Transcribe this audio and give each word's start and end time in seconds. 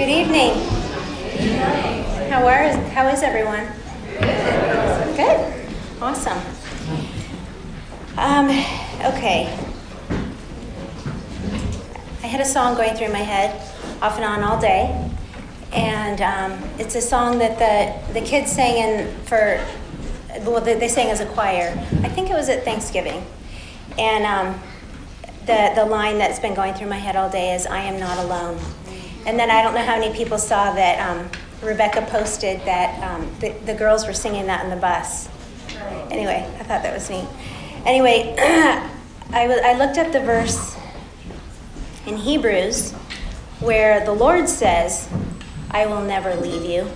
Good 0.00 0.08
evening. 0.08 0.54
How 2.30 2.46
are 2.46 2.72
how 2.88 3.08
is 3.08 3.22
everyone? 3.22 3.66
Good. 5.14 5.68
Awesome. 6.00 6.38
Um, 8.16 8.48
okay. 9.12 9.54
I 12.22 12.26
had 12.26 12.40
a 12.40 12.46
song 12.46 12.76
going 12.76 12.94
through 12.94 13.12
my 13.12 13.18
head 13.18 13.54
off 14.00 14.16
and 14.16 14.24
on 14.24 14.42
all 14.42 14.58
day, 14.58 15.06
and 15.74 16.22
um, 16.22 16.70
it's 16.78 16.94
a 16.94 17.02
song 17.02 17.38
that 17.40 17.58
the 17.58 18.14
the 18.18 18.26
kids 18.26 18.50
sang 18.50 18.78
in 18.78 19.14
for. 19.26 19.62
Well, 20.46 20.62
they, 20.62 20.78
they 20.78 20.88
sang 20.88 21.10
as 21.10 21.20
a 21.20 21.26
choir. 21.26 21.78
I 22.02 22.08
think 22.08 22.30
it 22.30 22.34
was 22.34 22.48
at 22.48 22.64
Thanksgiving, 22.64 23.22
and 23.98 24.24
um, 24.24 24.62
the 25.44 25.72
the 25.74 25.84
line 25.84 26.16
that's 26.16 26.40
been 26.40 26.54
going 26.54 26.72
through 26.72 26.88
my 26.88 26.96
head 26.96 27.16
all 27.16 27.28
day 27.28 27.54
is 27.54 27.66
"I 27.66 27.80
am 27.80 28.00
not 28.00 28.16
alone." 28.16 28.58
And 29.26 29.38
then 29.38 29.50
I 29.50 29.62
don't 29.62 29.74
know 29.74 29.84
how 29.84 29.98
many 29.98 30.14
people 30.14 30.38
saw 30.38 30.72
that 30.72 30.98
um, 30.98 31.28
Rebecca 31.62 32.02
posted 32.10 32.60
that 32.64 33.02
um, 33.02 33.30
the, 33.40 33.50
the 33.66 33.74
girls 33.74 34.06
were 34.06 34.14
singing 34.14 34.46
that 34.46 34.64
in 34.64 34.70
the 34.70 34.76
bus. 34.76 35.28
Anyway, 36.10 36.46
I 36.58 36.62
thought 36.64 36.82
that 36.82 36.94
was 36.94 37.08
neat. 37.10 37.26
Anyway, 37.84 38.34
I, 38.38 39.46
w- 39.46 39.60
I 39.62 39.74
looked 39.74 39.98
up 39.98 40.10
the 40.12 40.20
verse 40.20 40.76
in 42.06 42.16
Hebrews 42.16 42.92
where 43.60 44.04
the 44.04 44.12
Lord 44.12 44.48
says, 44.48 45.08
I 45.70 45.86
will 45.86 46.02
never 46.02 46.34
leave 46.34 46.64
you. 46.64 46.90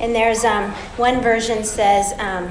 And 0.00 0.14
there's 0.14 0.44
um, 0.44 0.72
one 0.96 1.20
version 1.20 1.62
says, 1.62 2.12
um, 2.18 2.50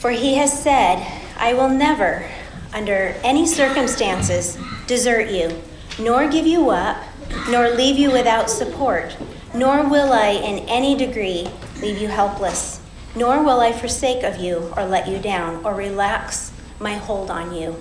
For 0.00 0.10
he 0.10 0.34
has 0.34 0.62
said, 0.62 1.06
I 1.38 1.54
will 1.54 1.68
never, 1.68 2.28
under 2.72 3.14
any 3.22 3.46
circumstances, 3.46 4.58
desert 4.88 5.30
you, 5.30 5.62
nor 6.00 6.28
give 6.28 6.46
you 6.46 6.70
up 6.70 7.02
nor 7.48 7.70
leave 7.70 7.98
you 7.98 8.10
without 8.10 8.48
support, 8.50 9.16
nor 9.54 9.88
will 9.88 10.12
I 10.12 10.30
in 10.30 10.60
any 10.68 10.94
degree 10.94 11.48
leave 11.80 11.98
you 11.98 12.08
helpless, 12.08 12.80
nor 13.14 13.42
will 13.42 13.60
I 13.60 13.72
forsake 13.72 14.22
of 14.22 14.36
you 14.36 14.72
or 14.76 14.84
let 14.84 15.08
you 15.08 15.18
down 15.18 15.64
or 15.64 15.74
relax 15.74 16.52
my 16.78 16.94
hold 16.94 17.30
on 17.30 17.54
you. 17.54 17.76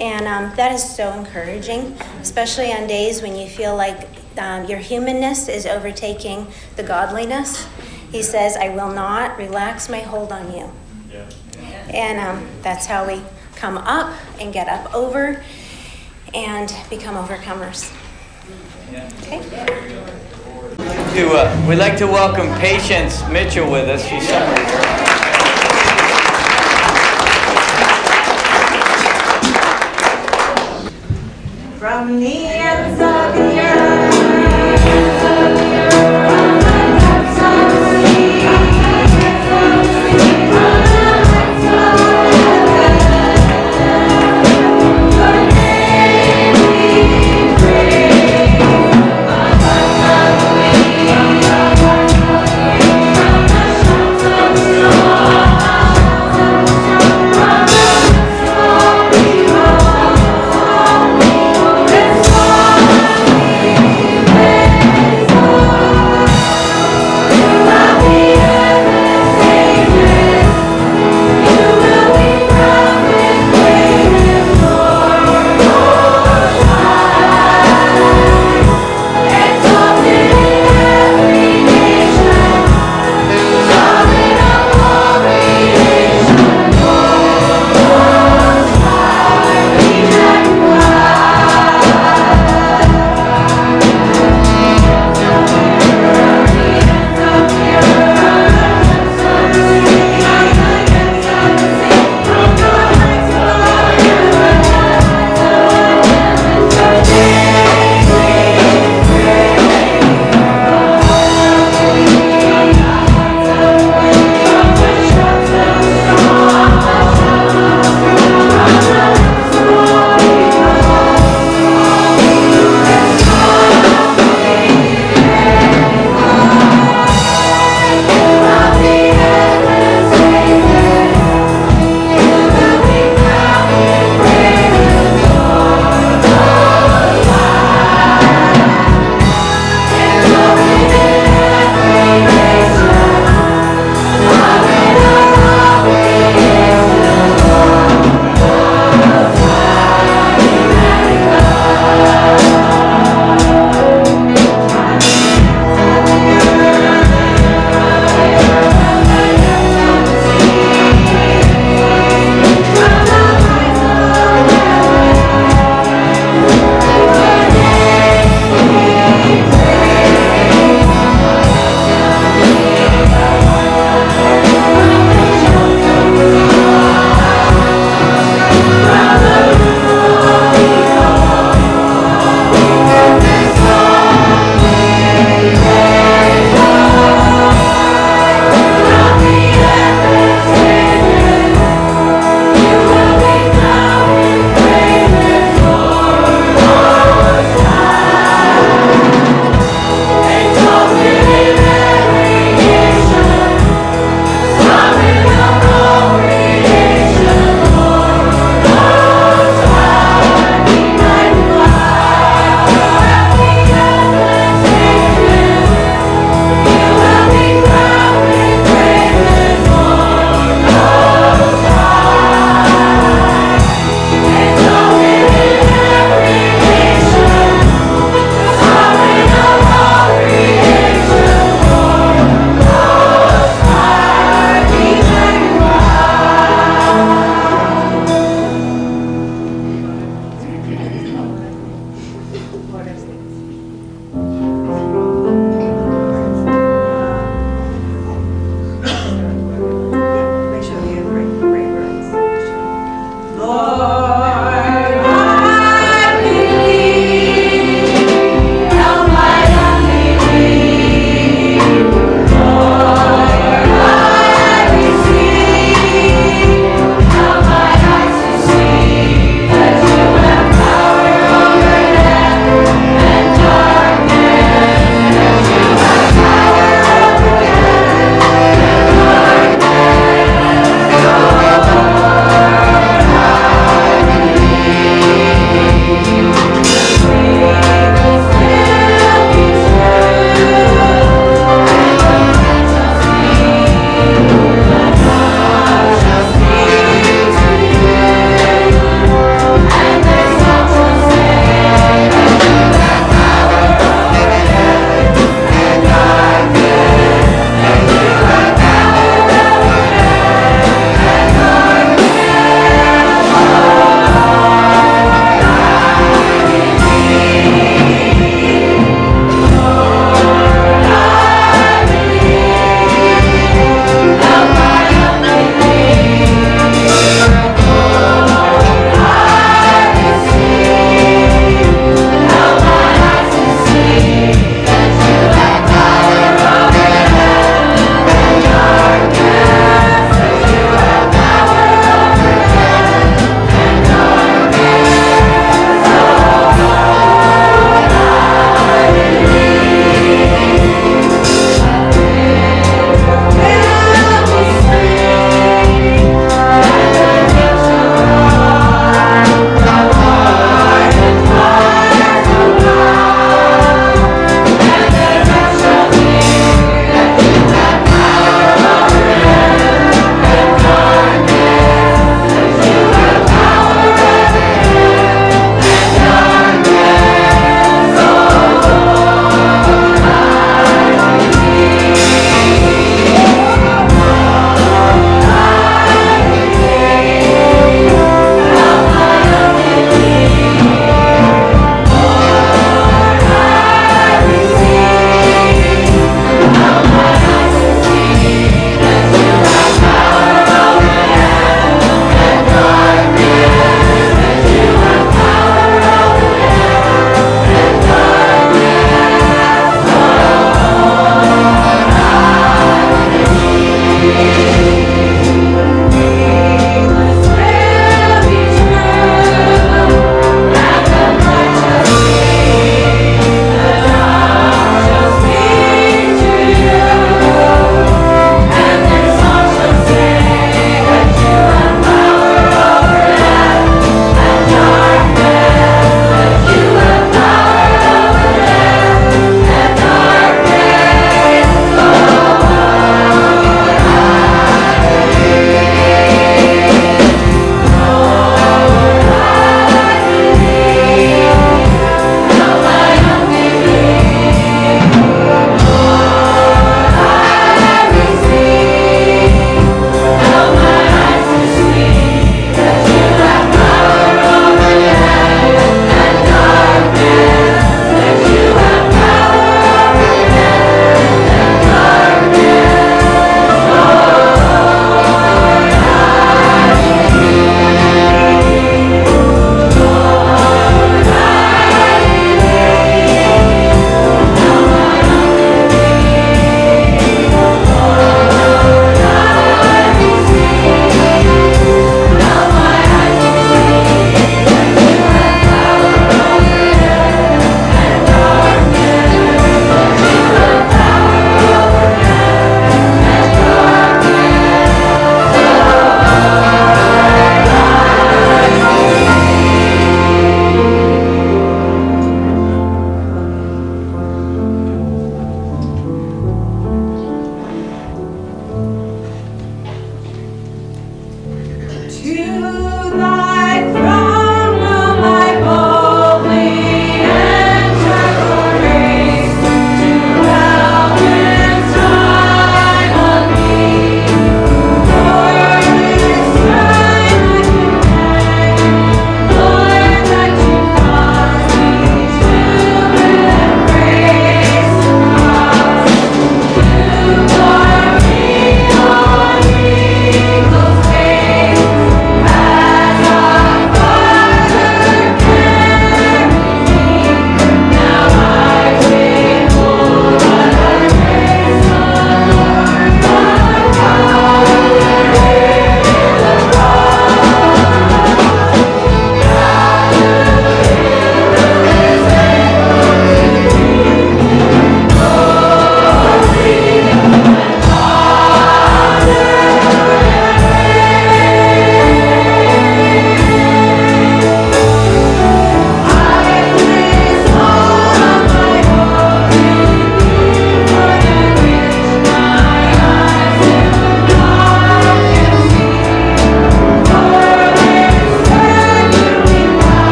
And 0.00 0.26
um, 0.26 0.56
that 0.56 0.72
is 0.72 0.96
so 0.96 1.12
encouraging, 1.12 1.96
especially 2.20 2.72
on 2.72 2.86
days 2.86 3.22
when 3.22 3.36
you 3.36 3.48
feel 3.48 3.76
like 3.76 4.08
um, 4.38 4.64
your 4.66 4.78
humanness 4.78 5.48
is 5.48 5.66
overtaking 5.66 6.46
the 6.76 6.82
godliness. 6.82 7.66
He 8.10 8.22
says, 8.22 8.56
I 8.56 8.70
will 8.70 8.92
not 8.92 9.36
relax 9.36 9.88
my 9.88 10.00
hold 10.00 10.32
on 10.32 10.52
you. 10.52 10.70
Yeah. 11.12 11.28
And 11.92 12.18
um, 12.18 12.48
that's 12.62 12.86
how 12.86 13.06
we 13.06 13.22
come 13.56 13.78
up 13.78 14.16
and 14.40 14.52
get 14.52 14.68
up 14.68 14.94
over 14.94 15.42
and 16.32 16.74
become 16.88 17.14
overcomers. 17.16 17.92
Okay. 18.90 19.38
To, 21.14 21.30
uh, 21.30 21.66
we'd 21.68 21.76
like 21.76 21.96
to 21.98 22.06
welcome 22.06 22.48
Patience 22.58 23.22
Mitchell 23.28 23.70
with 23.70 23.88
us. 23.88 24.04
She's 24.04 24.28
somewhere 24.28 24.56
here. 24.56 24.80
From 31.78 32.18
the 32.18 32.46
ends 32.46 33.00
of 33.00 33.34
the 33.34 33.60
earth. 33.60 33.79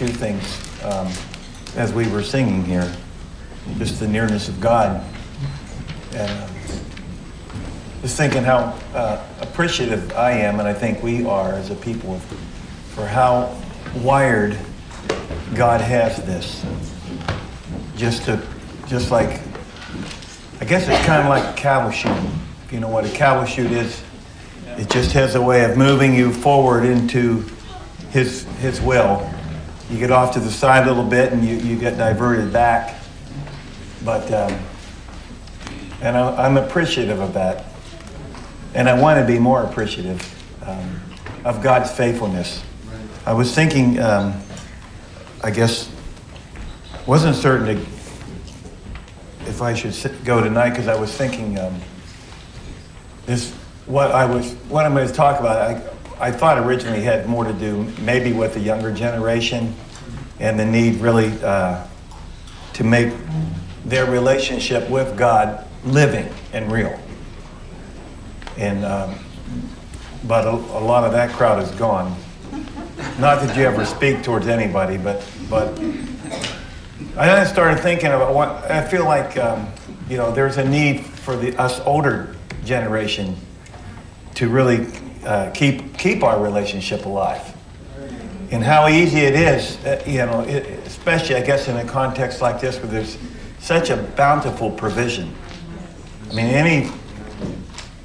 Few 0.00 0.08
things 0.08 0.82
um, 0.82 1.12
as 1.76 1.92
we 1.92 2.08
were 2.08 2.22
singing 2.22 2.64
here, 2.64 2.90
just 3.76 4.00
the 4.00 4.08
nearness 4.08 4.48
of 4.48 4.58
God. 4.58 5.04
And 6.14 6.42
um, 6.42 6.50
just 8.00 8.16
thinking 8.16 8.42
how 8.42 8.78
uh, 8.94 9.22
appreciative 9.42 10.10
I 10.14 10.30
am, 10.30 10.58
and 10.58 10.66
I 10.66 10.72
think 10.72 11.02
we 11.02 11.26
are 11.26 11.52
as 11.52 11.68
a 11.68 11.74
people, 11.74 12.18
for 12.94 13.06
how 13.06 13.54
wired 13.96 14.56
God 15.54 15.82
has 15.82 16.16
this. 16.24 16.64
Just 17.94 18.24
to, 18.24 18.42
just 18.86 19.10
like, 19.10 19.42
I 20.62 20.64
guess 20.64 20.88
it's 20.88 21.04
kind 21.04 21.20
of 21.20 21.28
like 21.28 21.44
a 21.44 21.60
cattle 21.60 21.90
chute. 21.90 22.16
If 22.64 22.72
you 22.72 22.80
know 22.80 22.88
what 22.88 23.04
a 23.04 23.10
cattle 23.10 23.44
chute 23.44 23.72
is, 23.72 24.02
it 24.78 24.88
just 24.88 25.12
has 25.12 25.34
a 25.34 25.42
way 25.42 25.70
of 25.70 25.76
moving 25.76 26.14
you 26.14 26.32
forward 26.32 26.86
into 26.86 27.44
His 28.12 28.44
His 28.60 28.80
will. 28.80 29.29
You 29.90 29.98
get 29.98 30.10
off 30.12 30.32
to 30.34 30.40
the 30.40 30.50
side 30.50 30.84
a 30.84 30.86
little 30.86 31.08
bit, 31.08 31.32
and 31.32 31.44
you, 31.44 31.56
you 31.56 31.76
get 31.76 31.98
diverted 31.98 32.52
back. 32.52 32.96
But 34.04 34.32
um, 34.32 34.58
and 36.00 36.16
I, 36.16 36.46
I'm 36.46 36.56
appreciative 36.56 37.20
of 37.20 37.34
that. 37.34 37.64
And 38.74 38.88
I 38.88 38.98
want 38.98 39.18
to 39.20 39.26
be 39.26 39.38
more 39.38 39.64
appreciative 39.64 40.22
um, 40.64 41.00
of 41.44 41.62
God's 41.62 41.90
faithfulness. 41.90 42.62
I 43.26 43.32
was 43.32 43.54
thinking, 43.54 43.98
um, 43.98 44.40
I 45.42 45.50
guess, 45.50 45.90
wasn't 47.06 47.36
certain 47.36 47.66
to, 47.66 47.82
if 49.46 49.60
I 49.60 49.74
should 49.74 50.24
go 50.24 50.42
tonight 50.42 50.70
because 50.70 50.88
I 50.88 50.98
was 50.98 51.12
thinking 51.12 51.58
um, 51.58 51.80
this. 53.26 53.52
What 53.86 54.12
I 54.12 54.24
was, 54.24 54.52
what 54.68 54.86
I'm 54.86 54.94
going 54.94 55.08
to 55.08 55.12
talk 55.12 55.40
about, 55.40 55.58
I, 55.58 55.82
I 56.20 56.30
thought 56.30 56.58
originally 56.58 57.00
had 57.00 57.26
more 57.26 57.44
to 57.44 57.52
do 57.52 57.84
maybe 58.00 58.32
with 58.32 58.54
the 58.54 58.60
younger 58.60 58.92
generation 58.92 59.74
and 60.38 60.60
the 60.60 60.66
need 60.66 60.96
really 60.96 61.32
uh, 61.42 61.86
to 62.74 62.84
make 62.84 63.12
their 63.86 64.04
relationship 64.04 64.88
with 64.90 65.16
God 65.16 65.66
living 65.84 66.28
and 66.52 66.70
real. 66.70 66.98
And 68.58 68.84
um, 68.84 69.14
but 70.24 70.46
a, 70.46 70.50
a 70.50 70.82
lot 70.84 71.04
of 71.04 71.12
that 71.12 71.30
crowd 71.30 71.62
is 71.62 71.70
gone. 71.72 72.14
Not 73.18 73.40
that 73.40 73.56
you 73.56 73.64
ever 73.64 73.86
speak 73.86 74.22
towards 74.22 74.46
anybody, 74.46 74.98
but 74.98 75.26
but 75.48 75.78
I 77.16 77.26
then 77.26 77.46
started 77.46 77.80
thinking 77.80 78.08
about 78.08 78.34
what 78.34 78.70
I 78.70 78.86
feel 78.86 79.04
like. 79.04 79.38
Um, 79.38 79.66
you 80.08 80.18
know, 80.18 80.30
there's 80.30 80.58
a 80.58 80.68
need 80.68 81.06
for 81.06 81.36
the 81.36 81.56
us 81.56 81.80
older 81.80 82.34
generation 82.64 83.36
to 84.34 84.48
really 84.48 84.86
uh, 85.24 85.50
keep 85.50 85.96
keep 85.98 86.22
our 86.22 86.42
relationship 86.42 87.06
alive. 87.06 87.56
And 88.50 88.64
how 88.64 88.88
easy 88.88 89.18
it 89.18 89.34
is, 89.34 89.76
uh, 89.84 90.02
you 90.04 90.18
know, 90.18 90.40
it, 90.40 90.66
especially 90.86 91.36
I 91.36 91.42
guess 91.42 91.68
in 91.68 91.76
a 91.76 91.84
context 91.84 92.40
like 92.40 92.60
this 92.60 92.78
where 92.78 92.88
there's 92.88 93.16
such 93.60 93.90
a 93.90 93.96
bountiful 93.96 94.70
provision. 94.70 95.32
I 96.30 96.34
mean, 96.34 96.46
any 96.46 96.90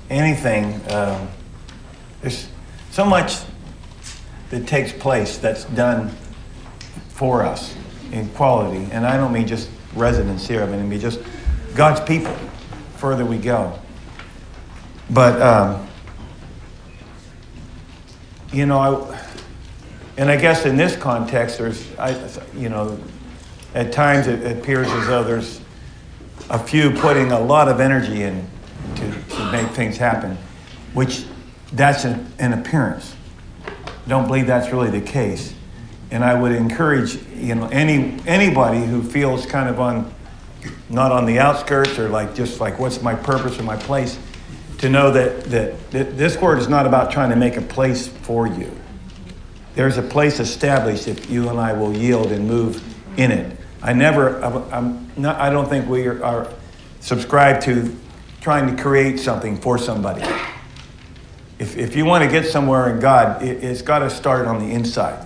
anything. 0.10 0.82
Um, 0.92 1.28
there's 2.22 2.48
so 2.92 3.06
much 3.06 3.38
that 4.50 4.68
takes 4.68 4.92
place 4.92 5.38
that's 5.38 5.66
done 5.66 6.10
for 7.10 7.44
us 7.44 7.76
in 8.12 8.30
quality, 8.30 8.88
and 8.92 9.06
I 9.06 9.18
don't 9.18 9.34
mean 9.34 9.48
just 9.48 9.70
residents 9.96 10.48
here. 10.48 10.62
I 10.62 10.66
mean, 10.66 10.80
I 10.80 10.84
mean 10.84 11.00
just 11.00 11.20
God's 11.76 12.02
people. 12.02 12.36
Further 12.98 13.26
we 13.26 13.38
go, 13.38 13.78
but 15.10 15.42
um, 15.42 15.85
you 18.56 18.66
know, 18.66 18.80
I, 18.80 19.22
and 20.18 20.30
I 20.30 20.38
guess 20.38 20.66
in 20.66 20.78
this 20.78 20.96
context, 20.96 21.58
there's, 21.58 21.86
I, 22.00 22.30
you 22.56 22.70
know, 22.70 22.98
at 23.74 23.92
times 23.92 24.28
it 24.28 24.58
appears 24.58 24.88
as 24.88 25.08
though 25.08 25.26
there's 25.26 25.60
a 26.50 26.58
few 26.58 26.92
putting 26.92 27.34
a 27.34 27.40
lot 27.40 27.68
of 27.68 27.82
energy 27.82 28.24
in 28.24 28.48
to, 28.96 29.12
to 29.12 29.52
make 29.52 29.68
things 29.72 29.98
happen, 29.98 30.38
which 30.94 31.26
that's 31.74 32.06
an, 32.06 32.32
an 32.40 32.54
appearance. 32.54 33.14
Don't 34.08 34.28
believe 34.28 34.48
that's 34.48 34.72
really 34.72 34.90
the 34.90 35.06
case. 35.06 35.54
And 36.12 36.24
I 36.24 36.40
would 36.40 36.54
encourage 36.54 37.16
you 37.36 37.56
know 37.56 37.68
any 37.70 38.20
anybody 38.28 38.86
who 38.86 39.02
feels 39.02 39.46
kind 39.46 39.68
of 39.68 39.80
on 39.80 40.14
not 40.90 41.12
on 41.12 41.26
the 41.26 41.40
outskirts 41.40 41.98
or 41.98 42.08
like 42.10 42.36
just 42.36 42.62
like 42.62 42.78
what's 42.78 43.02
my 43.02 43.16
purpose 43.16 43.60
or 43.60 43.64
my 43.64 43.76
place 43.76 44.18
to 44.80 44.90
know 44.90 45.12
that, 45.12 45.46
that, 45.46 45.92
that 45.92 46.18
this 46.18 46.38
word 46.38 46.60
is 46.60 46.68
not 46.68 46.86
about 46.86 47.12
trying 47.12 47.30
to 47.30 47.36
make 47.36 47.58
a 47.58 47.62
place 47.62 48.08
for 48.08 48.48
you. 48.48 48.72
There's 49.76 49.98
a 49.98 50.02
place 50.02 50.40
established 50.40 51.08
if 51.08 51.30
you 51.30 51.50
and 51.50 51.60
I 51.60 51.74
will 51.74 51.94
yield 51.94 52.32
and 52.32 52.48
move 52.48 52.84
in 53.18 53.32
it. 53.32 53.58
I 53.82 53.94
never, 53.94 54.42
I'm 54.44 55.12
not, 55.16 55.40
I 55.40 55.50
don't 55.50 55.70
think 55.70 55.88
we 55.88 56.08
are, 56.08 56.24
are 56.24 56.54
subscribed 57.00 57.64
to 57.64 57.96
trying 58.42 58.76
to 58.76 58.82
create 58.82 59.20
something 59.20 59.58
for 59.58 59.78
somebody. 59.78 60.22
If, 61.60 61.78
if 61.78 61.96
you 61.96 62.06
want 62.06 62.24
to 62.24 62.30
get 62.30 62.46
somewhere 62.46 62.94
in 62.94 63.00
God, 63.00 63.44
it, 63.44 63.64
it's 63.64 63.82
got 63.82 64.00
to 64.00 64.10
start 64.10 64.46
on 64.48 64.60
the 64.60 64.74
inside. 64.74 65.26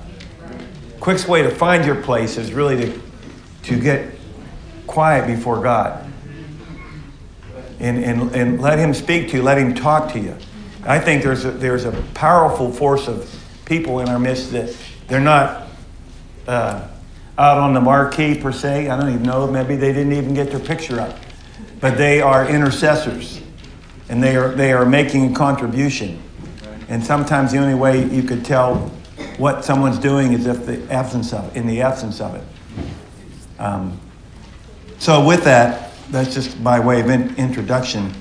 Quickest 0.99 1.27
way 1.27 1.41
to 1.41 1.49
find 1.49 1.85
your 1.85 2.01
place 2.01 2.37
is 2.37 2.53
really 2.53 2.91
to, 2.91 3.01
to 3.63 3.79
get 3.79 4.11
quiet 4.85 5.27
before 5.27 5.61
God 5.61 6.08
and, 7.79 8.03
and, 8.03 8.35
and 8.35 8.61
let 8.61 8.79
Him 8.79 8.93
speak 8.93 9.29
to 9.29 9.37
you, 9.37 9.43
let 9.43 9.57
Him 9.57 9.73
talk 9.73 10.11
to 10.13 10.19
you. 10.19 10.35
I 10.83 10.99
think 10.99 11.23
there's 11.23 11.45
a, 11.45 11.51
there's 11.51 11.85
a 11.85 11.91
powerful 12.13 12.71
force 12.71 13.07
of 13.07 13.33
people 13.65 13.99
in 13.99 14.09
our 14.09 14.19
midst 14.19 14.51
that 14.51 14.75
they're 15.07 15.19
not 15.19 15.67
uh, 16.47 16.87
out 17.37 17.57
on 17.57 17.73
the 17.73 17.81
marquee 17.81 18.35
per 18.35 18.51
se. 18.51 18.89
I 18.89 18.99
don't 18.99 19.09
even 19.09 19.23
know. 19.23 19.49
Maybe 19.49 19.75
they 19.75 19.93
didn't 19.93 20.13
even 20.13 20.33
get 20.33 20.51
their 20.51 20.59
picture 20.59 20.99
up. 20.99 21.17
But 21.79 21.97
they 21.97 22.21
are 22.21 22.47
intercessors 22.47 23.41
and 24.09 24.21
they 24.21 24.35
are, 24.35 24.49
they 24.49 24.73
are 24.73 24.85
making 24.85 25.31
a 25.31 25.35
contribution. 25.35 26.21
And 26.89 27.03
sometimes 27.03 27.51
the 27.51 27.59
only 27.59 27.75
way 27.75 28.03
you 28.09 28.23
could 28.23 28.43
tell 28.43 28.91
what 29.37 29.63
someone's 29.63 29.99
doing 29.99 30.33
is 30.33 30.47
if 30.47 30.65
the 30.65 30.91
absence 30.91 31.31
of 31.33 31.55
in 31.55 31.67
the 31.67 31.81
absence 31.81 32.19
of 32.19 32.35
it. 32.35 32.43
Um, 33.59 33.99
so 34.97 35.25
with 35.25 35.43
that, 35.43 35.88
that's 36.09 36.33
just 36.33 36.63
by 36.63 36.79
way 36.79 37.01
of 37.01 37.09
in, 37.09 37.35
introduction. 37.35 38.13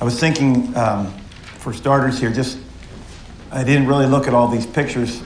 I 0.00 0.04
was 0.04 0.18
thinking, 0.18 0.76
um, 0.76 1.12
for 1.58 1.72
starters 1.72 2.18
here, 2.18 2.32
just 2.32 2.58
I 3.50 3.64
didn't 3.64 3.86
really 3.86 4.06
look 4.06 4.26
at 4.26 4.34
all 4.34 4.48
these 4.48 4.66
pictures 4.66 5.22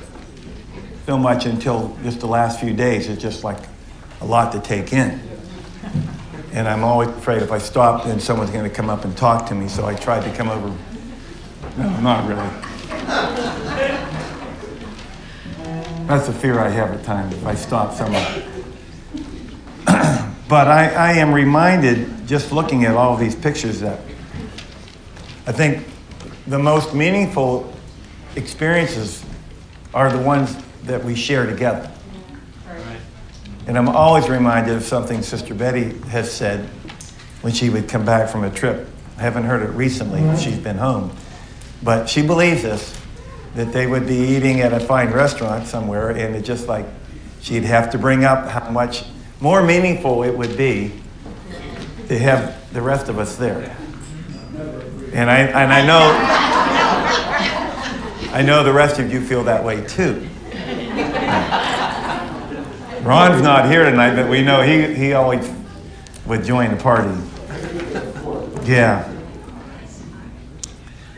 so 1.07 1.17
much 1.17 1.47
until 1.47 1.97
just 2.03 2.21
the 2.21 2.27
last 2.27 2.61
few 2.61 2.75
days. 2.75 3.09
It's 3.09 3.21
just 3.21 3.43
like 3.43 3.59
a 4.21 4.25
lot 4.25 4.53
to 4.53 4.61
take 4.61 4.93
in. 4.93 5.21
And 6.53 6.69
I'm 6.69 6.85
always 6.85 7.09
afraid 7.09 7.43
if 7.43 7.51
I 7.51 7.59
stop, 7.59 8.05
then 8.05 8.21
someone's 8.21 8.51
going 8.51 8.69
to 8.69 8.75
come 8.75 8.91
up 8.91 9.05
and 9.05 9.17
talk 9.17 9.47
to 9.49 9.55
me. 9.55 9.69
So 9.69 9.87
I 9.87 9.95
tried 9.95 10.23
to 10.31 10.37
come 10.37 10.49
over. 10.49 10.69
No, 11.77 12.01
not 12.01 12.29
really. 12.29 12.49
That's 16.07 16.27
the 16.27 16.33
fear 16.33 16.59
I 16.59 16.69
have 16.69 16.93
at 16.93 17.05
times 17.05 17.35
if 17.35 17.47
I 17.47 17.55
stop 17.55 17.95
someone. 17.95 18.58
But 20.49 20.67
I, 20.67 20.89
I 20.89 21.13
am 21.13 21.33
reminded, 21.33 22.27
just 22.27 22.53
looking 22.53 22.85
at 22.85 22.97
all 22.97 23.17
these 23.17 23.35
pictures, 23.35 23.81
that 23.81 24.01
I 25.47 25.53
think 25.53 25.87
the 26.47 26.59
most 26.59 26.95
meaningful 26.95 27.73
experiences 28.37 29.25
are 29.93 30.11
the 30.11 30.19
ones 30.19 30.57
that 30.85 31.05
we 31.05 31.15
share 31.15 31.47
together. 31.47 31.91
And 33.67 33.77
I'm 33.77 33.89
always 33.89 34.31
reminded 34.31 34.75
of 34.77 34.83
something 34.83 35.21
Sister 35.21 35.53
Betty 35.55 35.99
has 36.09 36.33
said 36.33 36.67
when 37.43 37.53
she 37.53 37.69
would 37.69 37.87
come 37.87 38.05
back 38.05 38.31
from 38.31 38.45
a 38.45 38.51
trip. 38.51 38.89
I 39.19 39.23
haven't 39.23 39.45
heard 39.45 39.63
it 39.63 39.73
recently, 39.73 40.21
she's 40.39 40.59
been 40.59 40.79
home. 40.79 41.15
But 41.83 42.09
she 42.09 42.23
believes 42.23 42.63
this 42.63 42.99
that 43.55 43.73
they 43.73 43.87
would 43.87 44.07
be 44.07 44.15
eating 44.15 44.61
at 44.61 44.73
a 44.73 44.81
fine 44.81 45.11
restaurant 45.11 45.67
somewhere, 45.67 46.11
and 46.11 46.35
it 46.37 46.43
just 46.43 46.69
like 46.69 46.87
she'd 47.41 47.65
have 47.65 47.91
to 47.91 47.99
bring 47.99 48.25
up 48.25 48.49
how 48.49 48.71
much 48.71 49.05
more 49.41 49.63
meaningful 49.63 50.23
it 50.23 50.37
would 50.37 50.57
be 50.57 50.93
to 52.09 52.19
have 52.19 52.73
the 52.73 52.83
rest 52.83 53.09
of 53.09 53.19
us 53.19 53.37
there. 53.37 53.77
And 55.13 55.31
I, 55.31 55.39
and 55.39 55.73
I 55.73 55.87
know 55.87 56.49
I 58.31 58.43
know 58.43 58.63
the 58.63 58.73
rest 58.73 59.01
of 59.01 59.11
you 59.11 59.21
feel 59.23 59.43
that 59.45 59.65
way 59.65 59.85
too. 59.87 60.29
Ron's 63.03 63.43
not 63.43 63.71
here 63.71 63.89
tonight, 63.89 64.15
but 64.15 64.29
we 64.29 64.43
know 64.43 64.61
he, 64.61 64.95
he 64.95 65.15
always 65.15 65.51
would 66.27 66.45
join 66.45 66.71
the 66.71 66.77
party. 66.77 67.19
Yeah. 68.65 69.11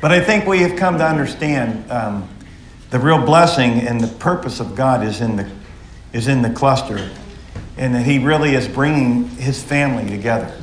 But 0.00 0.12
I 0.12 0.20
think 0.20 0.46
we 0.46 0.60
have 0.60 0.78
come 0.78 0.98
to 0.98 1.04
understand 1.04 1.90
um, 1.90 2.28
the 2.90 3.00
real 3.00 3.22
blessing 3.22 3.80
and 3.80 4.00
the 4.00 4.06
purpose 4.06 4.60
of 4.60 4.76
God 4.76 5.04
is 5.04 5.20
in 5.20 5.34
the, 5.34 5.50
is 6.12 6.28
in 6.28 6.42
the 6.42 6.50
cluster, 6.50 7.10
and 7.80 7.94
that 7.94 8.04
He 8.04 8.18
really 8.18 8.54
is 8.54 8.68
bringing 8.68 9.26
His 9.30 9.60
family 9.60 10.08
together. 10.08 10.54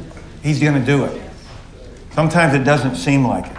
He's 0.44 0.62
going 0.62 0.80
to 0.80 0.86
do 0.86 1.04
it. 1.04 1.22
Sometimes 2.12 2.54
it 2.54 2.64
doesn't 2.64 2.96
seem 2.96 3.28
like 3.28 3.48
it. 3.48 3.58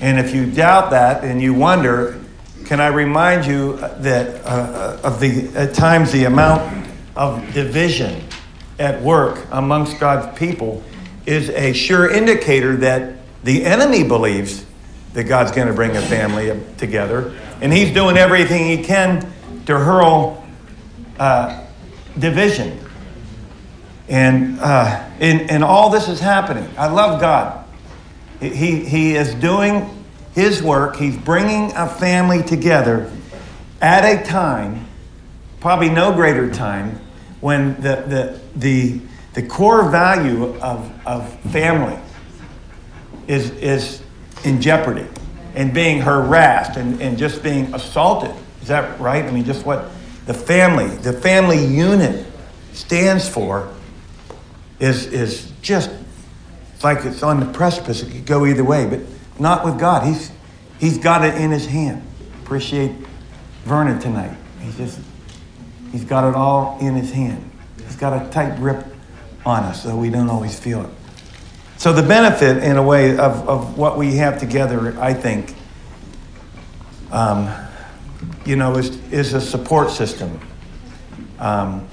And 0.00 0.18
if 0.18 0.34
you 0.34 0.50
doubt 0.50 0.90
that 0.90 1.22
and 1.22 1.40
you 1.40 1.54
wonder, 1.54 2.18
can 2.64 2.80
I 2.80 2.88
remind 2.88 3.46
you 3.46 3.76
that 3.76 4.44
uh, 4.44 4.98
of 5.04 5.20
the 5.20 5.48
at 5.54 5.74
times 5.74 6.10
the 6.12 6.24
amount 6.24 6.88
of 7.14 7.52
division 7.52 8.24
at 8.78 9.00
work 9.02 9.46
amongst 9.52 10.00
God's 10.00 10.36
people 10.38 10.82
is 11.26 11.50
a 11.50 11.74
sure 11.74 12.10
indicator 12.10 12.76
that 12.78 13.18
the 13.44 13.64
enemy 13.66 14.02
believes 14.02 14.64
that 15.12 15.24
God's 15.24 15.52
going 15.52 15.68
to 15.68 15.74
bring 15.74 15.94
a 15.96 16.00
family 16.00 16.58
together, 16.78 17.38
and 17.60 17.70
he's 17.70 17.92
doing 17.92 18.16
everything 18.16 18.66
he 18.66 18.82
can 18.82 19.20
to 19.66 19.78
hurl 19.78 20.42
uh, 21.18 21.61
division. 22.18 22.78
And, 24.08 24.58
uh, 24.60 25.08
and, 25.20 25.50
and 25.50 25.64
all 25.64 25.90
this 25.90 26.08
is 26.08 26.20
happening. 26.20 26.68
I 26.76 26.88
love 26.88 27.20
God. 27.20 27.64
He, 28.40 28.84
he 28.84 29.14
is 29.14 29.34
doing 29.34 29.88
his 30.34 30.62
work, 30.62 30.96
he's 30.96 31.16
bringing 31.16 31.72
a 31.76 31.86
family 31.86 32.42
together 32.42 33.12
at 33.80 34.04
a 34.04 34.24
time, 34.24 34.86
probably 35.60 35.90
no 35.90 36.12
greater 36.12 36.50
time, 36.50 36.98
when 37.40 37.74
the, 37.80 37.96
the, 38.06 38.40
the, 38.56 39.00
the 39.34 39.46
core 39.46 39.90
value 39.90 40.54
of, 40.60 41.06
of 41.06 41.40
family 41.52 41.98
is, 43.26 43.50
is 43.50 44.02
in 44.44 44.60
jeopardy 44.60 45.06
and 45.54 45.74
being 45.74 46.00
harassed 46.00 46.76
and, 46.76 47.00
and 47.02 47.18
just 47.18 47.42
being 47.42 47.72
assaulted. 47.74 48.34
Is 48.62 48.68
that 48.68 48.98
right? 49.00 49.24
I 49.24 49.30
mean, 49.30 49.44
just 49.44 49.66
what 49.66 49.90
the 50.26 50.34
family, 50.34 50.86
the 50.96 51.12
family 51.12 51.64
unit 51.64 52.26
stands 52.72 53.28
for 53.28 53.72
is, 54.78 55.06
is 55.06 55.52
just 55.62 55.90
it's 56.82 56.84
like 56.84 57.04
it's 57.04 57.22
on 57.22 57.38
the 57.38 57.46
precipice. 57.46 58.02
It 58.02 58.10
could 58.10 58.26
go 58.26 58.44
either 58.44 58.64
way, 58.64 58.86
but 58.86 59.00
not 59.38 59.64
with 59.64 59.78
God. 59.78 60.04
He's, 60.04 60.32
he's 60.80 60.98
got 60.98 61.24
it 61.24 61.36
in 61.36 61.52
his 61.52 61.64
hand. 61.64 62.02
Appreciate 62.42 62.90
Vernon 63.64 64.00
tonight. 64.00 64.36
He's 64.60 64.76
just, 64.76 64.98
he's 65.92 66.04
got 66.04 66.28
it 66.28 66.34
all 66.34 66.78
in 66.80 66.96
his 66.96 67.12
hand. 67.12 67.48
He's 67.84 67.94
got 67.94 68.20
a 68.20 68.28
tight 68.30 68.56
grip 68.56 68.84
on 69.46 69.62
us, 69.62 69.84
though 69.84 69.96
we 69.96 70.10
don't 70.10 70.28
always 70.28 70.58
feel 70.58 70.82
it. 70.82 70.90
So, 71.76 71.92
the 71.92 72.02
benefit, 72.02 72.64
in 72.64 72.76
a 72.76 72.82
way, 72.82 73.12
of, 73.12 73.48
of 73.48 73.78
what 73.78 73.96
we 73.96 74.16
have 74.16 74.40
together, 74.40 75.00
I 75.00 75.14
think, 75.14 75.54
um, 77.12 77.48
you 78.44 78.56
know, 78.56 78.76
is, 78.76 78.96
is 79.12 79.34
a 79.34 79.40
support 79.40 79.90
system. 79.90 80.40
Um, 81.38 81.86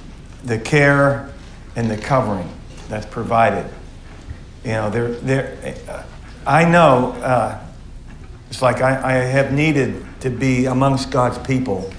the 0.44 0.58
care 0.58 1.32
and 1.76 1.90
the 1.90 1.98
covering 1.98 2.50
that's 2.88 3.06
provided. 3.06 3.70
You 4.64 4.72
know, 4.72 4.90
there, 4.90 5.12
there, 5.12 5.76
I 6.46 6.66
know 6.66 7.14
uh, 7.22 7.60
it's 8.50 8.62
like 8.62 8.82
I, 8.82 9.02
I 9.02 9.14
have 9.14 9.52
needed 9.54 10.06
to 10.22 10.30
be 10.30 10.66
amongst 10.66 11.12
God's 11.12 11.38
people. 11.40 11.92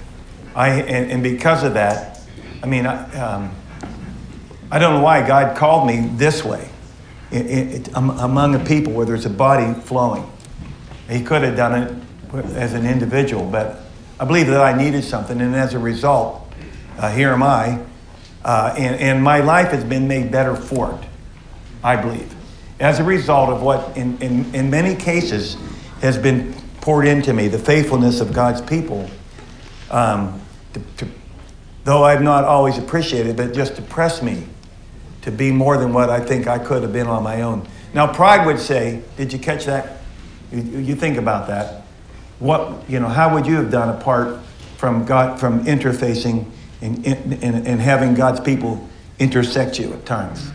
I, 0.55 0.69
and, 0.69 1.11
and 1.11 1.23
because 1.23 1.63
of 1.63 1.73
that, 1.75 2.21
I 2.61 2.67
mean, 2.67 2.85
I, 2.85 3.19
um, 3.19 3.51
I 4.69 4.79
don't 4.79 4.95
know 4.95 5.03
why 5.03 5.25
God 5.25 5.57
called 5.57 5.87
me 5.87 6.09
this 6.15 6.43
way 6.43 6.69
it, 7.31 7.45
it, 7.45 7.89
among 7.93 8.55
a 8.55 8.59
people 8.59 8.93
where 8.93 9.05
there's 9.05 9.25
a 9.25 9.29
body 9.29 9.79
flowing. 9.81 10.29
He 11.09 11.23
could 11.23 11.41
have 11.41 11.55
done 11.55 11.83
it 11.83 12.45
as 12.55 12.73
an 12.73 12.85
individual, 12.85 13.45
but 13.49 13.79
I 14.21 14.25
believe 14.25 14.45
that 14.47 14.61
I 14.61 14.77
needed 14.77 15.03
something, 15.03 15.41
and 15.41 15.55
as 15.55 15.73
a 15.73 15.79
result, 15.79 16.47
uh, 16.99 17.09
here 17.11 17.29
am 17.29 17.41
I. 17.41 17.83
Uh, 18.45 18.75
and, 18.77 18.95
and 18.97 19.23
my 19.23 19.39
life 19.39 19.69
has 19.69 19.83
been 19.83 20.07
made 20.07 20.31
better 20.31 20.55
for 20.55 20.93
it, 20.93 21.07
I 21.83 21.95
believe, 21.95 22.31
as 22.79 22.99
a 22.99 23.03
result 23.03 23.49
of 23.49 23.63
what, 23.63 23.97
in, 23.97 24.21
in, 24.21 24.53
in 24.53 24.69
many 24.69 24.95
cases, 24.95 25.57
has 26.01 26.19
been 26.19 26.53
poured 26.81 27.07
into 27.07 27.33
me 27.33 27.47
the 27.47 27.57
faithfulness 27.57 28.21
of 28.21 28.31
God's 28.31 28.61
people. 28.61 29.09
Um, 29.89 30.39
to, 30.73 30.79
to, 30.97 31.07
though 31.83 32.03
I've 32.03 32.21
not 32.21 32.43
always 32.43 32.77
appreciated, 32.77 33.35
but 33.35 33.55
just 33.55 33.75
to 33.77 33.81
press 33.81 34.21
me 34.21 34.43
to 35.23 35.31
be 35.31 35.51
more 35.51 35.77
than 35.77 35.93
what 35.93 36.11
I 36.11 36.19
think 36.19 36.45
I 36.45 36.59
could 36.59 36.83
have 36.83 36.93
been 36.93 37.07
on 37.07 37.23
my 37.23 37.41
own. 37.41 37.67
Now, 37.95 38.13
pride 38.13 38.45
would 38.45 38.59
say, 38.59 39.01
Did 39.17 39.33
you 39.33 39.39
catch 39.39 39.65
that? 39.65 39.97
You, 40.51 40.61
you 40.61 40.95
think 40.95 41.17
about 41.17 41.47
that. 41.47 41.80
What, 42.41 42.89
you 42.89 42.99
know, 42.99 43.07
how 43.07 43.35
would 43.35 43.45
you 43.45 43.55
have 43.57 43.69
done 43.69 43.89
apart 43.89 44.39
from 44.75 45.05
God, 45.05 45.39
from 45.39 45.63
interfacing 45.65 46.49
and, 46.81 47.05
and, 47.05 47.67
and 47.67 47.79
having 47.79 48.15
God's 48.15 48.39
people 48.39 48.89
intersect 49.19 49.77
you 49.77 49.93
at 49.93 50.07
times? 50.07 50.51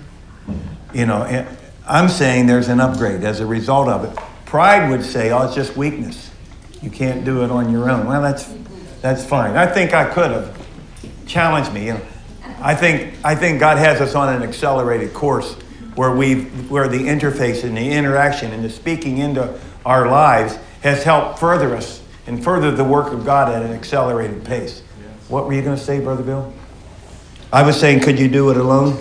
You 0.92 1.06
know, 1.06 1.46
I'm 1.86 2.08
saying 2.08 2.48
there's 2.48 2.66
an 2.66 2.80
upgrade 2.80 3.22
as 3.22 3.38
a 3.38 3.46
result 3.46 3.88
of 3.88 4.04
it. 4.04 4.18
Pride 4.46 4.90
would 4.90 5.04
say, 5.04 5.30
oh, 5.30 5.46
it's 5.46 5.54
just 5.54 5.76
weakness. 5.76 6.30
You 6.82 6.90
can't 6.90 7.24
do 7.24 7.44
it 7.44 7.52
on 7.52 7.70
your 7.70 7.88
own. 7.88 8.06
Well, 8.06 8.20
that's, 8.20 8.52
that's 9.00 9.24
fine. 9.24 9.56
I 9.56 9.66
think 9.66 9.94
I 9.94 10.12
could 10.12 10.32
have 10.32 10.66
challenged 11.28 11.72
me. 11.72 11.86
You 11.86 11.94
know, 11.94 12.00
I 12.60 12.74
think, 12.74 13.14
I 13.24 13.36
think 13.36 13.60
God 13.60 13.78
has 13.78 14.00
us 14.00 14.16
on 14.16 14.34
an 14.34 14.42
accelerated 14.42 15.14
course 15.14 15.54
where, 15.94 16.14
we 16.14 16.42
where 16.66 16.88
the 16.88 16.98
interface 16.98 17.62
and 17.62 17.76
the 17.76 17.92
interaction 17.92 18.52
and 18.52 18.64
the 18.64 18.70
speaking 18.70 19.18
into 19.18 19.56
our 19.84 20.10
lives 20.10 20.58
has 20.86 21.02
helped 21.02 21.40
further 21.40 21.74
us 21.74 22.00
and 22.28 22.44
further 22.44 22.70
the 22.70 22.84
work 22.84 23.12
of 23.12 23.24
God 23.24 23.52
at 23.52 23.60
an 23.60 23.72
accelerated 23.72 24.44
pace. 24.44 24.84
What 25.26 25.44
were 25.44 25.52
you 25.52 25.62
going 25.62 25.76
to 25.76 25.82
say, 25.82 25.98
Brother 25.98 26.22
Bill? 26.22 26.54
I 27.52 27.64
was 27.64 27.78
saying, 27.78 28.02
could 28.02 28.20
you 28.20 28.28
do 28.28 28.50
it 28.50 28.56
alone? 28.56 28.92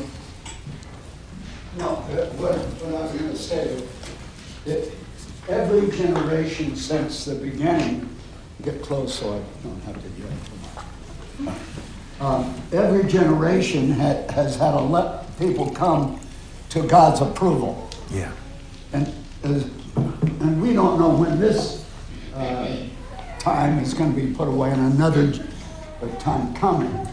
No, 1.77 1.93
what, 1.93 2.33
what 2.33 2.55
I 2.89 3.03
was 3.03 3.11
going 3.11 3.29
to 3.29 3.37
say, 3.37 3.83
that 4.65 4.91
every 5.47 5.95
generation 5.95 6.75
since 6.75 7.25
the 7.25 7.35
beginning, 7.35 8.09
get 8.63 8.81
close 8.81 9.13
so 9.13 9.35
I 9.35 9.41
don't 9.63 9.81
have 9.83 10.01
to 10.01 10.09
yell. 11.43 11.55
Um, 12.19 12.61
every 12.73 13.07
generation 13.07 13.91
ha- 13.91 14.23
has 14.31 14.55
had 14.55 14.71
to 14.71 14.79
let 14.79 15.37
people 15.37 15.69
come 15.69 16.19
to 16.69 16.81
God's 16.81 17.21
approval. 17.21 17.87
Yeah. 18.09 18.31
And, 18.91 19.13
and 20.41 20.61
we 20.61 20.73
don't 20.73 20.99
know 20.99 21.09
when 21.09 21.39
this 21.39 21.85
uh, 22.35 22.77
time 23.39 23.79
is 23.79 23.93
going 23.93 24.13
to 24.13 24.21
be 24.21 24.33
put 24.33 24.47
away 24.47 24.71
and 24.71 24.93
another 24.93 25.31
time 26.19 26.53
coming. 26.55 27.07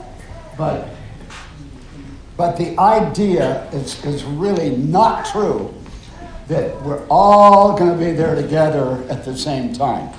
But, 0.57 0.89
but 2.37 2.57
the 2.57 2.79
idea 2.79 3.69
is, 3.71 4.05
is 4.05 4.25
really 4.25 4.77
not 4.77 5.27
true 5.27 5.75
that 6.49 6.81
we're 6.83 7.07
all 7.09 7.77
going 7.77 7.99
to 7.99 8.05
be 8.05 8.13
there 8.13 8.35
together 8.35 9.05
at 9.09 9.25
the 9.25 9.37
same 9.37 9.73
time. 9.73 10.13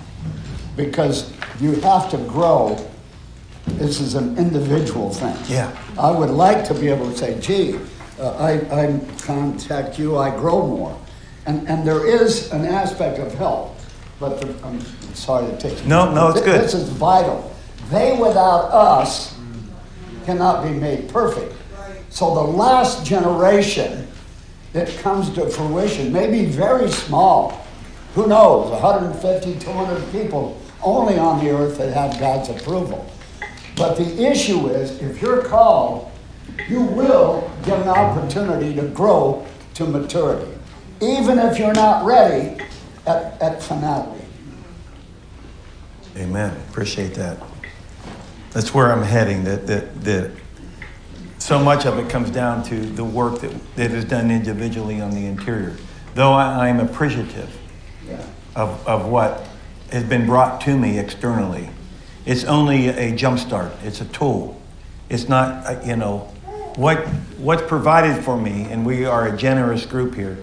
Because 0.75 1.31
you 1.59 1.73
have 1.81 2.09
to 2.11 2.17
grow 2.17 2.77
this 3.65 3.99
is 3.99 4.15
an 4.15 4.37
individual 4.37 5.09
thing. 5.09 5.35
Yeah. 5.47 5.75
I 5.97 6.11
would 6.11 6.29
like 6.29 6.65
to 6.67 6.73
be 6.73 6.89
able 6.89 7.09
to 7.11 7.17
say, 7.17 7.39
gee, 7.39 7.79
uh, 8.19 8.35
I, 8.37 8.53
I 8.71 8.99
contact 9.21 9.97
you, 9.97 10.17
I 10.17 10.29
grow 10.35 10.67
more. 10.67 10.99
And, 11.45 11.67
and 11.67 11.85
there 11.85 12.05
is 12.05 12.51
an 12.51 12.65
aspect 12.65 13.19
of 13.19 13.33
help, 13.35 13.77
but 14.19 14.39
the, 14.39 14.55
I'm 14.65 14.79
sorry 15.13 15.47
to 15.47 15.57
take. 15.57 15.85
No, 15.85 16.13
no, 16.13 16.29
it's 16.29 16.41
good. 16.41 16.61
This 16.61 16.73
is 16.73 16.89
vital. 16.89 17.53
They 17.89 18.17
without 18.17 18.71
us 18.71 19.37
cannot 20.25 20.63
be 20.63 20.69
made 20.69 21.09
perfect. 21.09 21.53
So 22.09 22.33
the 22.33 22.41
last 22.41 23.05
generation 23.05 24.07
that 24.71 24.87
comes 24.99 25.33
to 25.33 25.49
fruition 25.49 26.13
may 26.13 26.29
be 26.31 26.45
very 26.45 26.89
small. 26.89 27.65
Who 28.15 28.27
knows? 28.27 28.69
150, 28.71 29.59
200 29.59 30.11
people 30.11 30.61
only 30.81 31.17
on 31.17 31.43
the 31.43 31.51
earth 31.51 31.77
that 31.77 31.93
have 31.93 32.19
God's 32.19 32.49
approval. 32.49 33.09
But 33.75 33.95
the 33.95 34.23
issue 34.23 34.67
is, 34.67 35.01
if 35.01 35.21
you're 35.21 35.43
called, 35.43 36.11
you 36.69 36.81
will 36.81 37.49
get 37.65 37.81
an 37.81 37.87
opportunity 37.87 38.75
to 38.75 38.87
grow 38.89 39.45
to 39.75 39.85
maturity, 39.85 40.51
even 41.03 41.39
if 41.39 41.57
you're 41.57 41.73
not 41.73 42.05
ready 42.05 42.61
at, 43.05 43.41
at 43.41 43.61
finality. 43.61 44.25
Amen. 46.15 46.55
Appreciate 46.69 47.13
that. 47.15 47.37
That's 48.51 48.73
where 48.73 48.91
I'm 48.91 49.03
heading. 49.03 49.43
That, 49.43 49.67
that, 49.67 50.03
that 50.03 50.31
so 51.39 51.59
much 51.59 51.85
of 51.85 51.97
it 51.97 52.09
comes 52.09 52.29
down 52.29 52.63
to 52.65 52.79
the 52.79 53.03
work 53.03 53.41
that, 53.41 53.75
that 53.75 53.91
is 53.91 54.05
done 54.05 54.31
individually 54.31 55.01
on 55.01 55.11
the 55.11 55.25
interior. 55.25 55.75
Though 56.13 56.33
I, 56.33 56.69
I'm 56.69 56.79
appreciative 56.79 57.55
Yeah. 58.07 58.23
of, 58.55 58.87
of 58.87 59.07
what 59.07 59.47
has 59.91 60.03
been 60.03 60.25
brought 60.25 60.61
to 60.61 60.77
me 60.77 60.99
externally 60.99 61.69
it's 62.25 62.45
only 62.45 62.87
a 62.87 63.11
jumpstart. 63.11 63.71
It's 63.83 63.99
a 63.99 64.05
tool. 64.05 64.59
It's 65.09 65.27
not, 65.27 65.65
uh, 65.65 65.81
you 65.83 65.95
know, 65.95 66.19
what 66.75 66.99
what's 67.37 67.63
provided 67.63 68.23
for 68.23 68.37
me, 68.37 68.63
and 68.71 68.85
we 68.85 69.05
are 69.05 69.27
a 69.27 69.37
generous 69.37 69.85
group 69.85 70.15
here, 70.15 70.37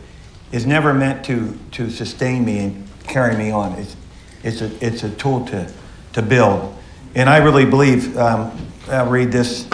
is 0.53 0.67
never 0.67 0.93
meant 0.93 1.25
to 1.27 1.59
to 1.73 1.91
sustain 1.91 2.45
me 2.45 2.59
and 2.59 2.89
carry 3.05 3.37
me 3.37 3.51
on. 3.51 3.73
It's 3.73 3.97
it's 4.43 4.61
a 4.61 4.87
it's 4.87 5.03
a 5.05 5.11
tool 5.11 5.47
to 5.47 5.71
to 6.13 6.23
build, 6.23 6.77
and 7.15 7.29
I 7.29 7.39
really 7.39 7.65
believe. 7.65 8.17
Um, 8.17 8.69
I'll 8.89 9.09
read 9.09 9.31
this. 9.31 9.69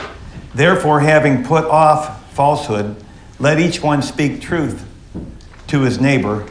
Therefore, 0.55 1.01
having 1.01 1.45
put 1.45 1.65
off 1.65 2.33
falsehood, 2.35 2.97
let 3.39 3.59
each 3.59 3.83
one 3.83 4.03
speak 4.03 4.41
truth 4.41 4.85
to 5.69 5.83
his 5.83 6.01
neighbor, 6.01 6.47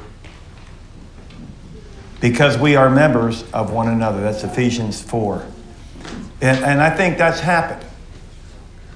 because 2.22 2.58
we 2.58 2.76
are 2.76 2.90
members 2.90 3.44
of 3.52 3.72
one 3.72 3.88
another. 3.88 4.22
That's 4.22 4.44
Ephesians 4.44 5.02
4. 5.02 5.46
And, 6.42 6.66
and 6.66 6.82
I 6.82 6.90
think 6.90 7.18
that's 7.18 7.40
happened. 7.40 7.88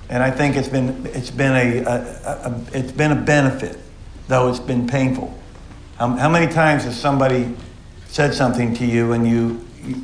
And 0.10 0.24
I 0.24 0.32
think 0.32 0.56
it's 0.56 0.68
been, 0.68 1.06
it's 1.14 1.32
been 1.32 1.54
a, 1.54 1.84
a, 1.84 2.52
a, 2.52 2.62
it's 2.74 2.92
been 2.92 3.12
a 3.12 3.22
benefit, 3.22 3.80
though 4.30 4.48
it's 4.48 4.60
been 4.60 4.88
painful. 4.88 5.38
Um, 6.00 6.18
how 6.18 6.30
many 6.30 6.50
times 6.50 6.86
has 6.86 6.98
somebody 6.98 7.54
said 8.08 8.34
something 8.34 8.74
to 8.76 8.86
you 8.86 9.12
and 9.12 9.28
you, 9.28 9.66
you, 9.84 9.96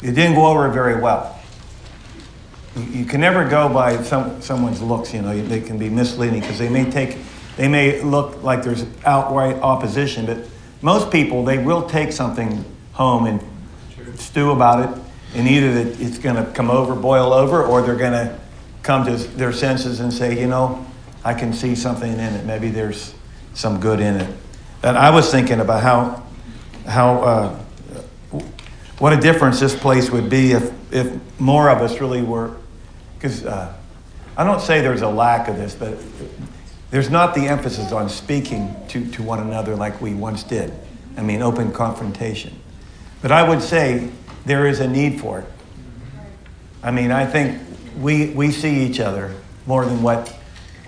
you 0.00 0.12
didn't 0.12 0.36
go 0.36 0.46
over 0.46 0.70
very 0.70 1.00
well? 1.02 1.38
You, 2.76 2.82
you 2.84 3.04
can 3.04 3.20
never 3.20 3.46
go 3.46 3.68
by 3.68 4.02
some, 4.02 4.40
someone's 4.40 4.80
looks, 4.80 5.12
you 5.12 5.20
know, 5.20 5.38
they 5.42 5.60
can 5.60 5.78
be 5.78 5.90
misleading 5.90 6.40
because 6.40 6.58
they 6.58 6.68
may 6.68 6.90
take, 6.90 7.18
they 7.56 7.68
may 7.68 8.00
look 8.02 8.42
like 8.42 8.62
there's 8.62 8.86
outright 9.04 9.56
opposition, 9.56 10.26
but 10.26 10.38
most 10.80 11.10
people, 11.10 11.44
they 11.44 11.58
will 11.58 11.88
take 11.88 12.12
something 12.12 12.64
home 12.92 13.26
and 13.26 13.42
stew 14.14 14.52
about 14.52 14.88
it, 14.88 15.02
and 15.34 15.48
either 15.48 15.92
it's 16.02 16.18
going 16.18 16.36
to 16.36 16.50
come 16.52 16.70
over, 16.70 16.94
boil 16.94 17.32
over, 17.32 17.64
or 17.64 17.82
they're 17.82 17.96
going 17.96 18.12
to 18.12 18.38
come 18.84 19.04
to 19.04 19.16
their 19.16 19.52
senses 19.52 19.98
and 19.98 20.12
say, 20.12 20.40
you 20.40 20.46
know, 20.46 20.86
I 21.24 21.34
can 21.34 21.52
see 21.52 21.74
something 21.74 22.12
in 22.12 22.20
it. 22.20 22.46
Maybe 22.46 22.70
there's 22.70 23.15
some 23.56 23.80
good 23.80 24.00
in 24.00 24.20
it. 24.20 24.36
And 24.82 24.96
I 24.96 25.10
was 25.10 25.30
thinking 25.30 25.60
about 25.60 25.82
how, 25.82 26.22
how, 26.86 27.22
uh, 27.22 27.58
what 28.98 29.12
a 29.12 29.16
difference 29.16 29.58
this 29.58 29.74
place 29.74 30.10
would 30.10 30.30
be 30.30 30.52
if, 30.52 30.72
if 30.92 31.40
more 31.40 31.70
of 31.70 31.78
us 31.82 32.00
really 32.00 32.22
were, 32.22 32.54
because 33.16 33.44
uh, 33.44 33.74
I 34.36 34.44
don't 34.44 34.60
say 34.60 34.82
there's 34.82 35.02
a 35.02 35.08
lack 35.08 35.48
of 35.48 35.56
this, 35.56 35.74
but 35.74 35.98
there's 36.90 37.10
not 37.10 37.34
the 37.34 37.48
emphasis 37.48 37.92
on 37.92 38.08
speaking 38.08 38.74
to, 38.88 39.10
to 39.12 39.22
one 39.22 39.40
another 39.40 39.74
like 39.74 40.00
we 40.00 40.14
once 40.14 40.42
did. 40.42 40.72
I 41.16 41.22
mean, 41.22 41.40
open 41.42 41.72
confrontation. 41.72 42.54
But 43.22 43.32
I 43.32 43.48
would 43.48 43.62
say 43.62 44.10
there 44.44 44.66
is 44.66 44.80
a 44.80 44.86
need 44.86 45.18
for 45.18 45.40
it. 45.40 45.46
I 46.82 46.90
mean, 46.90 47.10
I 47.10 47.24
think 47.24 47.60
we, 47.98 48.30
we 48.30 48.52
see 48.52 48.84
each 48.84 49.00
other 49.00 49.34
more 49.66 49.86
than 49.86 50.02
what 50.02 50.32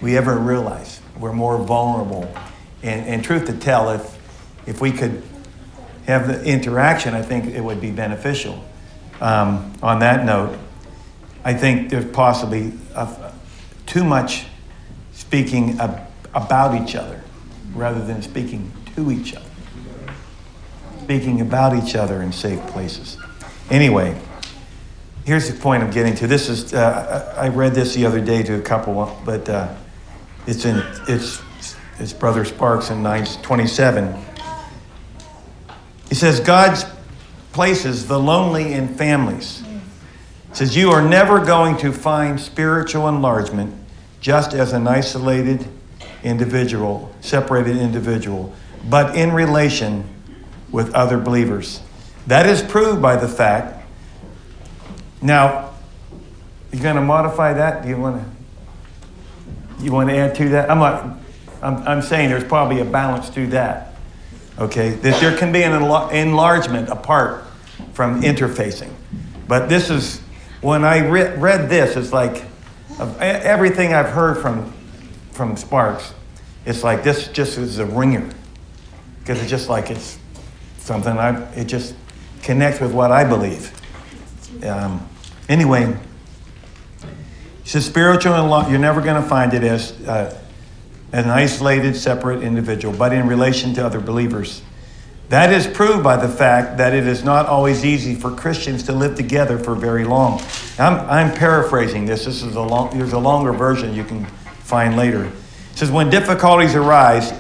we 0.03 0.19
ever 0.19 0.37
realize. 0.37 1.01
We're 1.19 1.33
more 1.33 1.59
vulnerable. 1.59 2.33
And, 2.83 3.07
and 3.07 3.25
truth 3.25 3.47
to 3.47 3.53
tell, 3.53 3.91
if, 3.91 4.19
if 4.67 4.81
we 4.81 4.93
could 4.93 5.23
have 6.07 6.29
the 6.29 6.45
interaction, 6.45 7.15
I 7.15 7.23
think 7.23 7.47
it 7.47 7.61
would 7.61 7.81
be 7.81 7.91
beneficial. 7.91 8.65
Um, 9.21 9.73
on 9.83 9.99
that 9.99 10.25
note, 10.25 10.57
I 11.45 11.55
think 11.55 11.91
there's 11.91 12.11
possibly 12.13 12.73
a, 12.95 13.33
too 13.87 14.05
much 14.05 14.47
speaking 15.13 15.79
ab- 15.81 16.09
about 16.35 16.81
each 16.81 16.95
other 16.95 17.23
rather 17.75 18.05
than 18.05 18.23
speaking 18.23 18.73
to 18.95 19.11
each 19.11 19.35
other. 19.35 19.45
Speaking 21.03 21.41
about 21.41 21.75
each 21.75 21.95
other 21.95 22.23
in 22.23 22.33
safe 22.33 22.65
places. 22.69 23.17
Anyway, 23.71 24.21
here's 25.25 25.51
the 25.51 25.59
point 25.59 25.83
I'm 25.83 25.91
getting 25.91 26.15
to. 26.17 26.27
This 26.27 26.49
is 26.49 26.73
uh, 26.73 27.35
I 27.37 27.49
read 27.49 27.75
this 27.75 27.95
the 27.95 28.07
other 28.07 28.21
day 28.21 28.43
to 28.43 28.55
a 28.55 28.63
couple, 28.63 29.19
but 29.25 29.49
uh, 29.49 29.75
it's 30.47 30.65
in 30.65 30.83
it's 31.07 31.41
it's 31.99 32.13
Brother 32.13 32.45
Sparks 32.45 32.91
in 32.91 33.03
927. 33.03 34.15
He 36.09 36.15
says 36.15 36.41
God 36.41 36.83
places 37.53 38.07
the 38.07 38.19
lonely 38.19 38.73
in 38.73 38.95
families. 38.95 39.63
He 40.51 40.55
says 40.55 40.77
you 40.77 40.91
are 40.91 41.03
never 41.03 41.45
going 41.45 41.77
to 41.79 41.93
find 41.93 42.41
spiritual 42.41 43.09
enlargement 43.09 43.75
just 44.21 44.55
as 44.55 44.73
an 44.73 44.87
isolated 44.87 45.67
individual, 46.23 47.13
separated 47.21 47.77
individual, 47.77 48.53
but 48.89 49.17
in 49.17 49.33
relation 49.33 50.05
with 50.71 50.95
other 50.95 51.19
believers. 51.19 51.81
That 52.27 52.47
is 52.47 52.63
proved 52.63 53.01
by 53.01 53.17
the 53.17 53.29
fact. 53.29 53.85
Now, 55.23 55.71
you're 56.73 56.83
going 56.83 56.97
to 56.97 57.03
modify 57.03 57.55
that? 57.55 57.83
Do 57.83 57.89
you 57.89 57.97
want 57.97 58.23
to? 58.23 59.85
You 59.85 59.93
want 59.93 60.11
to 60.11 60.17
add 60.17 60.35
to 60.37 60.49
that? 60.51 60.71
I'm 60.71 60.79
not. 60.79 61.19
I'm, 61.63 61.77
I'm 61.89 62.03
saying 62.03 62.31
there's 62.31 62.45
probably 62.45 62.81
a 62.81 62.85
balance 62.85 63.31
to 63.31 63.47
that. 63.49 63.95
Okay, 64.59 64.91
that 64.91 65.21
there 65.21 65.37
can 65.37 65.53
be 65.53 65.63
an 65.63 65.73
enlargement 65.73 66.89
apart 66.89 67.45
from 67.93 68.23
interfacing, 68.23 68.93
but 69.47 69.69
this 69.69 69.89
is 69.89 70.21
when 70.61 70.85
I 70.85 71.07
re- 71.07 71.35
read 71.37 71.71
this. 71.71 71.97
It's 71.97 72.13
like 72.13 72.45
everything 73.21 73.95
I've 73.95 74.09
heard 74.09 74.39
from, 74.39 74.73
from 75.31 75.57
Sparks, 75.57 76.13
it's 76.67 76.83
like 76.83 77.05
this 77.05 77.29
just 77.29 77.57
is 77.59 77.79
a 77.79 77.87
ringer. 77.87 78.29
Because 79.21 79.41
it's 79.41 79.51
just 79.51 79.69
like 79.69 79.91
it's 79.91 80.19
something 80.79 81.17
I, 81.17 81.41
it 81.53 81.67
just 81.67 81.95
connects 82.43 82.81
with 82.81 82.93
what 82.93 83.13
I 83.13 83.25
believe. 83.25 83.73
Um, 84.65 85.07
anyway, 85.49 85.97
says 87.65 87.85
spiritual 87.85 88.33
and 88.33 88.49
law, 88.49 88.69
you're 88.69 88.79
never 88.79 89.01
going 89.01 89.23
to 89.23 89.29
find 89.29 89.53
it 89.53 89.63
as 89.63 89.93
uh, 90.09 90.37
an 91.13 91.31
isolated, 91.31 91.97
separate 91.97 92.43
individual, 92.43 92.97
but 92.97 93.13
in 93.13 93.27
relation 93.27 93.75
to 93.75 93.85
other 93.85 94.01
believers. 94.01 94.63
That 95.29 95.53
is 95.53 95.67
proved 95.67 96.03
by 96.03 96.17
the 96.17 96.29
fact 96.29 96.79
that 96.79 96.95
it 96.95 97.07
is 97.07 97.23
not 97.23 97.47
always 97.47 97.85
easy 97.85 98.15
for 98.15 98.31
Christians 98.31 98.85
to 98.85 98.93
live 98.93 99.15
together 99.15 99.59
for 99.59 99.75
very 99.75 100.05
long. 100.05 100.41
I'm, 100.79 100.95
I'm 101.09 101.35
paraphrasing 101.35 102.07
this. 102.07 102.25
This 102.25 102.43
is 102.43 102.57
a 102.57 102.63
long, 102.63 102.97
there's 102.97 103.13
a 103.13 103.19
longer 103.19 103.53
version 103.53 103.95
you 103.95 104.05
can 104.05 104.25
find 104.25 104.97
later. 104.97 105.25
It 105.25 105.79
says, 105.79 105.91
When 105.91 106.09
difficulties 106.09 106.75
arise, 106.75 107.33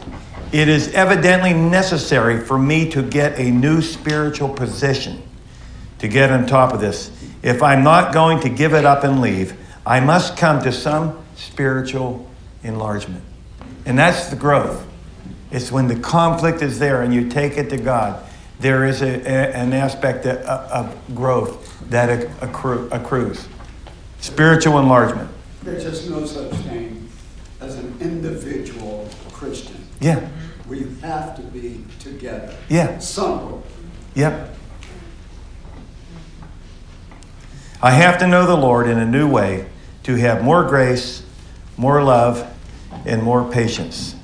it 0.52 0.68
is 0.68 0.92
evidently 0.92 1.54
necessary 1.54 2.40
for 2.40 2.58
me 2.58 2.90
to 2.90 3.02
get 3.02 3.38
a 3.38 3.50
new 3.50 3.80
spiritual 3.80 4.50
position 4.50 5.22
to 5.98 6.08
get 6.08 6.30
on 6.30 6.46
top 6.46 6.72
of 6.72 6.80
this. 6.80 7.10
If 7.42 7.62
I'm 7.62 7.82
not 7.82 8.12
going 8.12 8.40
to 8.40 8.48
give 8.48 8.74
it 8.74 8.84
up 8.84 9.04
and 9.04 9.20
leave, 9.20 9.54
I 9.86 10.00
must 10.00 10.36
come 10.36 10.62
to 10.62 10.72
some 10.72 11.18
spiritual 11.36 12.28
enlargement. 12.62 13.24
And 13.88 13.98
that's 13.98 14.26
the 14.26 14.36
growth. 14.36 14.86
It's 15.50 15.72
when 15.72 15.88
the 15.88 15.98
conflict 15.98 16.60
is 16.60 16.78
there 16.78 17.00
and 17.00 17.12
you 17.12 17.30
take 17.30 17.56
it 17.56 17.70
to 17.70 17.78
God. 17.78 18.22
There 18.60 18.84
is 18.84 19.00
a, 19.00 19.20
a, 19.22 19.54
an 19.54 19.72
aspect 19.72 20.26
of, 20.26 20.36
of, 20.44 21.14
growth 21.14 21.88
that 21.88 22.28
accru, 22.40 22.90
accrues. 22.92 23.48
Spiritual 24.20 24.78
enlargement. 24.78 25.30
There's 25.62 25.84
just 25.84 26.10
no 26.10 26.26
such 26.26 26.52
thing 26.64 27.08
as 27.62 27.76
an 27.76 27.96
individual 27.98 29.08
Christian. 29.32 29.82
Yeah. 30.00 30.28
We 30.68 30.80
have 31.00 31.34
to 31.36 31.42
be 31.42 31.82
together. 31.98 32.54
Yeah. 32.68 32.98
Somewhere. 32.98 33.62
Yep. 34.14 34.54
I 37.80 37.92
have 37.92 38.18
to 38.18 38.26
know 38.26 38.46
the 38.46 38.56
Lord 38.56 38.86
in 38.86 38.98
a 38.98 39.06
new 39.06 39.30
way 39.30 39.66
to 40.02 40.16
have 40.16 40.44
more 40.44 40.64
grace, 40.64 41.22
more 41.78 42.02
love, 42.02 42.54
and 43.08 43.22
more 43.22 43.50
patience. 43.50 44.14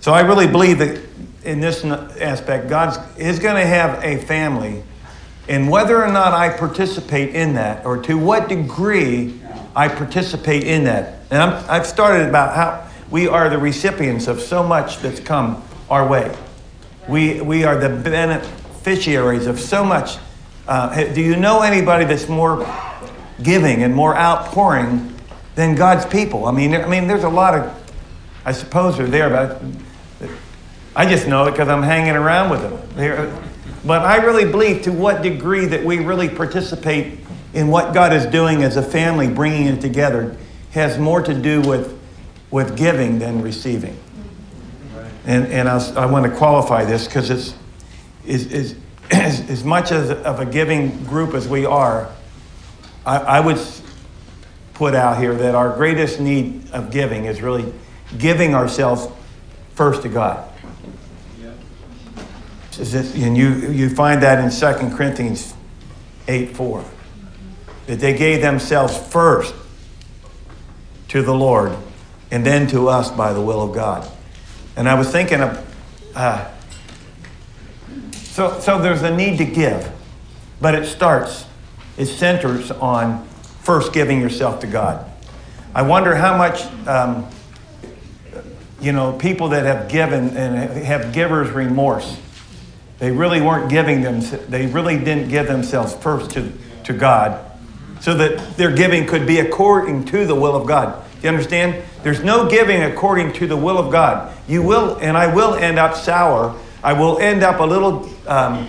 So 0.00 0.12
I 0.12 0.22
really 0.22 0.46
believe 0.46 0.78
that 0.78 1.00
in 1.44 1.60
this 1.60 1.84
aspect, 1.84 2.68
God 2.68 3.18
is 3.18 3.38
going 3.38 3.56
to 3.56 3.66
have 3.66 4.02
a 4.02 4.18
family. 4.24 4.82
And 5.48 5.70
whether 5.70 6.02
or 6.02 6.10
not 6.10 6.32
I 6.32 6.56
participate 6.56 7.34
in 7.34 7.54
that, 7.54 7.84
or 7.84 8.00
to 8.02 8.16
what 8.16 8.48
degree 8.48 9.40
I 9.74 9.88
participate 9.88 10.64
in 10.64 10.84
that, 10.84 11.20
and 11.30 11.42
i 11.42 11.74
have 11.74 11.86
started 11.86 12.28
about 12.28 12.54
how 12.54 12.88
we 13.10 13.26
are 13.26 13.48
the 13.48 13.58
recipients 13.58 14.28
of 14.28 14.40
so 14.40 14.62
much 14.62 14.98
that's 14.98 15.20
come 15.20 15.62
our 15.88 16.06
way. 16.06 16.34
We, 17.08 17.40
we 17.40 17.64
are 17.64 17.76
the 17.76 17.88
beneficiaries 17.88 19.46
of 19.46 19.58
so 19.58 19.84
much. 19.84 20.18
Uh, 20.68 21.12
do 21.12 21.20
you 21.20 21.36
know 21.36 21.62
anybody 21.62 22.04
that's 22.04 22.28
more 22.28 22.64
giving 23.42 23.82
and 23.82 23.94
more 23.94 24.16
outpouring 24.16 25.12
than 25.56 25.74
God's 25.74 26.06
people? 26.06 26.46
I 26.46 26.52
mean, 26.52 26.74
I 26.74 26.86
mean, 26.86 27.08
there's 27.08 27.24
a 27.24 27.28
lot 27.28 27.54
of, 27.54 27.79
I 28.44 28.52
suppose, 28.52 28.96
they 28.96 29.04
are 29.04 29.08
there, 29.08 29.30
but 29.30 29.62
I 30.96 31.06
just 31.06 31.26
know 31.26 31.46
it 31.46 31.52
because 31.52 31.68
I'm 31.68 31.82
hanging 31.82 32.14
around 32.14 32.50
with 32.50 32.62
them. 32.62 33.44
But 33.84 34.02
I 34.02 34.16
really 34.16 34.50
believe 34.50 34.82
to 34.82 34.92
what 34.92 35.22
degree 35.22 35.66
that 35.66 35.84
we 35.84 35.98
really 35.98 36.28
participate 36.28 37.20
in 37.54 37.68
what 37.68 37.94
God 37.94 38.12
is 38.12 38.26
doing 38.26 38.62
as 38.62 38.76
a 38.76 38.82
family, 38.82 39.28
bringing 39.28 39.66
it 39.66 39.80
together, 39.80 40.36
has 40.72 40.98
more 40.98 41.22
to 41.22 41.34
do 41.34 41.60
with, 41.62 41.98
with 42.50 42.76
giving 42.76 43.18
than 43.18 43.42
receiving. 43.42 43.94
Mm-hmm. 43.94 45.28
And, 45.30 45.46
and 45.46 45.68
I'll, 45.68 45.98
i 45.98 46.06
want 46.06 46.30
to 46.30 46.36
qualify 46.36 46.84
this 46.84 47.06
because 47.06 47.30
it's 47.30 47.54
is, 48.26 48.52
is, 48.52 48.76
as, 49.10 49.48
as 49.50 49.64
much 49.64 49.90
as 49.90 50.10
of 50.10 50.40
a 50.40 50.46
giving 50.46 51.04
group 51.04 51.34
as 51.34 51.48
we 51.48 51.64
are, 51.64 52.08
I, 53.04 53.16
I 53.16 53.40
would 53.40 53.58
put 54.74 54.94
out 54.94 55.18
here 55.18 55.34
that 55.34 55.54
our 55.54 55.74
greatest 55.74 56.20
need 56.20 56.70
of 56.70 56.90
giving 56.90 57.24
is 57.24 57.42
really 57.42 57.72
giving 58.18 58.54
ourselves 58.54 59.08
first 59.74 60.02
to 60.02 60.08
God 60.08 60.50
and 62.80 63.36
you, 63.36 63.70
you 63.70 63.90
find 63.90 64.22
that 64.22 64.42
in 64.42 64.50
2 64.50 64.96
Corinthians 64.96 65.54
8 66.28 66.56
4. 66.56 66.84
That 67.86 68.00
they 68.00 68.16
gave 68.16 68.40
themselves 68.40 68.96
first 68.96 69.54
to 71.08 71.22
the 71.22 71.34
Lord 71.34 71.76
and 72.30 72.46
then 72.46 72.66
to 72.68 72.88
us 72.88 73.10
by 73.10 73.32
the 73.32 73.40
will 73.40 73.62
of 73.62 73.74
God. 73.74 74.08
And 74.76 74.88
I 74.88 74.94
was 74.94 75.10
thinking 75.10 75.40
of, 75.40 75.76
uh, 76.14 76.50
So, 78.14 78.58
so 78.60 78.80
there's 78.80 79.02
a 79.02 79.14
need 79.14 79.38
to 79.38 79.44
give, 79.44 79.90
but 80.60 80.74
it 80.74 80.86
starts, 80.86 81.44
it 81.98 82.06
centers 82.06 82.70
on 82.70 83.26
first 83.62 83.92
giving 83.92 84.20
yourself 84.20 84.60
to 84.60 84.66
God. 84.66 85.10
I 85.74 85.82
wonder 85.82 86.14
how 86.14 86.36
much, 86.36 86.62
um, 86.86 87.28
you 88.80 88.92
know, 88.92 89.12
people 89.12 89.48
that 89.50 89.64
have 89.64 89.88
given 89.88 90.36
and 90.36 90.84
have 90.84 91.12
giver's 91.12 91.50
remorse, 91.50 92.18
they 92.98 93.10
really 93.10 93.40
weren't 93.40 93.70
giving 93.70 94.02
them, 94.02 94.20
they 94.48 94.66
really 94.66 94.98
didn't 94.98 95.28
give 95.28 95.46
themselves 95.46 95.94
first 95.94 96.30
to, 96.32 96.52
to 96.84 96.92
God 96.92 97.46
so 98.00 98.14
that 98.14 98.56
their 98.56 98.74
giving 98.74 99.06
could 99.06 99.26
be 99.26 99.40
according 99.40 100.06
to 100.06 100.26
the 100.26 100.34
will 100.34 100.56
of 100.56 100.66
God. 100.66 101.04
Do 101.16 101.22
you 101.22 101.28
understand? 101.28 101.82
There's 102.02 102.24
no 102.24 102.48
giving 102.48 102.82
according 102.82 103.34
to 103.34 103.46
the 103.46 103.56
will 103.56 103.78
of 103.78 103.92
God. 103.92 104.34
You 104.48 104.62
will, 104.62 104.96
and 105.00 105.16
I 105.16 105.32
will 105.32 105.54
end 105.54 105.78
up 105.78 105.94
sour. 105.94 106.58
I 106.82 106.94
will 106.94 107.18
end 107.18 107.42
up 107.42 107.60
a 107.60 107.64
little, 107.64 108.08
um, 108.26 108.66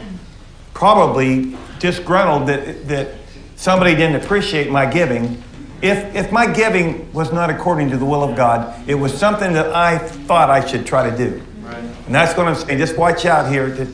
probably 0.73 1.55
disgruntled 1.79 2.49
that, 2.49 2.87
that 2.89 3.15
somebody 3.55 3.95
didn't 3.95 4.21
appreciate 4.21 4.69
my 4.69 4.85
giving. 4.85 5.41
If, 5.81 6.15
if 6.15 6.31
my 6.31 6.51
giving 6.51 7.11
was 7.11 7.31
not 7.31 7.49
according 7.49 7.89
to 7.89 7.97
the 7.97 8.05
will 8.05 8.23
of 8.23 8.35
God, 8.35 8.87
it 8.87 8.95
was 8.95 9.17
something 9.17 9.53
that 9.53 9.73
I 9.73 9.97
thought 9.97 10.49
I 10.49 10.65
should 10.65 10.85
try 10.85 11.09
to 11.09 11.17
do. 11.17 11.41
Right. 11.61 11.75
And 11.75 12.13
that's 12.13 12.37
what 12.37 12.47
I'm 12.47 12.55
saying. 12.55 12.77
Just 12.77 12.97
watch 12.97 13.25
out 13.25 13.51
here 13.51 13.75
to, 13.75 13.87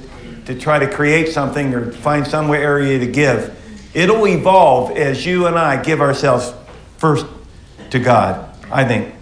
to 0.45 0.59
try 0.59 0.79
to 0.79 0.89
create 0.89 1.29
something 1.29 1.73
or 1.73 1.91
find 1.91 2.27
some 2.27 2.49
area 2.51 2.99
to 2.99 3.07
give. 3.07 3.53
It'll 3.93 4.27
evolve 4.27 4.97
as 4.97 5.25
you 5.25 5.47
and 5.47 5.57
I 5.57 5.81
give 5.81 6.01
ourselves 6.01 6.53
first 6.97 7.25
to 7.91 7.99
God. 7.99 8.43
I 8.71 8.83
think. 8.83 9.15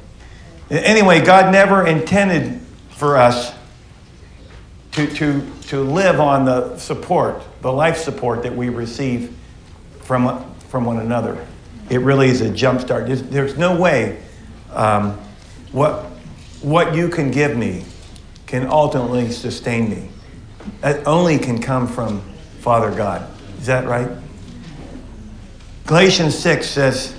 Anyway, 0.72 1.24
God 1.24 1.52
never 1.52 1.86
intended 1.86 2.60
for 2.90 3.18
us 3.18 3.54
to, 4.94 5.08
to, 5.08 5.52
to 5.64 5.82
live 5.82 6.20
on 6.20 6.46
the 6.46 6.78
support, 6.78 7.44
the 7.62 7.72
life 7.72 7.98
support 7.98 8.44
that 8.44 8.56
we 8.56 8.70
receive 8.70 9.36
from, 10.00 10.52
from 10.70 10.86
one 10.86 11.00
another. 11.00 11.46
It 11.90 12.02
really 12.02 12.30
is 12.30 12.42
a 12.42 12.50
jump 12.50 12.82
start. 12.82 13.08
There's, 13.08 13.24
there's 13.24 13.58
no 13.58 13.80
way 13.80 14.22
um, 14.74 15.20
what, 15.72 16.04
what 16.62 16.96
you 16.96 17.10
can 17.10 17.32
give 17.32 17.56
me 17.56 17.86
can 18.48 18.68
ultimately 18.68 19.32
sustain 19.32 19.90
me. 19.90 20.10
That 20.82 21.06
only 21.08 21.38
can 21.38 21.62
come 21.62 21.88
from 21.88 22.22
Father 22.60 22.92
God. 22.92 23.30
Is 23.60 23.68
that 23.68 23.86
right? 23.86 24.10
Galatians 25.86 26.38
6 26.38 26.68
says, 26.68 27.16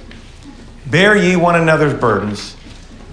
Bear 0.86 1.16
ye 1.16 1.36
one 1.36 1.56
another's 1.56 1.94
burdens, 1.94 2.56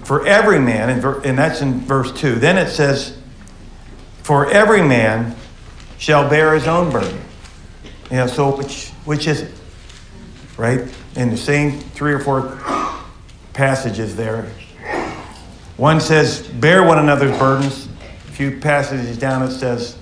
for 0.02 0.26
every 0.26 0.58
man, 0.58 0.90
and 0.90 1.38
that's 1.38 1.60
in 1.60 1.80
verse 1.80 2.12
2. 2.12 2.36
Then 2.36 2.58
it 2.58 2.70
says, 2.70 3.16
For 4.22 4.50
every 4.50 4.82
man 4.82 5.36
shall 5.98 6.28
bear 6.28 6.54
his 6.54 6.66
own 6.66 6.90
burden. 6.90 7.20
You 8.10 8.16
know, 8.16 8.26
so 8.26 8.56
which, 8.56 8.90
which 9.04 9.26
is 9.26 9.42
it? 9.42 9.52
Right? 10.56 10.88
In 11.16 11.30
the 11.30 11.36
same 11.36 11.78
three 11.78 12.12
or 12.12 12.18
four 12.18 12.58
passages 13.52 14.16
there. 14.16 14.50
One 15.76 16.00
says, 16.00 16.46
Bear 16.48 16.82
one 16.82 16.98
another's 16.98 17.36
burdens. 17.38 17.88
A 18.28 18.32
few 18.32 18.58
passages 18.58 19.16
down 19.18 19.42
it 19.42 19.50
says, 19.50 19.96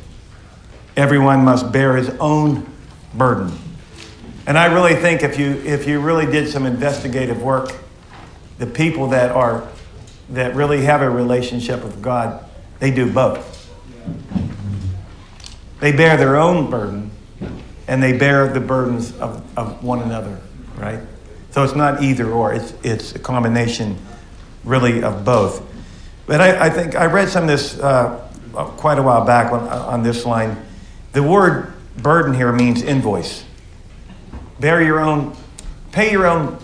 Everyone 0.97 1.45
must 1.45 1.73
bear 1.73 1.97
his 1.97 2.11
own 2.21 2.67
burden. 3.15 3.53
And 4.47 4.59
I 4.59 4.67
really 4.73 4.97
think 4.97 5.23
if 5.23 5.39
you, 5.39 5.53
if 5.65 5.87
you 5.87 6.01
really 6.01 6.27
did 6.27 6.49
some 6.49 6.67
investigative 6.67 7.43
work, 7.43 7.73
the 8.59 8.67
people 8.67 9.09
that 9.09 9.31
are 9.31 9.69
that 10.31 10.55
really 10.55 10.83
have 10.83 11.03
a 11.03 11.11
relationship 11.11 11.83
with 11.83 12.01
God, 12.03 12.45
they 12.79 12.91
do 12.91 13.11
both. 13.11 13.71
They 15.81 15.93
bear 15.93 16.17
their 16.17 16.37
own 16.37 16.71
burden 16.71 17.11
and 17.89 18.03
they 18.03 18.17
bear 18.17 18.49
the 18.49 18.61
burdens 18.61 19.17
of, 19.19 19.43
of 19.59 19.83
one 19.83 20.01
another, 20.01 20.41
right? 20.77 21.01
So 21.51 21.63
it's 21.65 21.75
not 21.75 22.03
either 22.03 22.31
or, 22.31 22.55
it's, 22.55 22.75
it's 22.83 23.15
a 23.15 23.19
combination 23.19 23.99
really 24.65 25.03
of 25.03 25.25
both. 25.25 25.63
But 26.27 26.41
I, 26.41 26.67
I 26.67 26.71
think 26.71 26.95
I 26.95 27.07
read 27.07 27.29
some 27.29 27.45
of 27.45 27.49
this 27.49 27.79
uh, 27.79 28.29
quite 28.53 28.99
a 28.99 29.03
while 29.03 29.25
back 29.25 29.53
on, 29.53 29.69
on 29.69 30.03
this 30.03 30.25
line. 30.25 30.57
The 31.13 31.23
word 31.23 31.73
burden 31.97 32.33
here 32.35 32.53
means 32.53 32.83
invoice 32.83 33.45
bear 34.63 34.81
your 34.81 35.01
own, 35.01 35.37
pay 35.91 36.13
your 36.13 36.25
own 36.25 36.57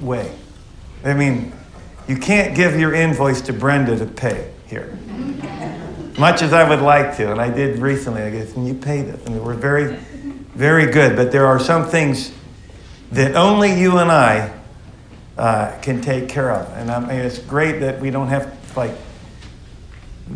way. 0.00 0.32
I 1.04 1.12
mean, 1.12 1.52
you 2.06 2.16
can't 2.16 2.54
give 2.54 2.78
your 2.78 2.94
invoice 2.94 3.40
to 3.42 3.52
Brenda 3.52 3.98
to 3.98 4.06
pay 4.06 4.52
here. 4.68 4.96
Much 6.16 6.40
as 6.42 6.52
I 6.52 6.68
would 6.68 6.80
like 6.80 7.16
to, 7.16 7.32
and 7.32 7.40
I 7.40 7.50
did 7.50 7.80
recently, 7.80 8.22
I 8.22 8.30
guess, 8.30 8.54
and 8.54 8.66
you 8.66 8.74
pay 8.74 9.02
this. 9.02 9.26
And 9.26 9.44
we're 9.44 9.54
very, 9.54 9.96
very 10.54 10.86
good, 10.86 11.16
but 11.16 11.32
there 11.32 11.46
are 11.46 11.58
some 11.58 11.88
things 11.88 12.32
that 13.12 13.36
only 13.36 13.78
you 13.78 13.98
and 13.98 14.10
I 14.10 14.52
uh, 15.38 15.78
can 15.80 16.00
take 16.00 16.28
care 16.28 16.50
of. 16.50 16.68
And 16.76 16.90
I 16.90 17.00
mean, 17.00 17.10
it's 17.10 17.38
great 17.38 17.80
that 17.80 18.00
we 18.00 18.10
don't 18.10 18.28
have, 18.28 18.76
like, 18.76 18.92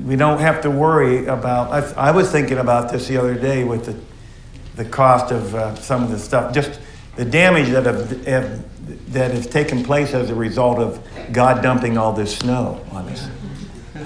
we 0.05 0.17
don't 0.17 0.41
have 0.41 0.63
to 0.63 0.71
worry 0.71 1.27
about. 1.27 1.73
I, 1.73 2.09
I 2.09 2.11
was 2.11 2.31
thinking 2.31 2.59
about 2.59 2.93
this 2.93 3.09
the 3.09 3.17
other 3.17 3.35
day 3.35 3.65
with 3.65 3.87
the, 3.87 4.83
the 4.83 4.89
cost 4.89 5.33
of 5.33 5.55
uh, 5.55 5.75
some 5.77 6.03
of 6.03 6.11
the 6.11 6.19
stuff. 6.19 6.55
Just 6.55 6.81
the 7.17 7.25
damage 7.25 7.71
that 7.71 7.87
have, 7.87 8.27
have, 8.27 9.13
that 9.13 9.31
has 9.31 9.47
taken 9.47 9.83
place 9.83 10.13
as 10.13 10.31
a 10.31 10.35
result 10.35 10.79
of 10.79 11.03
God 11.33 11.63
dumping 11.63 11.97
all 11.97 12.13
this 12.13 12.37
snow 12.37 12.85
on 12.93 13.09
us. 13.09 13.29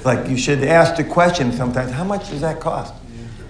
Like 0.04 0.28
you 0.28 0.36
should 0.36 0.62
ask 0.62 0.96
the 0.96 1.04
question 1.04 1.52
sometimes, 1.52 1.90
how 1.90 2.04
much 2.04 2.30
does 2.30 2.40
that 2.40 2.60
cost? 2.60 2.94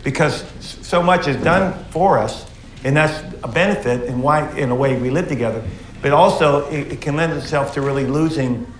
Because 0.03 0.45
so 0.61 1.03
much 1.03 1.29
is 1.29 1.37
done 1.37 1.85
for 1.91 2.19
us, 2.19 2.50
and 2.85 2.97
that's 2.97 3.23
a 3.43 3.49
benefit 3.49 4.05
in 4.05 4.23
why, 4.23 4.51
in 4.57 4.71
a 4.71 4.75
way, 4.75 5.01
we 5.01 5.11
live 5.11 5.29
together. 5.29 5.63
But 6.03 6.13
also, 6.13 6.67
it, 6.71 6.93
it 6.93 7.01
can 7.01 7.17
lend 7.17 7.33
itself 7.33 7.75
to 7.75 7.83
really 7.83 8.07
losing 8.07 8.71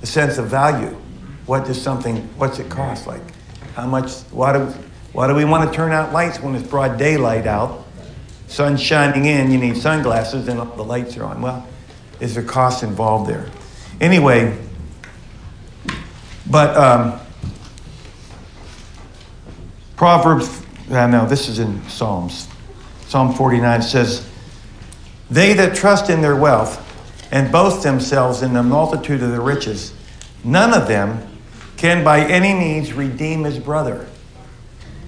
the 0.00 0.06
sense 0.06 0.38
of 0.38 0.46
value. 0.46 0.96
What 1.46 1.66
does 1.66 1.80
something? 1.80 2.16
What's 2.36 2.58
it 2.58 2.70
cost? 2.70 3.06
Like, 3.06 3.22
how 3.74 3.86
much? 3.86 4.12
Why 4.30 4.52
do 4.52 4.66
why 5.12 5.26
do 5.26 5.34
we 5.34 5.44
want 5.44 5.68
to 5.68 5.74
turn 5.74 5.92
out 5.92 6.12
lights 6.12 6.40
when 6.40 6.54
it's 6.54 6.66
broad 6.66 6.98
daylight 6.98 7.46
out? 7.46 7.86
sun's 8.50 8.82
shining 8.82 9.26
in, 9.26 9.50
you 9.50 9.58
need 9.58 9.76
sunglasses, 9.76 10.48
and 10.48 10.58
the 10.58 10.82
lights 10.82 11.16
are 11.16 11.24
on. 11.24 11.40
Well, 11.40 11.66
is 12.18 12.34
there 12.34 12.42
cost 12.42 12.82
involved 12.82 13.30
there? 13.30 13.48
Anyway, 14.00 14.58
but 16.50 16.76
um, 16.76 17.20
Proverbs, 19.96 20.62
uh, 20.90 21.06
no, 21.06 21.26
this 21.26 21.48
is 21.48 21.60
in 21.60 21.80
Psalms. 21.88 22.48
Psalm 23.10 23.34
49 23.34 23.82
says, 23.82 24.24
They 25.32 25.52
that 25.54 25.74
trust 25.74 26.10
in 26.10 26.20
their 26.20 26.36
wealth 26.36 26.78
and 27.32 27.50
boast 27.50 27.82
themselves 27.82 28.40
in 28.40 28.52
the 28.52 28.62
multitude 28.62 29.20
of 29.20 29.32
their 29.32 29.40
riches, 29.40 29.92
none 30.44 30.72
of 30.72 30.86
them 30.86 31.20
can 31.76 32.04
by 32.04 32.20
any 32.20 32.54
means 32.54 32.92
redeem 32.92 33.42
his 33.42 33.58
brother, 33.58 34.06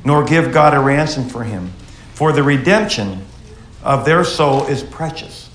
nor 0.04 0.24
give 0.24 0.52
God 0.52 0.74
a 0.74 0.80
ransom 0.80 1.28
for 1.28 1.44
him. 1.44 1.72
For 2.14 2.32
the 2.32 2.42
redemption 2.42 3.24
of 3.84 4.04
their 4.04 4.24
soul 4.24 4.66
is 4.66 4.82
precious 4.82 5.48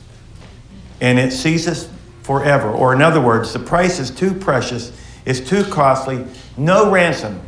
and 1.02 1.20
it 1.20 1.32
ceases 1.32 1.90
forever. 2.24 2.70
Or, 2.70 2.94
in 2.94 3.02
other 3.02 3.20
words, 3.20 3.52
the 3.52 3.60
price 3.60 4.00
is 4.00 4.10
too 4.10 4.34
precious, 4.34 4.98
it's 5.26 5.42
too 5.42 5.66
costly, 5.66 6.26
no 6.56 6.90
ransom 6.90 7.42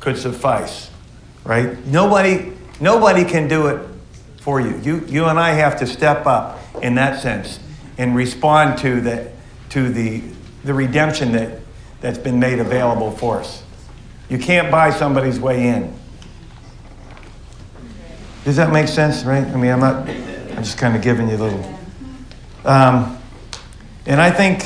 could 0.00 0.16
suffice, 0.16 0.90
right? 1.44 1.76
Nobody, 1.84 2.54
nobody 2.80 3.26
can 3.26 3.46
do 3.46 3.66
it 3.66 3.89
for 4.40 4.60
you. 4.60 4.76
you. 4.78 5.06
You 5.06 5.26
and 5.26 5.38
I 5.38 5.50
have 5.52 5.78
to 5.78 5.86
step 5.86 6.26
up 6.26 6.58
in 6.82 6.96
that 6.96 7.22
sense 7.22 7.60
and 7.98 8.16
respond 8.16 8.78
to 8.80 9.00
the, 9.00 9.30
to 9.70 9.90
the, 9.90 10.22
the 10.64 10.74
redemption 10.74 11.32
that, 11.32 11.60
that's 12.00 12.18
been 12.18 12.40
made 12.40 12.58
available 12.58 13.10
for 13.10 13.40
us. 13.40 13.62
You 14.30 14.38
can't 14.38 14.70
buy 14.70 14.90
somebody's 14.90 15.38
way 15.38 15.68
in. 15.68 15.94
Does 18.44 18.56
that 18.56 18.72
make 18.72 18.88
sense, 18.88 19.24
right? 19.24 19.46
I 19.46 19.56
mean, 19.56 19.70
I'm 19.70 19.80
not, 19.80 20.08
I'm 20.08 20.62
just 20.62 20.78
kind 20.78 20.96
of 20.96 21.02
giving 21.02 21.28
you 21.28 21.36
a 21.36 21.36
little. 21.36 21.78
Um, 22.64 23.18
and 24.06 24.20
I 24.20 24.30
think 24.30 24.62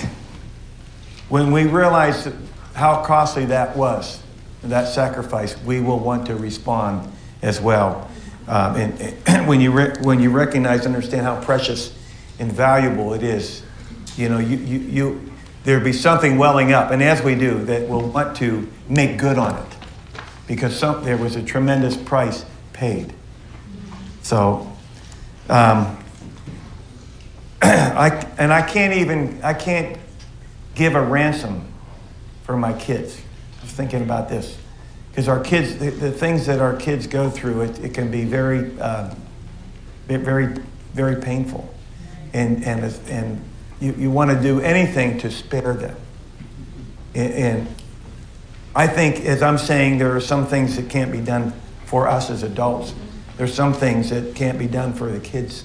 when 1.29 1.51
we 1.51 1.65
realize 1.65 2.29
how 2.75 3.03
costly 3.05 3.47
that 3.47 3.77
was, 3.77 4.23
that 4.63 4.87
sacrifice, 4.87 5.61
we 5.63 5.81
will 5.81 5.99
want 5.99 6.27
to 6.27 6.37
respond 6.37 7.11
as 7.43 7.61
well. 7.61 8.09
Um, 8.47 8.77
and, 8.77 9.17
and, 9.27 9.47
when, 9.49 9.61
you 9.61 9.73
re- 9.73 9.95
when 10.03 10.21
you 10.21 10.31
recognize, 10.31 10.87
and 10.87 10.95
understand 10.95 11.23
how 11.23 11.43
precious 11.43 11.97
and 12.39 12.53
valuable 12.53 13.15
it 13.15 13.23
is, 13.23 13.63
you 14.17 14.29
know, 14.29 14.39
you, 14.39 14.57
you, 14.59 14.79
you, 14.79 15.33
there'll 15.65 15.85
be 15.85 15.93
something 15.93 16.39
welling 16.39 16.73
up, 16.73 16.91
and 16.91 17.03
as 17.03 17.23
we 17.23 17.35
do, 17.35 17.65
that 17.65 17.89
we'll 17.89 18.09
want 18.09 18.37
to 18.37 18.69
make 18.89 19.19
good 19.19 19.39
on 19.39 19.57
it 19.57 19.77
because 20.47 20.77
some, 20.79 21.05
there 21.05 21.17
was 21.17 21.37
a 21.37 21.43
tremendous 21.43 21.97
price 21.97 22.45
paid. 22.73 23.13
So, 24.23 24.71
um, 25.49 25.99
I, 27.63 28.27
and 28.39 28.53
I 28.53 28.63
can't 28.63 28.95
even, 28.95 29.41
I 29.43 29.55
can't 29.55 29.99
give 30.75 30.95
a 30.95 31.03
ransom 31.03 31.73
for 32.45 32.57
my 32.57 32.73
kids. 32.75 33.19
I 33.61 33.65
was 33.65 33.73
thinking 33.73 34.03
about 34.03 34.29
this. 34.29 34.59
Because 35.15 35.29
our 35.29 35.39
kids, 35.39 35.79
the, 35.79 35.91
the, 35.91 36.11
things 36.11 36.45
that 36.47 36.59
our 36.59 36.75
kids 36.75 37.07
go 37.07 37.31
through, 37.31 37.61
it, 37.61 37.79
it 37.79 37.95
can 37.95 38.11
be 38.11 38.25
very, 38.25 38.77
uh, 38.81 39.15
very, 40.09 40.47
very 40.93 41.23
painful. 41.23 41.73
And, 42.33 42.65
and, 42.65 42.83
and 43.09 43.41
you, 43.79 43.93
you 43.93 44.11
want 44.11 44.33
to 44.33 44.43
do 44.43 44.59
anything 44.59 45.17
to 45.19 45.31
spare 45.31 45.75
them. 45.75 45.97
And, 47.15 47.33
and 47.33 47.69
I 48.75 48.89
think, 48.89 49.21
as 49.21 49.41
I'm 49.41 49.57
saying, 49.57 49.99
there 49.99 50.17
are 50.17 50.21
some 50.21 50.49
things 50.49 50.75
that 50.75 50.91
can't 50.91 51.13
be 51.13 51.21
done 51.21 51.53
for 51.85 52.09
us 52.09 52.29
as 52.29 52.43
adults. 52.43 52.93
There's 53.37 53.55
some 53.55 53.73
things 53.73 54.11
that 54.11 54.35
can't 54.35 54.59
be 54.59 54.67
done 54.67 54.95
for 54.95 55.09
the 55.13 55.21
kids. 55.21 55.65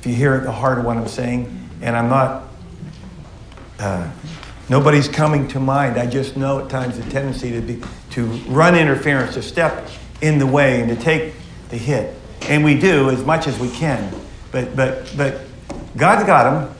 If 0.00 0.06
you 0.06 0.14
hear 0.14 0.34
at 0.34 0.42
the 0.42 0.50
heart 0.50 0.78
of 0.78 0.84
what 0.84 0.96
I'm 0.96 1.06
saying, 1.06 1.70
and 1.80 1.94
I'm 1.94 2.08
not, 2.08 2.48
uh, 3.78 4.10
nobody's 4.68 5.08
coming 5.08 5.48
to 5.48 5.60
mind. 5.60 5.96
I 5.96 6.06
just 6.06 6.36
know 6.36 6.60
at 6.60 6.70
times 6.70 6.98
the 6.98 7.10
tendency 7.10 7.52
to 7.52 7.60
be 7.60 7.82
to 8.10 8.26
run 8.48 8.74
interference, 8.74 9.34
to 9.34 9.42
step 9.42 9.88
in 10.20 10.38
the 10.38 10.46
way, 10.46 10.80
and 10.80 10.88
to 10.88 10.96
take 10.96 11.34
the 11.70 11.76
hit. 11.76 12.14
And 12.42 12.64
we 12.64 12.78
do 12.78 13.10
as 13.10 13.24
much 13.24 13.46
as 13.46 13.58
we 13.58 13.70
can. 13.70 14.12
But 14.52 14.74
but 14.76 15.12
but 15.16 15.40
God's 15.96 16.26
got 16.26 16.52
him. 16.52 16.74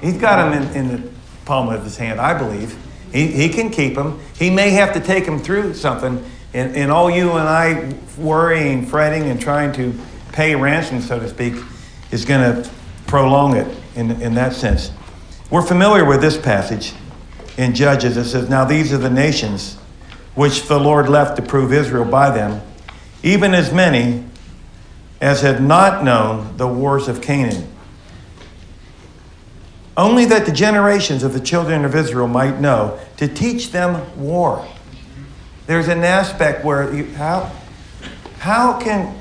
He's 0.00 0.18
got 0.18 0.52
him 0.52 0.62
in, 0.62 0.76
in 0.76 0.88
the 0.88 1.10
palm 1.44 1.68
of 1.68 1.82
his 1.84 1.96
hand, 1.96 2.20
I 2.20 2.36
believe. 2.36 2.76
He, 3.12 3.28
he 3.28 3.48
can 3.48 3.70
keep 3.70 3.96
him. 3.96 4.18
He 4.36 4.50
may 4.50 4.70
have 4.70 4.92
to 4.94 5.00
take 5.00 5.24
him 5.24 5.38
through 5.38 5.74
something. 5.74 6.24
And, 6.52 6.76
and 6.76 6.90
all 6.90 7.10
you 7.10 7.32
and 7.32 7.48
I 7.48 7.94
worrying, 8.18 8.86
fretting, 8.86 9.30
and 9.30 9.40
trying 9.40 9.72
to 9.74 9.94
pay 10.32 10.54
ransom, 10.54 11.00
so 11.00 11.18
to 11.18 11.28
speak, 11.28 11.54
is 12.10 12.24
going 12.24 12.40
to 12.40 12.70
prolong 13.06 13.56
it 13.56 13.76
in, 13.94 14.10
in 14.20 14.34
that 14.34 14.52
sense. 14.52 14.90
We're 15.54 15.62
familiar 15.62 16.04
with 16.04 16.20
this 16.20 16.36
passage 16.36 16.94
in 17.56 17.76
Judges. 17.76 18.16
It 18.16 18.24
says, 18.24 18.48
Now 18.48 18.64
these 18.64 18.92
are 18.92 18.98
the 18.98 19.08
nations 19.08 19.76
which 20.34 20.66
the 20.66 20.80
Lord 20.80 21.08
left 21.08 21.36
to 21.36 21.42
prove 21.42 21.72
Israel 21.72 22.04
by 22.04 22.36
them, 22.36 22.60
even 23.22 23.54
as 23.54 23.72
many 23.72 24.24
as 25.20 25.42
had 25.42 25.62
not 25.62 26.02
known 26.02 26.56
the 26.56 26.66
wars 26.66 27.06
of 27.06 27.22
Canaan. 27.22 27.72
Only 29.96 30.24
that 30.24 30.44
the 30.44 30.50
generations 30.50 31.22
of 31.22 31.32
the 31.32 31.38
children 31.38 31.84
of 31.84 31.94
Israel 31.94 32.26
might 32.26 32.58
know 32.58 32.98
to 33.18 33.28
teach 33.28 33.70
them 33.70 34.20
war. 34.20 34.66
There's 35.68 35.86
an 35.86 36.02
aspect 36.02 36.64
where 36.64 36.92
you, 36.92 37.04
how, 37.14 37.52
how 38.40 38.80
can, 38.80 39.16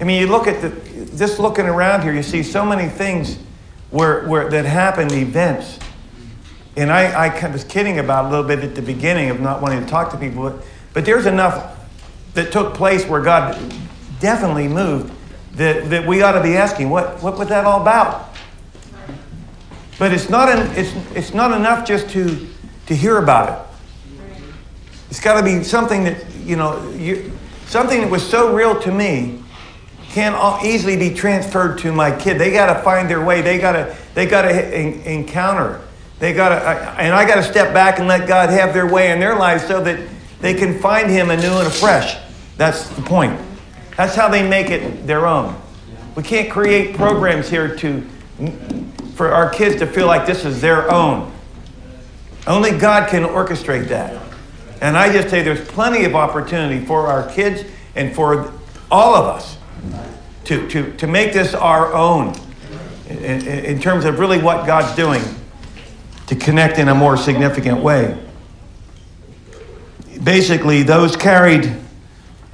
I 0.00 0.04
mean, 0.04 0.20
you 0.20 0.28
look 0.28 0.46
at 0.46 0.62
the, 0.62 1.16
just 1.16 1.40
looking 1.40 1.66
around 1.66 2.02
here, 2.02 2.14
you 2.14 2.22
see 2.22 2.44
so 2.44 2.64
many 2.64 2.88
things 2.88 3.40
where, 3.96 4.28
where 4.28 4.50
that 4.50 4.66
happened, 4.66 5.10
events. 5.12 5.78
And 6.76 6.92
I, 6.92 7.28
I 7.28 7.50
was 7.50 7.64
kidding 7.64 7.98
about 7.98 8.26
a 8.26 8.28
little 8.28 8.44
bit 8.44 8.58
at 8.58 8.74
the 8.74 8.82
beginning 8.82 9.30
of 9.30 9.40
not 9.40 9.62
wanting 9.62 9.80
to 9.80 9.86
talk 9.86 10.10
to 10.10 10.18
people, 10.18 10.50
but, 10.50 10.62
but 10.92 11.04
there's 11.06 11.24
enough 11.24 11.74
that 12.34 12.52
took 12.52 12.74
place 12.74 13.06
where 13.06 13.22
God 13.22 13.58
definitely 14.20 14.68
moved 14.68 15.10
that, 15.52 15.88
that 15.88 16.06
we 16.06 16.20
ought 16.20 16.32
to 16.32 16.42
be 16.42 16.54
asking, 16.56 16.90
what, 16.90 17.22
what 17.22 17.38
was 17.38 17.48
that 17.48 17.64
all 17.64 17.80
about? 17.80 18.34
But 19.98 20.12
it's 20.12 20.28
not, 20.28 20.50
an, 20.50 20.70
it's, 20.76 20.92
it's 21.16 21.32
not 21.32 21.58
enough 21.58 21.86
just 21.86 22.10
to, 22.10 22.46
to 22.88 22.94
hear 22.94 23.16
about 23.16 23.48
it. 23.48 24.20
It's 25.08 25.20
got 25.20 25.38
to 25.38 25.42
be 25.42 25.64
something 25.64 26.04
that, 26.04 26.22
you 26.44 26.56
know, 26.56 26.86
you, 26.90 27.32
something 27.64 28.02
that 28.02 28.10
was 28.10 28.28
so 28.28 28.54
real 28.54 28.78
to 28.82 28.92
me 28.92 29.42
can't 30.16 30.64
easily 30.64 30.96
be 30.96 31.12
transferred 31.12 31.76
to 31.76 31.92
my 31.92 32.10
kid. 32.10 32.38
They 32.38 32.50
got 32.50 32.72
to 32.72 32.82
find 32.82 33.06
their 33.10 33.22
way. 33.22 33.42
They 33.42 33.58
got 33.58 33.72
to, 33.72 33.94
they 34.14 34.24
got 34.24 34.42
to 34.42 35.10
encounter. 35.12 35.82
They 36.20 36.32
got 36.32 36.48
to, 36.48 36.54
and 36.98 37.14
I 37.14 37.26
got 37.26 37.34
to 37.34 37.42
step 37.42 37.74
back 37.74 37.98
and 37.98 38.08
let 38.08 38.26
God 38.26 38.48
have 38.48 38.72
their 38.72 38.90
way 38.90 39.12
in 39.12 39.20
their 39.20 39.36
lives 39.36 39.66
so 39.66 39.84
that 39.84 40.08
they 40.40 40.54
can 40.54 40.80
find 40.80 41.10
Him 41.10 41.28
anew 41.28 41.58
and 41.58 41.66
afresh. 41.66 42.16
That's 42.56 42.88
the 42.88 43.02
point. 43.02 43.38
That's 43.98 44.14
how 44.14 44.30
they 44.30 44.48
make 44.48 44.70
it 44.70 45.06
their 45.06 45.26
own. 45.26 45.54
We 46.14 46.22
can't 46.22 46.50
create 46.50 46.96
programs 46.96 47.50
here 47.50 47.76
to 47.76 48.00
for 49.16 49.32
our 49.32 49.50
kids 49.50 49.76
to 49.80 49.86
feel 49.86 50.06
like 50.06 50.24
this 50.24 50.46
is 50.46 50.62
their 50.62 50.90
own. 50.90 51.30
Only 52.46 52.70
God 52.70 53.10
can 53.10 53.24
orchestrate 53.24 53.88
that. 53.88 54.18
And 54.80 54.96
I 54.96 55.12
just 55.12 55.28
say 55.28 55.42
there's 55.42 55.68
plenty 55.68 56.04
of 56.04 56.14
opportunity 56.14 56.82
for 56.86 57.06
our 57.06 57.28
kids 57.28 57.64
and 57.94 58.14
for 58.14 58.54
all 58.90 59.14
of 59.14 59.26
us 59.26 59.55
to, 60.44 60.68
to, 60.68 60.96
to 60.96 61.06
make 61.06 61.32
this 61.32 61.54
our 61.54 61.92
own 61.92 62.34
in, 63.08 63.46
in 63.46 63.80
terms 63.80 64.04
of 64.04 64.18
really 64.18 64.38
what 64.40 64.66
God's 64.66 64.94
doing 64.96 65.22
to 66.26 66.36
connect 66.36 66.78
in 66.78 66.88
a 66.88 66.94
more 66.94 67.16
significant 67.16 67.80
way. 67.80 68.18
Basically, 70.22 70.82
those 70.82 71.16
carried 71.16 71.76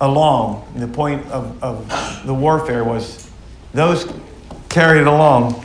along, 0.01 0.73
the 0.77 0.89
point 0.89 1.25
of, 1.27 1.63
of 1.63 2.27
the 2.27 2.35
warfare 2.35 2.85
was 2.85 3.31
those 3.73 4.13
carried 4.69 5.07
along 5.07 5.65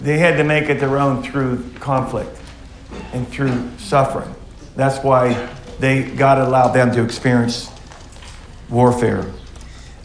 they 0.00 0.18
had 0.18 0.36
to 0.36 0.44
make 0.44 0.68
it 0.68 0.78
their 0.78 0.98
own 0.98 1.22
through 1.22 1.64
conflict 1.80 2.40
and 3.12 3.26
through 3.28 3.68
suffering. 3.78 4.32
That's 4.76 5.02
why 5.02 5.48
they, 5.80 6.02
God 6.02 6.38
allowed 6.38 6.68
them 6.68 6.92
to 6.92 7.02
experience 7.02 7.70
warfare. 8.68 9.26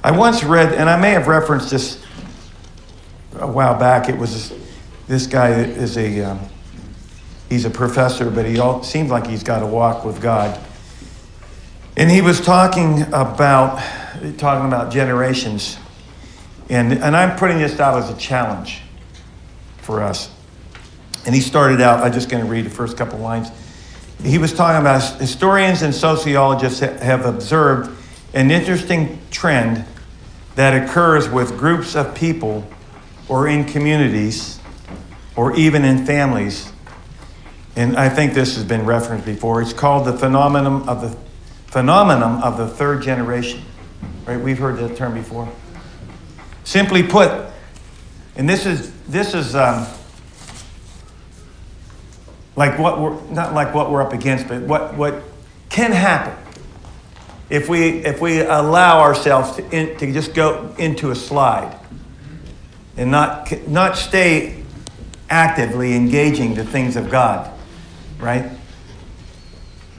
I 0.04 0.12
once 0.12 0.44
read, 0.44 0.74
and 0.74 0.90
I 0.90 1.00
may 1.00 1.12
have 1.12 1.28
referenced 1.28 1.70
this 1.70 2.04
a 3.40 3.48
while 3.48 3.80
back. 3.80 4.10
It 4.10 4.18
was 4.18 4.54
this 5.08 5.28
guy 5.28 5.52
is 5.62 5.98
a 5.98 6.32
um, 6.32 6.42
he's 7.48 7.64
a 7.64 7.70
professor, 7.70 8.30
but 8.30 8.46
he 8.46 8.60
all, 8.60 8.84
seems 8.84 9.10
like 9.10 9.26
he's 9.26 9.44
got 9.44 9.64
a 9.64 9.66
walk 9.66 10.04
with 10.04 10.22
God. 10.22 10.60
And 11.96 12.12
he 12.12 12.20
was 12.20 12.42
talking 12.42 13.04
about 13.14 13.82
talking 14.38 14.68
about 14.68 14.92
generations, 14.92 15.78
and 16.68 16.92
and 16.92 17.16
I'm 17.16 17.38
putting 17.38 17.60
this 17.60 17.80
out 17.80 17.98
as 17.98 18.10
a 18.10 18.18
challenge 18.18 18.82
for 19.78 20.04
us. 20.04 20.30
And 21.26 21.34
he 21.34 21.40
started 21.40 21.80
out, 21.80 22.04
I'm 22.04 22.12
just 22.12 22.30
going 22.30 22.44
to 22.44 22.52
read 22.52 22.66
the 22.66 22.70
first 22.70 22.98
couple 22.98 23.20
lines. 23.20 23.48
He 24.22 24.38
was 24.38 24.54
talking 24.54 24.82
about 24.82 25.22
historians 25.22 25.82
and 25.82 25.96
sociologists 25.96 26.82
have 26.82 27.26
observed 27.26 27.98
an 28.34 28.52
interesting 28.52 29.20
trend 29.32 29.86
that 30.56 30.84
occurs 30.84 31.30
with 31.30 31.58
groups 31.58 31.96
of 31.96 32.14
people 32.14 32.68
or 33.28 33.48
in 33.48 33.66
communities 33.66 34.60
or 35.36 35.56
even 35.56 35.84
in 35.84 36.06
families. 36.06 36.72
And 37.76 37.98
I 37.98 38.10
think 38.10 38.34
this 38.34 38.56
has 38.56 38.64
been 38.64 38.86
referenced 38.86 39.26
before. 39.26 39.62
It's 39.62 39.74
called 39.74 40.06
the 40.06 40.14
phenomenon 40.14 40.88
of 40.88 41.02
the 41.02 41.18
phenomenon 41.72 42.44
of 42.44 42.58
the 42.58 42.68
third 42.68 43.02
generation. 43.02 43.62
Right? 44.26 44.40
We've 44.40 44.60
heard 44.60 44.78
that 44.78 44.96
term 44.96 45.16
before. 45.16 45.52
Simply 46.64 47.04
put, 47.04 47.32
and 48.36 48.48
this 48.48 48.66
is 48.66 48.94
this 49.08 49.34
is 49.34 49.56
um, 49.56 49.88
like 52.56 52.78
what 52.78 53.02
we're 53.02 53.20
not 53.32 53.54
like 53.54 53.74
what 53.74 53.90
we're 53.90 54.04
up 54.04 54.14
against, 54.14 54.48
but 54.48 54.62
what 54.62 54.96
what 54.96 55.24
can 55.70 55.92
happen 55.92 56.43
if 57.54 57.70
we 57.70 58.04
if 58.04 58.20
we 58.20 58.42
allow 58.42 59.02
ourselves 59.02 59.58
to, 59.58 59.70
in, 59.70 59.96
to 60.00 60.12
just 60.12 60.34
go 60.34 60.74
into 60.80 61.12
a 61.12 61.16
slide 61.16 61.78
and 62.98 63.12
not 63.12 63.68
not 63.68 63.96
stay 63.96 64.64
actively 65.30 65.96
engaging 65.96 66.56
the 66.56 66.66
things 66.66 66.96
of 66.96 67.12
God, 67.12 67.52
right? 68.18 68.50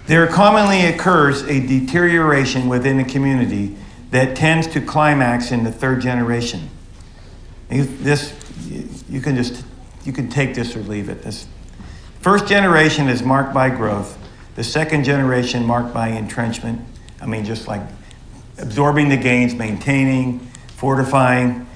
There 0.08 0.26
commonly 0.26 0.86
occurs 0.86 1.42
a 1.42 1.64
deterioration 1.64 2.68
within 2.68 2.98
a 2.98 3.04
community 3.04 3.76
that 4.10 4.34
tends 4.34 4.66
to 4.68 4.80
climax 4.80 5.52
in 5.52 5.62
the 5.62 5.70
third 5.70 6.00
generation. 6.00 6.68
This, 7.68 8.34
you 9.08 9.20
can 9.20 9.36
just, 9.36 9.64
you 10.04 10.12
can 10.12 10.28
take 10.28 10.54
this 10.54 10.76
or 10.76 10.80
leave 10.80 11.08
it. 11.08 11.22
This 11.22 11.46
first 12.20 12.48
generation 12.48 13.08
is 13.08 13.22
marked 13.22 13.54
by 13.54 13.70
growth. 13.70 14.18
The 14.56 14.64
second 14.64 15.04
generation 15.04 15.64
marked 15.64 15.94
by 15.94 16.08
entrenchment. 16.08 16.80
I 17.24 17.26
mean, 17.26 17.46
just 17.46 17.66
like 17.66 17.80
absorbing 18.58 19.08
the 19.08 19.16
gains, 19.16 19.54
maintaining, 19.54 20.40
fortifying. 20.76 21.66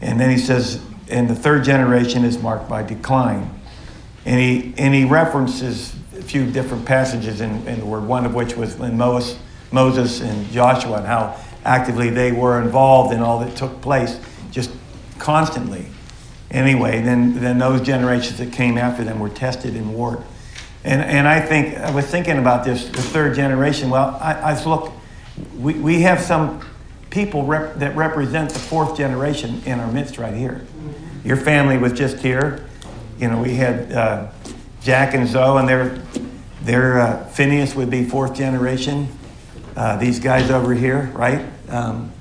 And 0.00 0.20
then 0.20 0.30
he 0.30 0.38
says, 0.38 0.80
and 1.10 1.28
the 1.28 1.34
third 1.34 1.64
generation 1.64 2.24
is 2.24 2.40
marked 2.40 2.68
by 2.68 2.84
decline. 2.84 3.50
And 4.24 4.40
he, 4.40 4.72
and 4.78 4.94
he 4.94 5.04
references 5.04 5.94
a 6.16 6.22
few 6.22 6.48
different 6.50 6.86
passages 6.86 7.40
in, 7.40 7.66
in 7.66 7.80
the 7.80 7.86
word, 7.86 8.06
one 8.06 8.24
of 8.24 8.34
which 8.34 8.56
was 8.56 8.76
in 8.76 8.96
Moses, 8.96 9.36
Moses 9.72 10.20
and 10.20 10.48
Joshua, 10.52 10.98
and 10.98 11.06
how 11.06 11.38
actively 11.64 12.08
they 12.08 12.30
were 12.30 12.62
involved 12.62 13.12
in 13.12 13.20
all 13.20 13.40
that 13.40 13.56
took 13.56 13.80
place. 13.82 14.20
Just 14.52 14.70
constantly. 15.18 15.86
Anyway, 16.52 17.02
then, 17.02 17.40
then 17.40 17.58
those 17.58 17.80
generations 17.80 18.38
that 18.38 18.52
came 18.52 18.78
after 18.78 19.02
them 19.02 19.18
were 19.18 19.28
tested 19.28 19.74
and 19.74 19.92
warred. 19.92 20.22
And, 20.84 21.00
and 21.00 21.26
I 21.26 21.40
think, 21.40 21.78
I 21.78 21.90
was 21.90 22.06
thinking 22.06 22.38
about 22.38 22.64
this, 22.64 22.84
the 22.88 23.02
third 23.02 23.34
generation. 23.34 23.88
Well, 23.90 24.18
I, 24.20 24.52
I 24.52 24.64
look, 24.64 24.92
we, 25.56 25.74
we 25.74 26.02
have 26.02 26.20
some 26.20 26.60
people 27.10 27.44
rep, 27.44 27.76
that 27.76 27.96
represent 27.96 28.50
the 28.50 28.58
fourth 28.58 28.96
generation 28.96 29.62
in 29.64 29.80
our 29.80 29.90
midst 29.90 30.18
right 30.18 30.34
here. 30.34 30.66
Your 31.24 31.38
family 31.38 31.78
was 31.78 31.92
just 31.92 32.18
here. 32.18 32.66
You 33.18 33.28
know, 33.30 33.40
we 33.40 33.54
had 33.54 33.92
uh, 33.92 34.30
Jack 34.82 35.14
and 35.14 35.26
Zoe, 35.26 35.58
and 35.58 35.68
they're, 35.68 36.02
Their 36.62 37.00
uh, 37.00 37.24
Phineas 37.28 37.74
would 37.74 37.90
be 37.90 38.04
fourth 38.04 38.34
generation. 38.34 39.08
Uh, 39.76 39.96
these 39.96 40.18
guys 40.18 40.50
over 40.50 40.74
here, 40.74 41.10
right? 41.14 41.46
Um, 41.68 42.12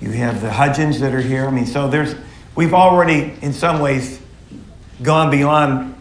you 0.00 0.10
have 0.12 0.40
the 0.40 0.50
Hudgens 0.50 1.00
that 1.00 1.14
are 1.14 1.20
here. 1.20 1.46
I 1.46 1.50
mean, 1.50 1.66
so 1.66 1.88
there's 1.88 2.14
we've 2.54 2.74
already, 2.74 3.34
in 3.42 3.52
some 3.52 3.80
ways, 3.80 4.20
gone 5.02 5.30
beyond 5.30 5.95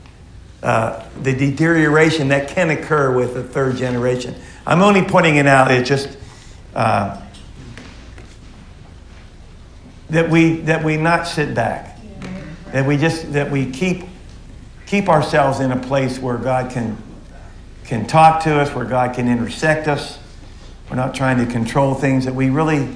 uh, 0.66 1.08
the 1.22 1.32
deterioration 1.32 2.30
that 2.30 2.50
can 2.50 2.72
occur 2.72 3.16
with 3.16 3.36
the 3.36 3.44
third 3.44 3.76
generation. 3.78 4.34
I'm 4.66 4.82
only 4.82 5.04
pointing 5.04 5.36
it 5.36 5.46
out. 5.46 5.70
It's 5.70 5.88
just 5.88 6.18
uh, 6.74 7.22
that 10.10 10.28
we 10.28 10.62
that 10.62 10.84
we 10.84 10.98
not 10.98 11.28
sit 11.28 11.54
back, 11.54 12.00
that 12.72 12.84
we 12.84 12.98
just 12.98 13.32
that 13.34 13.52
we 13.52 13.70
keep 13.70 14.06
keep 14.88 15.08
ourselves 15.08 15.60
in 15.60 15.72
a 15.72 15.80
place 15.80 16.18
where 16.18 16.40
God 16.40 16.72
can 16.72 16.98
can 17.84 18.08
talk 18.08 18.44
to 18.46 18.60
us, 18.60 18.74
where 18.74 18.86
God 18.86 19.16
can 19.16 19.28
intersect 19.28 19.88
us. 19.88 20.18
We're 20.90 20.96
not 20.96 21.14
trying 21.14 21.46
to 21.46 21.52
control 21.52 21.94
things. 21.94 22.26
That 22.26 22.34
we 22.34 22.50
really 22.50 22.90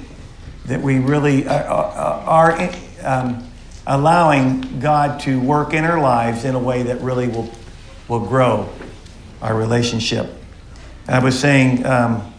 that 0.66 0.82
we 0.82 0.98
really 0.98 1.48
are, 1.48 1.66
are 1.68 2.70
um, 3.04 3.48
allowing 3.86 4.80
God 4.80 5.20
to 5.22 5.40
work 5.40 5.76
in 5.76 5.86
our 5.86 6.02
lives 6.02 6.46
in 6.46 6.56
a 6.56 6.60
way 6.60 6.82
that 6.84 7.00
really 7.02 7.28
will 7.28 7.52
will 8.10 8.20
grow 8.20 8.68
our 9.42 9.56
relationship. 9.56 10.30
I 11.08 11.20
was 11.20 11.40
saying, 11.40 11.86
um, 11.86 12.34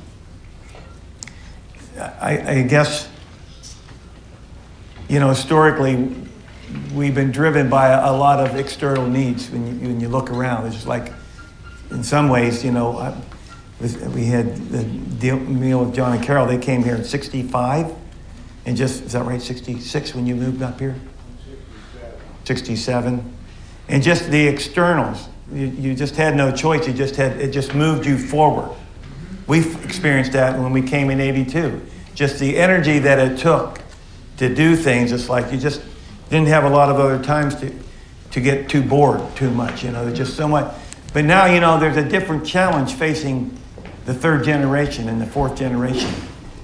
I, 1.99 2.59
I 2.59 2.63
guess 2.63 3.09
you 5.11 5.19
know, 5.19 5.29
historically, 5.29 6.09
we've 6.95 7.17
been 7.17 7.33
driven 7.33 7.69
by 7.69 7.89
a, 7.89 8.13
lot 8.13 8.39
of 8.39 8.55
external 8.55 9.09
needs. 9.09 9.51
When 9.51 9.67
you, 9.67 9.89
when 9.89 10.01
you 10.01 10.09
look 10.09 10.31
around, 10.31 10.67
it's 10.67 10.77
just 10.77 10.87
like, 10.87 11.13
in 11.91 12.05
some 12.05 12.29
ways, 12.29 12.65
you 12.65 12.71
know, 12.71 12.97
I, 12.97 13.21
we 14.15 14.27
had 14.27 14.55
the 14.69 14.85
deal, 14.85 15.37
meal 15.41 15.85
with 15.85 15.97
John 15.97 16.13
and 16.13 16.23
Carol. 16.23 16.47
They 16.47 16.59
came 16.59 16.85
here 16.85 16.95
in 16.95 17.03
'65, 17.03 17.93
and 18.67 18.77
just 18.77 19.03
is 19.03 19.13
that 19.13 19.25
right? 19.25 19.43
'66 19.43 20.15
when 20.15 20.29
you 20.29 20.37
moved 20.37 20.63
up 20.63 20.79
here. 20.79 20.95
'67, 22.45 23.35
and 23.89 24.03
just 24.03 24.31
the 24.31 24.47
externals. 24.47 25.30
You, 25.53 25.67
you 25.67 25.95
just 25.95 26.17
had 26.17 26.37
no 26.37 26.55
choice. 26.55 26.87
You 26.87 26.93
just 26.93 27.17
had 27.17 27.41
it. 27.41 27.51
Just 27.51 27.75
moved 27.75 28.07
you 28.07 28.17
forward. 28.19 28.77
We've 29.47 29.85
experienced 29.85 30.33
that 30.33 30.59
when 30.59 30.73
we 30.73 30.83
came 30.83 31.11
in 31.11 31.21
'82. 31.21 31.81
Just 32.15 32.39
the 32.39 32.57
energy 32.57 32.99
that 33.01 33.19
it 33.19 33.39
took 33.39 33.81
to 34.37 34.53
do 34.55 34.77
things. 34.77 35.13
It's 35.13 35.29
like 35.29 35.53
you 35.53 35.59
just 35.59 35.83
didn't 36.29 36.49
have 36.49 36.65
a 36.65 36.69
lot 36.69 36.89
of 36.89 36.99
other 36.99 37.23
times 37.23 37.55
to, 37.57 37.75
to 38.31 38.41
get 38.41 38.69
too 38.69 38.83
bored 38.83 39.21
too 39.37 39.51
much. 39.51 39.83
You 39.83 39.91
know, 39.91 40.05
there's 40.05 40.17
just 40.17 40.37
so 40.37 40.47
much. 40.47 40.73
But 41.13 41.25
now, 41.25 41.47
you 41.47 41.61
know, 41.61 41.79
there's 41.79 41.97
a 41.97 42.09
different 42.09 42.47
challenge 42.47 42.95
facing 42.95 43.57
the 44.07 44.15
third 44.15 44.45
generation 44.45 45.09
and 45.09 45.21
the 45.21 45.27
fourth 45.27 45.57
generation. 45.57 46.11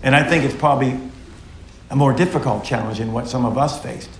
And 0.02 0.14
I 0.14 0.22
think 0.22 0.44
it's 0.44 0.54
probably 0.54 1.00
a 1.90 1.96
more 1.96 2.12
difficult 2.12 2.64
challenge 2.64 2.98
than 2.98 3.12
what 3.12 3.28
some 3.28 3.44
of 3.44 3.58
us 3.58 3.80
faced. 3.82 4.10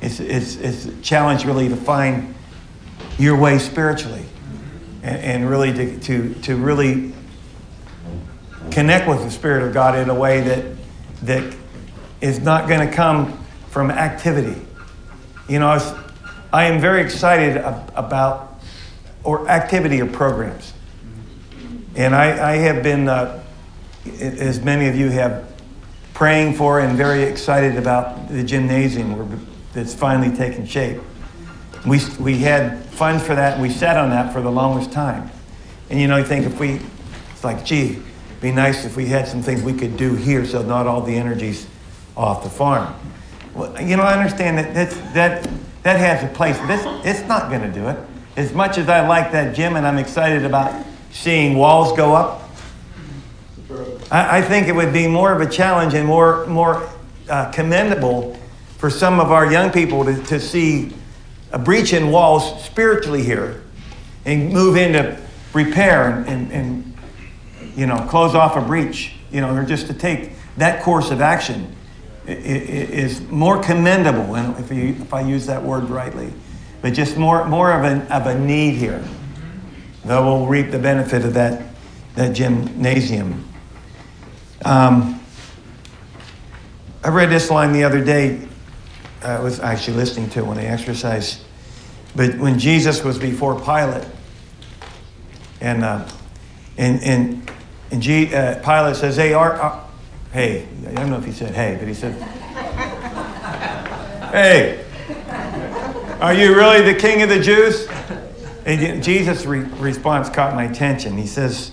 It's, 0.00 0.20
it's, 0.20 0.56
it's 0.56 0.86
a 0.86 1.00
challenge 1.00 1.44
really 1.44 1.68
to 1.68 1.76
find 1.76 2.35
your 3.18 3.36
way 3.36 3.58
spiritually 3.58 4.24
and, 5.02 5.16
and 5.18 5.50
really 5.50 5.72
to, 5.72 5.98
to, 6.00 6.34
to 6.42 6.56
really 6.56 7.12
connect 8.70 9.08
with 9.08 9.22
the 9.22 9.30
Spirit 9.30 9.66
of 9.66 9.72
God 9.72 9.96
in 9.98 10.10
a 10.10 10.14
way 10.14 10.40
that, 10.40 10.64
that 11.22 11.56
is 12.20 12.40
not 12.40 12.68
going 12.68 12.86
to 12.86 12.94
come 12.94 13.38
from 13.70 13.90
activity. 13.90 14.60
You 15.48 15.60
know, 15.60 15.68
I, 16.52 16.64
am 16.64 16.80
very 16.80 17.02
excited 17.02 17.56
about 17.56 18.60
or 19.22 19.48
activity 19.48 20.00
or 20.00 20.06
programs. 20.06 20.72
And 21.94 22.14
I, 22.14 22.52
I 22.52 22.56
have 22.56 22.82
been, 22.82 23.08
uh, 23.08 23.42
as 24.20 24.60
many 24.60 24.88
of 24.88 24.96
you 24.96 25.10
have, 25.10 25.50
praying 26.14 26.54
for 26.54 26.80
and 26.80 26.96
very 26.96 27.24
excited 27.24 27.76
about 27.76 28.28
the 28.28 28.42
gymnasium 28.42 29.46
that's 29.72 29.94
finally 29.94 30.34
taking 30.34 30.66
shape. 30.66 31.00
We, 31.86 32.00
we 32.18 32.38
had 32.38 32.84
funds 32.86 33.24
for 33.24 33.34
that 33.34 33.54
and 33.54 33.62
we 33.62 33.70
sat 33.70 33.96
on 33.96 34.10
that 34.10 34.32
for 34.32 34.42
the 34.42 34.50
longest 34.50 34.92
time. 34.92 35.30
And 35.88 36.00
you 36.00 36.08
know, 36.08 36.16
you 36.16 36.24
think 36.24 36.46
if 36.46 36.58
we, 36.58 36.80
it's 37.32 37.44
like, 37.44 37.64
gee, 37.64 38.02
be 38.40 38.50
nice 38.50 38.84
if 38.84 38.96
we 38.96 39.06
had 39.06 39.28
some 39.28 39.42
things 39.42 39.62
we 39.62 39.72
could 39.72 39.96
do 39.96 40.14
here 40.14 40.44
so 40.44 40.62
not 40.62 40.86
all 40.86 41.00
the 41.00 41.16
energy's 41.16 41.66
off 42.16 42.42
the 42.42 42.50
farm. 42.50 42.94
Well, 43.54 43.80
you 43.80 43.96
know, 43.96 44.02
I 44.02 44.14
understand 44.14 44.58
that 44.58 44.74
that's, 44.74 44.96
that 45.12 45.48
that 45.86 46.00
has 46.00 46.28
a 46.28 46.34
place. 46.34 46.58
This 46.66 46.82
it's 47.06 47.28
not 47.28 47.48
going 47.48 47.62
to 47.62 47.70
do 47.72 47.86
it. 47.86 47.96
As 48.36 48.52
much 48.52 48.76
as 48.76 48.88
I 48.88 49.06
like 49.06 49.30
that 49.30 49.54
gym 49.54 49.76
and 49.76 49.86
I'm 49.86 49.98
excited 49.98 50.44
about 50.44 50.84
seeing 51.12 51.56
walls 51.56 51.96
go 51.96 52.12
up, 52.12 52.50
I, 54.10 54.38
I 54.38 54.42
think 54.42 54.66
it 54.66 54.74
would 54.74 54.92
be 54.92 55.06
more 55.06 55.32
of 55.32 55.40
a 55.40 55.48
challenge 55.48 55.94
and 55.94 56.04
more 56.04 56.44
more 56.46 56.90
uh, 57.30 57.52
commendable 57.52 58.36
for 58.78 58.90
some 58.90 59.20
of 59.20 59.30
our 59.30 59.48
young 59.50 59.70
people 59.70 60.04
to, 60.04 60.20
to 60.24 60.40
see 60.40 60.92
a 61.56 61.58
breach 61.58 61.92
in 61.92 62.10
walls 62.10 62.64
spiritually 62.64 63.22
here 63.22 63.62
and 64.24 64.52
move 64.52 64.76
into 64.76 65.16
repair 65.52 66.10
and, 66.10 66.28
and, 66.28 66.52
and 66.52 66.96
you 67.74 67.86
know 67.86 67.96
close 68.10 68.34
off 68.34 68.56
a 68.56 68.60
breach 68.60 69.12
you 69.30 69.40
know 69.40 69.54
or 69.54 69.64
just 69.64 69.86
to 69.86 69.94
take 69.94 70.32
that 70.56 70.82
course 70.82 71.10
of 71.10 71.20
action 71.20 71.76
is 72.26 73.20
more 73.22 73.62
commendable, 73.62 74.34
and 74.34 74.58
if, 74.58 74.70
you, 74.70 74.88
if 74.88 75.14
I 75.14 75.20
use 75.20 75.46
that 75.46 75.62
word 75.62 75.88
rightly, 75.88 76.32
but 76.82 76.92
just 76.92 77.16
more, 77.16 77.46
more 77.46 77.72
of, 77.72 77.84
an, 77.84 78.02
of 78.08 78.26
a 78.26 78.38
need 78.38 78.72
here. 78.72 79.02
Though 80.04 80.24
we'll 80.24 80.46
reap 80.46 80.70
the 80.70 80.78
benefit 80.78 81.24
of 81.24 81.34
that, 81.34 81.62
that 82.14 82.34
gymnasium. 82.34 83.48
Um, 84.64 85.20
I 87.04 87.08
read 87.08 87.30
this 87.30 87.50
line 87.50 87.72
the 87.72 87.84
other 87.84 88.02
day. 88.02 88.46
I 89.22 89.40
was 89.40 89.60
actually 89.60 89.96
listening 89.96 90.30
to 90.30 90.44
when 90.44 90.58
I 90.58 90.64
exercised. 90.66 91.42
But 92.16 92.38
when 92.38 92.58
Jesus 92.58 93.04
was 93.04 93.18
before 93.18 93.54
Pilate, 93.60 94.08
and 95.60 95.84
uh, 95.84 96.08
and 96.76 97.02
and, 97.02 97.50
and 97.90 98.02
G, 98.02 98.34
uh, 98.34 98.56
Pilate 98.64 98.96
says, 98.96 99.16
"Hey, 99.16 99.34
are, 99.34 99.52
are 99.52 99.86
Hey, 100.36 100.68
I 100.86 100.92
don't 100.92 101.08
know 101.08 101.16
if 101.16 101.24
he 101.24 101.32
said 101.32 101.54
hey, 101.54 101.76
but 101.78 101.88
he 101.88 101.94
said, 101.94 102.12
Hey, 104.30 104.84
are 106.20 106.34
you 106.34 106.54
really 106.54 106.82
the 106.82 106.98
king 106.98 107.22
of 107.22 107.30
the 107.30 107.40
Jews? 107.40 107.88
And 108.66 109.02
Jesus' 109.02 109.46
re- 109.46 109.60
response 109.78 110.28
caught 110.28 110.54
my 110.54 110.64
attention. 110.64 111.16
He 111.16 111.26
says, 111.26 111.70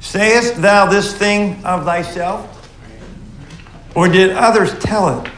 Sayest 0.00 0.60
thou 0.60 0.86
this 0.86 1.16
thing 1.16 1.64
of 1.64 1.84
thyself? 1.84 2.56
Or 3.94 4.08
did 4.08 4.30
others 4.30 4.76
tell 4.80 5.20
it 5.20 5.30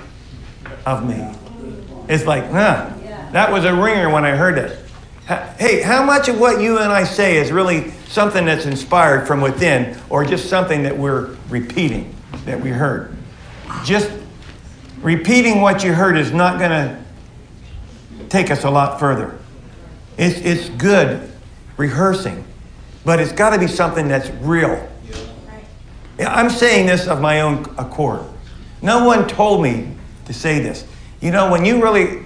of 0.86 1.07
me? 1.07 1.30
It's 2.09 2.24
like, 2.24 2.46
huh, 2.50 2.90
that 3.33 3.51
was 3.51 3.64
a 3.64 3.74
ringer 3.74 4.11
when 4.11 4.24
I 4.24 4.37
heard 4.37 4.59
it. 4.59 4.78
Hey, 5.59 5.80
how 5.83 6.05
much 6.05 6.28
of 6.28 6.39
what 6.39 6.61
you 6.61 6.78
and 6.78 6.93
I 6.93 7.05
say 7.05 7.37
is 7.37 7.53
really 7.53 7.91
something 8.09 8.45
that's 8.45 8.66
inspired 8.66 9.26
from 9.26 9.41
within 9.41 9.97
or 10.11 10.24
just 10.24 10.49
something 10.49 10.83
that 10.83 10.97
we're 10.97 11.37
repeating? 11.49 12.14
that 12.45 12.61
we 12.61 12.70
heard. 12.70 13.14
Just 13.85 14.11
repeating 15.01 15.61
what 15.61 15.85
you 15.85 15.93
heard 15.93 16.16
is 16.16 16.33
not 16.33 16.59
going 16.59 16.70
to 16.70 16.99
take 18.28 18.51
us 18.51 18.64
a 18.64 18.70
lot 18.70 18.99
further. 18.99 19.39
It's, 20.16 20.39
it's 20.41 20.68
good 20.70 21.30
rehearsing, 21.76 22.45
but 23.05 23.20
it's 23.20 23.33
got 23.33 23.51
to 23.51 23.59
be 23.59 23.66
something 23.66 24.09
that's 24.09 24.30
real. 24.43 24.89
I'm 26.18 26.51
saying 26.51 26.87
this 26.87 27.07
of 27.07 27.20
my 27.20 27.41
own 27.41 27.64
accord. 27.78 28.24
No 28.83 29.05
one 29.05 29.26
told 29.26 29.62
me 29.62 29.95
to 30.26 30.35
say 30.35 30.61
this. 30.61 30.87
You 31.20 31.30
know, 31.30 31.51
when 31.51 31.64
you 31.64 31.83
really, 31.83 32.24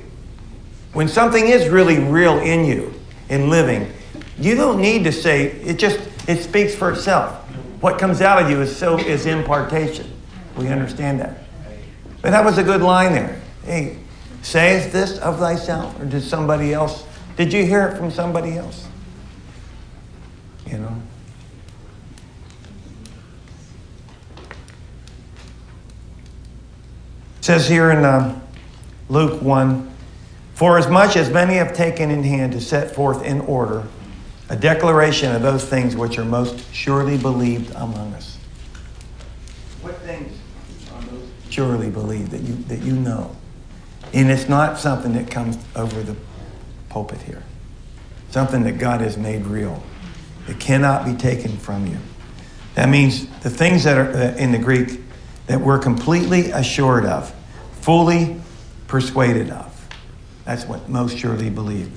when 0.97 1.09
something 1.09 1.49
is 1.49 1.69
really 1.69 1.99
real 1.99 2.39
in 2.39 2.65
you, 2.65 2.91
in 3.29 3.51
living, 3.51 3.93
you 4.39 4.55
don't 4.55 4.81
need 4.81 5.05
to 5.05 5.13
say, 5.13 5.49
it 5.61 5.79
just, 5.79 6.01
it 6.27 6.43
speaks 6.43 6.75
for 6.75 6.91
itself. 6.91 7.35
What 7.83 7.99
comes 7.99 8.23
out 8.23 8.43
of 8.43 8.49
you 8.49 8.63
is 8.63 8.75
so 8.75 8.97
is 8.97 9.27
impartation. 9.27 10.11
We 10.57 10.69
understand 10.69 11.21
that. 11.21 11.43
But 12.23 12.31
that 12.31 12.43
was 12.43 12.57
a 12.57 12.63
good 12.63 12.81
line 12.81 13.13
there. 13.13 13.43
Hey, 13.63 13.99
sayest 14.41 14.91
this 14.91 15.19
of 15.19 15.39
thyself, 15.39 16.01
or 16.01 16.07
did 16.07 16.23
somebody 16.23 16.73
else? 16.73 17.05
Did 17.37 17.53
you 17.53 17.67
hear 17.67 17.89
it 17.89 17.99
from 17.99 18.11
somebody 18.11 18.57
else? 18.57 18.89
You 20.67 20.79
know. 20.79 21.03
It 27.37 27.45
says 27.45 27.69
here 27.69 27.91
in 27.91 28.03
uh, 28.03 28.41
Luke 29.11 29.43
1 29.43 29.93
For 30.57 30.79
as 30.79 30.89
much 30.89 31.17
as 31.17 31.29
many 31.29 31.57
have 31.57 31.75
taken 31.75 32.11
in 32.11 32.23
hand 32.23 32.53
to 32.53 32.63
set 32.63 32.95
forth 32.95 33.23
in 33.23 33.43
order 33.43 33.87
a 34.49 34.57
declaration 34.57 35.35
of 35.37 35.43
those 35.43 35.63
things 35.63 35.95
which 35.95 36.19
are 36.19 36.25
most 36.25 36.65
surely 36.73 37.19
believed 37.19 37.75
among 37.75 38.15
us. 38.15 38.39
What 39.83 39.97
things 39.99 40.33
are 40.95 41.03
most 41.13 41.31
surely 41.51 41.91
believed 41.91 42.31
that 42.31 42.41
you, 42.41 42.55
that 42.69 42.81
you 42.81 42.95
know? 42.95 43.37
And 44.15 44.31
it's 44.31 44.49
not 44.49 44.79
something 44.79 45.13
that 45.13 45.31
comes 45.31 45.59
over 45.75 46.03
the 46.03 46.17
pulpit 46.89 47.21
here, 47.21 47.43
something 48.31 48.63
that 48.63 48.79
God 48.79 49.03
has 49.03 49.19
made 49.19 49.45
real. 49.45 49.83
It 50.49 50.59
cannot 50.59 51.05
be 51.05 51.13
taken 51.13 51.59
from 51.59 51.87
you. 51.87 51.99
That 52.77 52.89
means 52.89 53.27
the 53.41 53.51
things 53.51 53.85
that 53.85 53.99
are 53.99 54.11
uh, 54.11 54.37
in 54.37 54.53
the 54.53 54.59
Greek 54.59 55.01
that 55.49 55.61
we're 55.61 55.81
completely 55.81 56.51
assured 56.53 57.05
of, 57.05 57.35
fully 57.73 58.41
persuaded 58.87 59.51
of. 59.51 59.66
That's 60.47 60.65
what 60.65 60.89
most 60.89 61.19
surely 61.19 61.51
believe. 61.51 61.91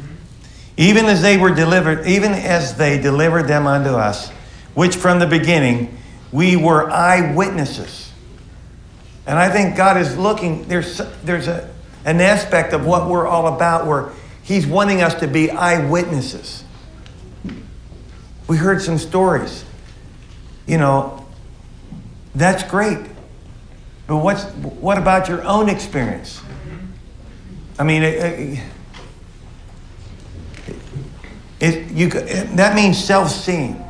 Even 0.76 1.06
as 1.06 1.22
they 1.22 1.38
were 1.38 1.54
delivered, 1.54 2.06
even 2.08 2.34
as 2.34 2.76
they 2.76 3.00
delivered 3.00 3.44
them 3.44 3.68
unto 3.68 3.92
us, 3.92 4.30
which 4.74 4.96
from 4.96 5.20
the 5.20 5.28
beginning 5.28 5.98
we 6.32 6.56
were 6.56 6.90
eyewitnesses. 6.90 8.12
And 9.28 9.38
I 9.38 9.50
think 9.50 9.78
God 9.78 9.98
is 9.98 10.18
looking, 10.18 10.68
there's, 10.68 10.98
there's 11.24 11.48
a, 11.48 11.70
an 12.06 12.20
aspect 12.20 12.74
of 12.74 12.86
what 12.86 13.08
we're 13.08 13.28
all 13.28 13.54
about 13.56 13.86
where 13.86 14.10
He's 14.42 14.66
wanting 14.66 15.04
us 15.04 15.14
to 15.20 15.28
be 15.28 15.52
eyewitnesses. 15.52 16.64
We 18.48 18.58
heard 18.58 18.82
some 18.82 18.98
stories. 18.98 19.64
You 20.66 20.80
know, 20.80 21.28
that's 22.34 22.64
great. 22.64 22.98
But 24.08 24.18
what's, 24.18 24.44
what 24.46 24.98
about 24.98 25.28
your 25.28 25.44
own 25.44 25.70
experience? 25.70 26.42
I 27.80 27.84
mean, 27.84 28.04
it, 28.04 28.14
it, 28.14 28.64
it 31.62 31.92
you, 31.92 32.08
it, 32.08 32.58
that 32.58 32.76
means 32.76 33.02
self 33.02 33.32
seeing. 33.32 33.82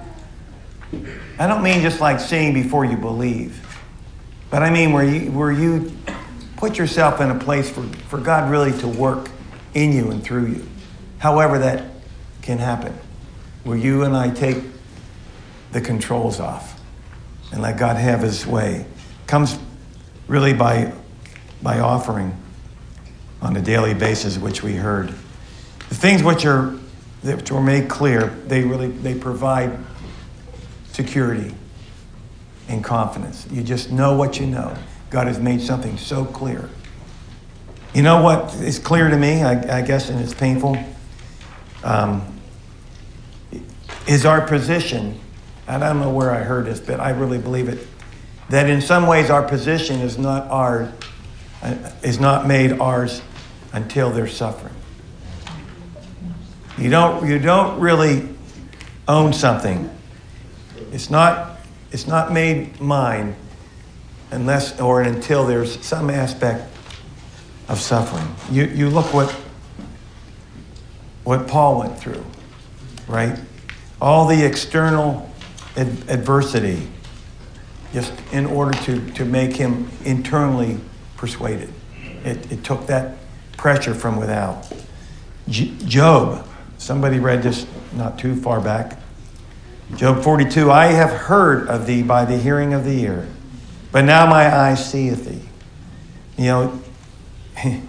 I 1.39 1.47
don't 1.47 1.63
mean 1.63 1.81
just 1.81 1.99
like 1.99 2.19
seeing 2.19 2.53
before 2.53 2.85
you 2.85 2.97
believe, 2.97 3.65
but 4.51 4.61
I 4.61 4.69
mean 4.69 4.93
where 4.93 5.03
you, 5.03 5.31
where 5.31 5.51
you 5.51 5.91
put 6.55 6.77
yourself 6.77 7.19
in 7.19 7.31
a 7.31 7.39
place 7.39 7.67
for, 7.67 7.81
for 8.09 8.19
God 8.19 8.51
really 8.51 8.77
to 8.79 8.87
work 8.87 9.31
in 9.73 9.91
you 9.91 10.11
and 10.11 10.23
through 10.23 10.47
you. 10.47 10.69
However, 11.17 11.57
that 11.57 11.85
can 12.43 12.59
happen. 12.59 12.93
Where 13.63 13.77
you 13.77 14.03
and 14.03 14.15
I 14.15 14.29
take 14.29 14.57
the 15.71 15.81
controls 15.81 16.39
off 16.39 16.79
and 17.51 17.61
let 17.61 17.77
God 17.77 17.95
have 17.95 18.21
his 18.21 18.45
way. 18.45 18.85
Comes 19.25 19.57
really 20.27 20.53
by, 20.53 20.93
by 21.63 21.79
offering 21.79 22.37
on 23.41 23.55
a 23.55 23.61
daily 23.61 23.93
basis, 23.93 24.37
which 24.37 24.63
we 24.63 24.73
heard. 24.73 25.09
The 25.89 25.95
things 25.95 26.23
which 26.23 26.45
are 26.45 26.77
that 27.23 27.51
were 27.51 27.61
made 27.61 27.89
clear, 27.89 28.27
they 28.47 28.63
really 28.63 28.87
they 28.87 29.15
provide 29.15 29.77
security 30.91 31.53
and 32.67 32.83
confidence. 32.83 33.47
You 33.51 33.63
just 33.63 33.91
know 33.91 34.15
what 34.15 34.39
you 34.39 34.45
know. 34.45 34.75
God 35.09 35.27
has 35.27 35.39
made 35.39 35.61
something 35.61 35.97
so 35.97 36.23
clear. 36.23 36.69
You 37.93 38.03
know 38.03 38.21
what 38.21 38.53
is 38.55 38.77
clear 38.77 39.09
to 39.09 39.17
me, 39.17 39.41
I, 39.41 39.79
I 39.79 39.81
guess, 39.81 40.09
and 40.09 40.21
it's 40.21 40.33
painful, 40.33 40.77
um, 41.83 42.39
is 44.07 44.25
our 44.25 44.45
position. 44.45 45.19
And 45.67 45.83
I 45.83 45.89
don't 45.89 45.99
know 45.99 46.11
where 46.11 46.31
I 46.31 46.39
heard 46.39 46.65
this, 46.65 46.79
but 46.79 46.99
I 46.99 47.09
really 47.09 47.39
believe 47.39 47.67
it. 47.67 47.87
That 48.49 48.69
in 48.69 48.81
some 48.81 49.07
ways 49.07 49.29
our 49.29 49.43
position 49.43 50.01
is 50.01 50.17
not 50.17 50.49
ours, 50.49 50.91
is 52.03 52.20
not 52.20 52.47
made 52.47 52.80
ours 52.80 53.22
until 53.74 54.12
they're 54.12 54.28
suffering. 54.28 54.74
You 56.78 56.89
don't, 56.89 57.28
you 57.28 57.39
don't 57.39 57.80
really 57.80 58.30
own 59.07 59.34
something. 59.34 59.89
It's 60.91 61.10
not, 61.10 61.60
it's 61.91 62.07
not 62.07 62.32
made 62.32 62.80
mine 62.80 63.36
unless 64.32 64.80
or 64.80 65.01
until 65.01 65.45
there's 65.45 65.84
some 65.86 66.10
aspect 66.10 66.64
of 67.68 67.80
suffering. 67.80 68.28
You, 68.49 68.66
you 68.66 68.89
look 68.89 69.14
what, 69.14 69.30
what 71.24 71.47
Paul 71.47 71.80
went 71.80 71.99
through, 71.99 72.24
right? 73.07 73.38
All 74.01 74.26
the 74.26 74.45
external 74.45 75.30
ad- 75.76 76.03
adversity, 76.07 76.88
just 77.91 78.14
in 78.32 78.45
order 78.45 78.78
to, 78.84 79.12
to 79.12 79.26
make 79.26 79.55
him 79.55 79.89
internally 80.05 80.80
persuaded. 81.20 81.70
It, 82.24 82.49
it 82.49 82.63
took 82.63 82.88
that 82.88 83.17
pressure 83.57 83.93
from 83.93 84.15
without. 84.15 84.72
J- 85.49 85.76
Job, 85.80 86.47
somebody 86.78 87.20
read 87.20 87.43
this 87.43 87.67
not 87.93 88.17
too 88.17 88.38
far 88.38 88.61
back. 88.61 88.97
Job 89.97 90.24
42 90.24 90.72
I 90.72 90.86
have 90.86 91.11
heard 91.11 91.67
of 91.67 91.86
thee 91.86 92.03
by 92.03 92.24
the 92.24 92.38
hearing 92.38 92.74
of 92.74 92.86
the 92.86 93.01
ear, 93.01 93.28
but 93.91 94.05
now 94.05 94.26
my 94.28 94.55
eye 94.55 94.76
seeth 94.76 95.26
thee. 95.26 95.49
You 96.38 96.45
know, 96.45 96.82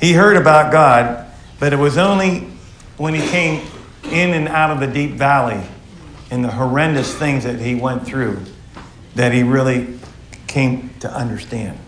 he 0.00 0.14
heard 0.14 0.38
about 0.38 0.72
God, 0.72 1.26
but 1.58 1.74
it 1.74 1.78
was 1.78 1.98
only 1.98 2.48
when 2.96 3.12
he 3.12 3.20
came 3.28 3.66
in 4.04 4.30
and 4.30 4.48
out 4.48 4.70
of 4.70 4.80
the 4.80 4.86
deep 4.86 5.12
valley 5.12 5.62
and 6.30 6.42
the 6.42 6.50
horrendous 6.50 7.14
things 7.14 7.44
that 7.44 7.60
he 7.60 7.74
went 7.74 8.06
through 8.06 8.40
that 9.16 9.32
he 9.32 9.42
really 9.42 9.98
came 10.46 10.94
to 11.00 11.12
understand 11.12 11.78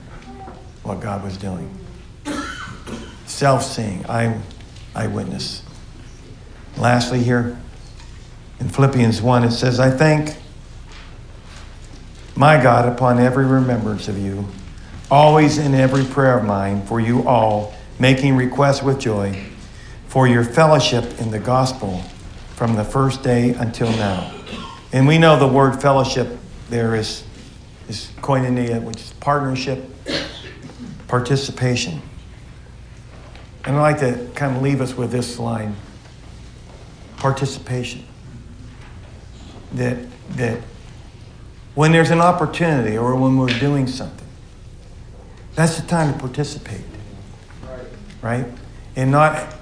what 0.82 1.00
God 1.00 1.22
was 1.24 1.36
doing 1.36 1.78
self 3.32 3.64
seeing, 3.64 4.04
eye, 4.06 4.38
eyewitness. 4.94 5.62
Lastly, 6.76 7.22
here 7.22 7.58
in 8.60 8.68
Philippians 8.68 9.20
1, 9.20 9.44
it 9.44 9.50
says, 9.50 9.80
I 9.80 9.90
thank 9.90 10.36
my 12.36 12.62
God 12.62 12.88
upon 12.88 13.18
every 13.18 13.46
remembrance 13.46 14.08
of 14.08 14.18
you, 14.18 14.46
always 15.10 15.58
in 15.58 15.74
every 15.74 16.04
prayer 16.04 16.38
of 16.38 16.44
mine, 16.44 16.86
for 16.86 17.00
you 17.00 17.26
all, 17.26 17.74
making 17.98 18.36
requests 18.36 18.82
with 18.82 19.00
joy 19.00 19.36
for 20.06 20.28
your 20.28 20.44
fellowship 20.44 21.20
in 21.20 21.30
the 21.30 21.38
gospel 21.38 22.02
from 22.54 22.74
the 22.76 22.84
first 22.84 23.22
day 23.22 23.54
until 23.54 23.90
now. 23.92 24.32
And 24.92 25.06
we 25.06 25.18
know 25.18 25.38
the 25.38 25.48
word 25.48 25.80
fellowship 25.80 26.38
there 26.68 26.94
is, 26.94 27.24
is 27.88 28.10
koinonia, 28.20 28.82
which 28.82 29.00
is 29.00 29.12
partnership, 29.14 29.82
participation. 31.12 32.00
And 33.66 33.76
I'd 33.76 33.82
like 33.82 33.98
to 33.98 34.30
kind 34.34 34.56
of 34.56 34.62
leave 34.62 34.80
us 34.80 34.96
with 34.96 35.12
this 35.12 35.38
line 35.38 35.76
participation. 37.18 38.06
That, 39.74 39.98
that 40.30 40.58
when 41.74 41.92
there's 41.92 42.08
an 42.08 42.22
opportunity 42.22 42.96
or 42.96 43.14
when 43.14 43.36
we're 43.36 43.58
doing 43.58 43.86
something, 43.88 44.26
that's 45.54 45.78
the 45.78 45.86
time 45.86 46.14
to 46.14 46.18
participate. 46.18 46.80
Right? 48.22 48.46
And 48.96 49.10
not, 49.10 49.54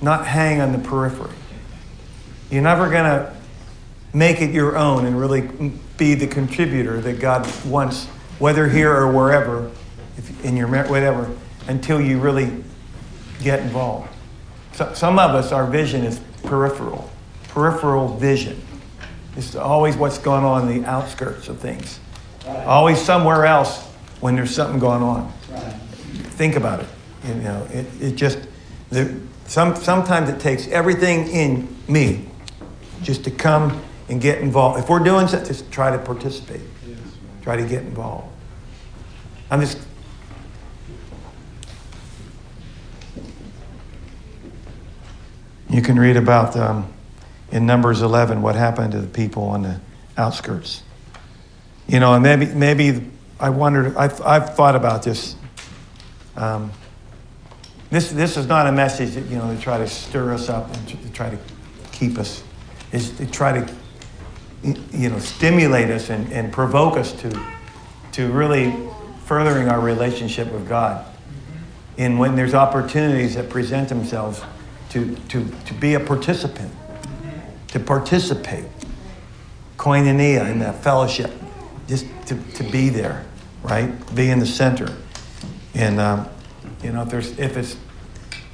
not 0.00 0.24
hang 0.24 0.60
on 0.60 0.70
the 0.70 0.78
periphery. 0.78 1.34
You're 2.48 2.62
never 2.62 2.88
going 2.88 3.06
to 3.06 3.34
make 4.14 4.40
it 4.40 4.54
your 4.54 4.76
own 4.76 5.04
and 5.04 5.18
really 5.18 5.72
be 5.96 6.14
the 6.14 6.28
contributor 6.28 7.00
that 7.00 7.18
God 7.18 7.52
wants, 7.64 8.06
whether 8.38 8.68
here 8.68 8.94
or 8.94 9.10
wherever, 9.10 9.72
in 10.42 10.56
your 10.56 10.68
whatever, 10.68 11.30
until 11.68 12.00
you 12.00 12.18
really 12.18 12.62
get 13.42 13.60
involved. 13.60 14.08
So, 14.72 14.92
some 14.94 15.18
of 15.18 15.34
us, 15.34 15.52
our 15.52 15.66
vision 15.66 16.04
is 16.04 16.20
peripheral, 16.44 17.10
peripheral 17.48 18.16
vision. 18.16 18.60
It's 19.36 19.54
always 19.54 19.96
what's 19.96 20.18
going 20.18 20.44
on 20.44 20.68
in 20.68 20.82
the 20.82 20.88
outskirts 20.88 21.48
of 21.48 21.58
things. 21.58 22.00
Right. 22.46 22.66
Always 22.66 23.00
somewhere 23.00 23.46
else 23.46 23.82
when 24.20 24.36
there's 24.36 24.54
something 24.54 24.78
going 24.78 25.02
on. 25.02 25.32
Right. 25.50 25.72
Think 26.32 26.56
about 26.56 26.80
it. 26.80 26.88
You 27.26 27.34
know, 27.34 27.66
it, 27.70 27.86
it 28.00 28.16
just, 28.16 28.38
the, 28.90 29.20
some, 29.46 29.76
sometimes 29.76 30.28
it 30.28 30.40
takes 30.40 30.66
everything 30.68 31.28
in 31.28 31.74
me 31.88 32.26
just 33.02 33.24
to 33.24 33.30
come 33.30 33.82
and 34.08 34.20
get 34.20 34.40
involved. 34.40 34.80
If 34.80 34.88
we're 34.88 34.98
doing 34.98 35.28
something, 35.28 35.48
just 35.48 35.70
try 35.70 35.90
to 35.90 35.98
participate. 35.98 36.60
Yes. 36.86 36.98
Try 37.42 37.56
to 37.56 37.66
get 37.66 37.82
involved. 37.82 38.28
I'm 39.50 39.60
just 39.60 39.78
You 45.72 45.80
can 45.80 45.98
read 45.98 46.18
about 46.18 46.54
um, 46.54 46.92
in 47.50 47.64
Numbers 47.64 48.02
11 48.02 48.42
what 48.42 48.56
happened 48.56 48.92
to 48.92 49.00
the 49.00 49.06
people 49.06 49.44
on 49.44 49.62
the 49.62 49.80
outskirts. 50.18 50.82
You 51.88 51.98
know, 51.98 52.12
and 52.12 52.22
maybe, 52.22 52.44
maybe 52.44 53.10
I 53.40 53.48
wondered, 53.48 53.96
I've, 53.96 54.20
I've 54.20 54.54
thought 54.54 54.76
about 54.76 55.02
this. 55.02 55.34
Um, 56.36 56.72
this. 57.88 58.12
This 58.12 58.36
is 58.36 58.46
not 58.46 58.66
a 58.66 58.72
message 58.72 59.14
that, 59.14 59.24
you 59.24 59.36
know, 59.36 59.54
to 59.54 59.58
try 59.58 59.78
to 59.78 59.88
stir 59.88 60.34
us 60.34 60.50
up 60.50 60.70
and 60.76 60.88
to 60.88 61.12
try 61.12 61.30
to 61.30 61.38
keep 61.90 62.18
us, 62.18 62.42
is 62.92 63.10
to 63.16 63.24
try 63.24 63.58
to, 63.58 63.74
you 64.62 65.08
know, 65.08 65.18
stimulate 65.18 65.88
us 65.88 66.10
and, 66.10 66.30
and 66.34 66.52
provoke 66.52 66.98
us 66.98 67.12
to, 67.12 67.46
to 68.12 68.30
really 68.30 68.76
furthering 69.24 69.68
our 69.68 69.80
relationship 69.80 70.52
with 70.52 70.68
God. 70.68 71.06
And 71.96 72.18
when 72.18 72.36
there's 72.36 72.52
opportunities 72.52 73.36
that 73.36 73.48
present 73.48 73.88
themselves, 73.88 74.42
to, 74.92 75.16
to, 75.28 75.42
to 75.64 75.74
be 75.74 75.94
a 75.94 76.00
participant, 76.00 76.70
to 77.68 77.80
participate, 77.80 78.66
koinonia 79.78 80.50
in 80.50 80.58
that 80.58 80.82
fellowship, 80.82 81.30
just 81.88 82.06
to, 82.26 82.36
to 82.54 82.62
be 82.64 82.90
there, 82.90 83.24
right? 83.62 83.90
Be 84.14 84.28
in 84.28 84.38
the 84.38 84.46
center. 84.46 84.94
And, 85.74 85.98
um, 85.98 86.28
you 86.82 86.92
know, 86.92 87.02
if, 87.02 87.08
there's, 87.08 87.38
if, 87.38 87.56
it's, 87.56 87.76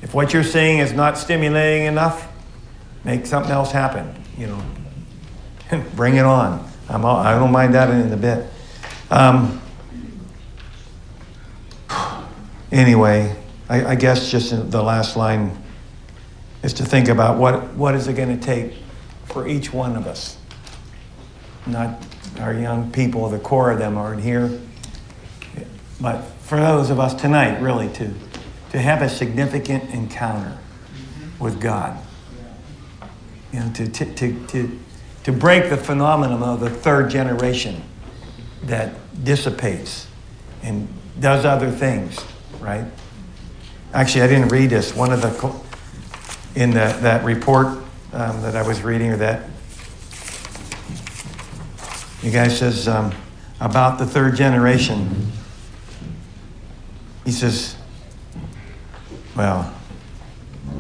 if 0.00 0.14
what 0.14 0.32
you're 0.32 0.44
seeing 0.44 0.78
is 0.78 0.92
not 0.92 1.18
stimulating 1.18 1.86
enough, 1.86 2.30
make 3.02 3.26
something 3.26 3.50
else 3.50 3.72
happen, 3.72 4.14
you 4.36 4.46
know. 4.46 4.62
bring 5.96 6.14
it 6.14 6.24
on. 6.24 6.70
I'm 6.88 7.04
all, 7.04 7.16
I 7.16 7.36
don't 7.36 7.50
mind 7.50 7.74
that 7.74 7.90
in 7.90 8.12
a 8.12 8.16
bit. 8.16 8.46
Um, 9.10 9.60
anyway, 12.72 13.34
I, 13.68 13.86
I 13.86 13.94
guess 13.96 14.30
just 14.30 14.70
the 14.70 14.82
last 14.82 15.16
line 15.16 15.64
is 16.62 16.72
to 16.74 16.84
think 16.84 17.08
about 17.08 17.38
what, 17.38 17.74
what 17.74 17.94
is 17.94 18.08
it 18.08 18.14
going 18.14 18.38
to 18.38 18.44
take 18.44 18.74
for 19.26 19.46
each 19.46 19.72
one 19.72 19.96
of 19.96 20.06
us. 20.06 20.36
Not 21.66 22.02
our 22.40 22.54
young 22.54 22.90
people, 22.90 23.28
the 23.28 23.38
core 23.38 23.70
of 23.70 23.78
them 23.78 23.96
aren't 23.96 24.22
here, 24.22 24.58
but 26.00 26.22
for 26.40 26.58
those 26.58 26.90
of 26.90 26.98
us 26.98 27.14
tonight, 27.14 27.60
really, 27.60 27.88
to, 27.94 28.12
to 28.70 28.78
have 28.78 29.02
a 29.02 29.08
significant 29.08 29.90
encounter 29.90 30.58
with 31.38 31.60
God. 31.60 31.98
You 33.52 33.60
know, 33.60 33.72
to, 33.74 33.88
to, 33.88 34.14
to, 34.14 34.46
to, 34.46 34.78
to 35.24 35.32
break 35.32 35.70
the 35.70 35.76
phenomenon 35.76 36.42
of 36.42 36.60
the 36.60 36.70
third 36.70 37.10
generation 37.10 37.82
that 38.64 38.94
dissipates 39.24 40.06
and 40.62 40.88
does 41.20 41.44
other 41.44 41.70
things, 41.70 42.18
right? 42.60 42.84
Actually, 43.92 44.22
I 44.22 44.26
didn't 44.26 44.48
read 44.48 44.70
this. 44.70 44.94
One 44.94 45.12
of 45.12 45.22
the, 45.22 45.67
in 46.58 46.70
the, 46.70 46.98
that 47.02 47.24
report 47.24 47.68
um, 48.12 48.42
that 48.42 48.56
I 48.56 48.66
was 48.66 48.82
reading, 48.82 49.12
or 49.12 49.16
that, 49.18 49.48
the 52.20 52.32
guy 52.32 52.48
says 52.48 52.88
um, 52.88 53.14
about 53.60 53.96
the 54.00 54.04
third 54.04 54.34
generation. 54.34 55.30
He 57.24 57.30
says, 57.30 57.76
well, 59.36 59.72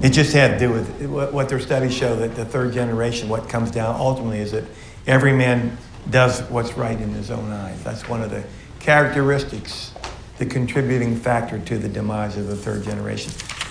it 0.02 0.10
just 0.10 0.32
had 0.32 0.58
to 0.58 0.58
do 0.58 0.72
with 0.72 1.32
what 1.32 1.48
their 1.48 1.60
studies 1.60 1.94
show 1.94 2.16
that 2.16 2.34
the 2.34 2.44
third 2.44 2.72
generation, 2.72 3.28
what 3.28 3.48
comes 3.48 3.70
down 3.70 3.94
ultimately 3.94 4.40
is 4.40 4.50
that 4.50 4.64
every 5.06 5.32
man 5.32 5.78
does 6.10 6.40
what's 6.50 6.76
right 6.76 7.00
in 7.00 7.10
his 7.10 7.30
own 7.30 7.52
eyes. 7.52 7.80
That's 7.84 8.08
one 8.08 8.20
of 8.20 8.30
the 8.30 8.42
characteristics, 8.80 9.92
the 10.38 10.46
contributing 10.46 11.14
factor 11.14 11.60
to 11.60 11.78
the 11.78 11.88
demise 11.88 12.36
of 12.36 12.48
the 12.48 12.56
third 12.56 12.82
generation. 12.82 13.30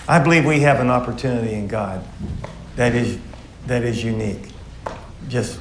I 0.09 0.19
believe 0.19 0.45
we 0.45 0.61
have 0.61 0.79
an 0.79 0.89
opportunity 0.89 1.53
in 1.53 1.67
God 1.67 2.03
that 2.77 2.95
is, 2.95 3.19
that 3.65 3.83
is 3.83 4.03
unique, 4.03 4.51
just 5.27 5.59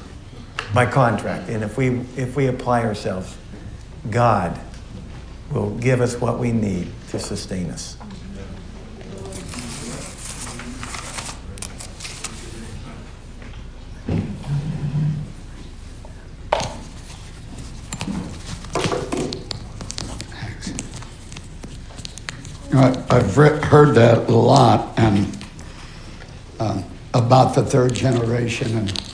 by 0.73 0.85
contract. 0.85 1.49
And 1.49 1.63
if 1.63 1.77
we, 1.77 1.99
if 2.15 2.35
we 2.37 2.47
apply 2.47 2.83
ourselves, 2.83 3.35
God 4.09 4.57
will 5.51 5.71
give 5.77 5.99
us 5.99 6.15
what 6.15 6.39
we 6.39 6.51
need 6.53 6.89
to 7.09 7.19
sustain 7.19 7.69
us. 7.71 7.97
I- 22.73 23.06
I've 23.17 23.33
heard 23.33 23.95
that 23.95 24.29
a 24.29 24.31
lot 24.31 24.93
and 24.99 25.35
um, 26.59 26.83
about 27.15 27.55
the 27.55 27.63
third 27.65 27.95
generation 27.95 28.77
and 28.77 29.13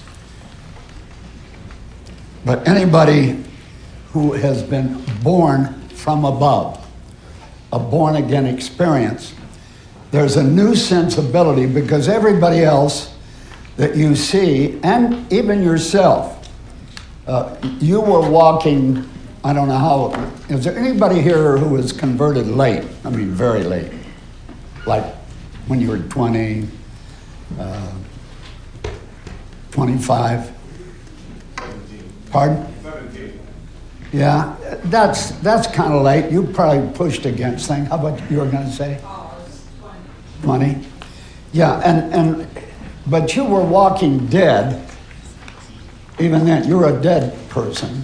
but 2.44 2.68
anybody 2.68 3.42
who 4.12 4.34
has 4.34 4.62
been 4.62 5.02
born 5.24 5.88
from 5.88 6.26
above, 6.26 6.86
a 7.72 7.80
born 7.80 8.18
again 8.18 8.46
experience, 8.46 9.34
there's 10.12 10.36
a 10.36 10.44
new 10.44 10.76
sensibility 10.76 11.66
because 11.66 12.10
everybody 12.10 12.62
else 12.62 13.16
that 13.78 13.96
you 13.96 14.18
see, 14.18 14.82
and 14.84 15.32
even 15.32 15.64
yourself, 15.64 16.50
uh, 17.26 17.56
you 17.80 18.02
were 18.02 18.30
walking, 18.30 19.10
I 19.46 19.52
don't 19.52 19.68
know 19.68 19.78
how, 19.78 20.32
is 20.48 20.64
there 20.64 20.78
anybody 20.78 21.22
here 21.22 21.58
who 21.58 21.76
was 21.76 21.92
converted 21.92 22.48
late? 22.48 22.88
I 23.04 23.10
mean, 23.10 23.32
very 23.32 23.64
late. 23.64 23.92
Like 24.86 25.04
when 25.68 25.82
you 25.82 25.90
were 25.90 26.00
20, 26.00 26.66
uh, 27.60 27.92
25? 29.72 30.52
Pardon? 32.32 32.74
Yeah, 34.14 34.56
that's, 34.86 35.32
that's 35.42 35.68
kind 35.68 35.94
of 35.94 36.04
late. 36.04 36.32
You 36.32 36.44
probably 36.44 36.90
pushed 36.96 37.26
against 37.26 37.68
things. 37.68 37.90
How 37.90 37.98
about 37.98 38.32
you 38.32 38.38
were 38.38 38.50
going 38.50 38.66
to 38.66 38.72
say? 38.72 39.02
20. 40.44 40.86
Yeah, 41.52 41.82
and, 41.84 42.14
and, 42.14 42.48
but 43.08 43.36
you 43.36 43.44
were 43.44 43.64
walking 43.64 44.26
dead. 44.28 44.90
Even 46.18 46.46
then, 46.46 46.66
you're 46.66 46.98
a 46.98 47.02
dead 47.02 47.38
person. 47.50 48.04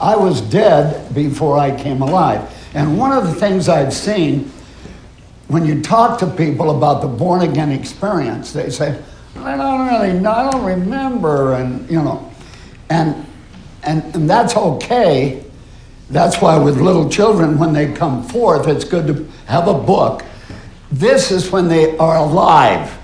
I 0.00 0.16
was 0.16 0.40
dead 0.40 1.14
before 1.14 1.58
I 1.58 1.76
came 1.76 2.02
alive. 2.02 2.54
And 2.74 2.98
one 2.98 3.12
of 3.12 3.26
the 3.26 3.34
things 3.34 3.68
I've 3.68 3.92
seen 3.92 4.50
when 5.48 5.64
you 5.64 5.80
talk 5.82 6.18
to 6.20 6.26
people 6.26 6.76
about 6.76 7.00
the 7.00 7.08
born 7.08 7.40
again 7.40 7.72
experience, 7.72 8.52
they 8.52 8.68
say, 8.70 9.02
I 9.38 9.56
don't 9.56 9.86
really 9.86 10.18
know, 10.18 10.30
I 10.30 10.50
don't 10.50 10.64
remember, 10.64 11.54
and 11.54 11.90
you 11.90 12.02
know, 12.02 12.30
and 12.90 13.26
and, 13.82 14.02
and 14.14 14.28
that's 14.28 14.56
okay. 14.56 15.44
That's 16.10 16.40
why 16.40 16.58
with 16.58 16.80
little 16.80 17.08
children, 17.08 17.58
when 17.58 17.72
they 17.72 17.92
come 17.92 18.22
forth, 18.22 18.66
it's 18.66 18.84
good 18.84 19.06
to 19.06 19.28
have 19.46 19.68
a 19.68 19.74
book. 19.74 20.24
This 20.90 21.30
is 21.30 21.50
when 21.50 21.68
they 21.68 21.96
are 21.98 22.16
alive. 22.16 22.98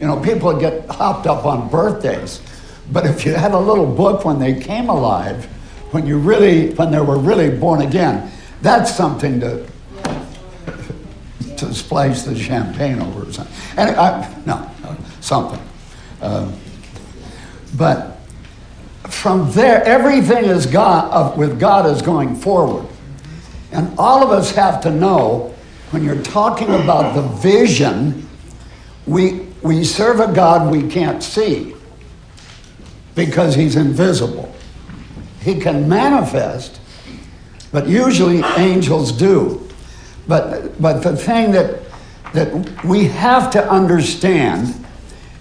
You 0.00 0.06
know, 0.06 0.20
people 0.20 0.58
get 0.58 0.86
hopped 0.88 1.26
up 1.26 1.44
on 1.44 1.68
birthdays. 1.68 2.42
But 2.90 3.06
if 3.06 3.26
you 3.26 3.34
had 3.34 3.52
a 3.52 3.58
little 3.58 3.86
book 3.86 4.24
when 4.24 4.38
they 4.38 4.58
came 4.58 4.88
alive, 4.88 5.48
when 5.90 6.06
you 6.06 6.18
really, 6.18 6.74
when 6.74 6.90
they 6.90 7.00
were 7.00 7.18
really 7.18 7.56
born 7.56 7.82
again, 7.82 8.30
that's 8.62 8.94
something 8.94 9.40
to 9.40 9.66
to 11.58 11.74
splash 11.74 12.22
the 12.22 12.36
champagne 12.36 13.00
over 13.00 13.28
or 13.28 13.32
something. 13.32 13.54
And 13.76 13.96
I, 13.96 14.42
no, 14.46 14.70
something. 15.20 15.60
Um, 16.22 16.54
but 17.76 18.18
from 19.08 19.50
there, 19.52 19.82
everything 19.84 20.44
is 20.44 20.66
God, 20.66 21.10
uh, 21.12 21.36
with 21.36 21.58
God 21.58 21.86
is 21.86 22.00
going 22.00 22.36
forward. 22.36 22.86
And 23.72 23.92
all 23.98 24.22
of 24.22 24.30
us 24.30 24.52
have 24.52 24.80
to 24.82 24.90
know 24.90 25.54
when 25.90 26.04
you're 26.04 26.22
talking 26.22 26.68
about 26.68 27.14
the 27.14 27.22
vision, 27.22 28.28
we, 29.06 29.46
we 29.62 29.84
serve 29.84 30.20
a 30.20 30.32
God 30.32 30.70
we 30.70 30.88
can't 30.88 31.22
see 31.22 31.74
because 33.14 33.54
he's 33.54 33.76
invisible. 33.76 34.54
He 35.48 35.58
can 35.58 35.88
manifest, 35.88 36.78
but 37.72 37.88
usually 37.88 38.42
angels 38.58 39.12
do. 39.12 39.66
But, 40.26 40.78
but 40.78 41.02
the 41.02 41.16
thing 41.16 41.52
that, 41.52 41.80
that 42.34 42.84
we 42.84 43.04
have 43.04 43.50
to 43.52 43.70
understand 43.70 44.74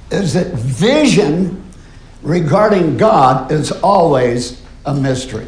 is 0.10 0.34
that 0.34 0.54
vision 0.54 1.62
regarding 2.22 2.96
God 2.96 3.52
is 3.52 3.74
always 3.74 4.62
a 4.86 4.94
mystery. 4.94 5.48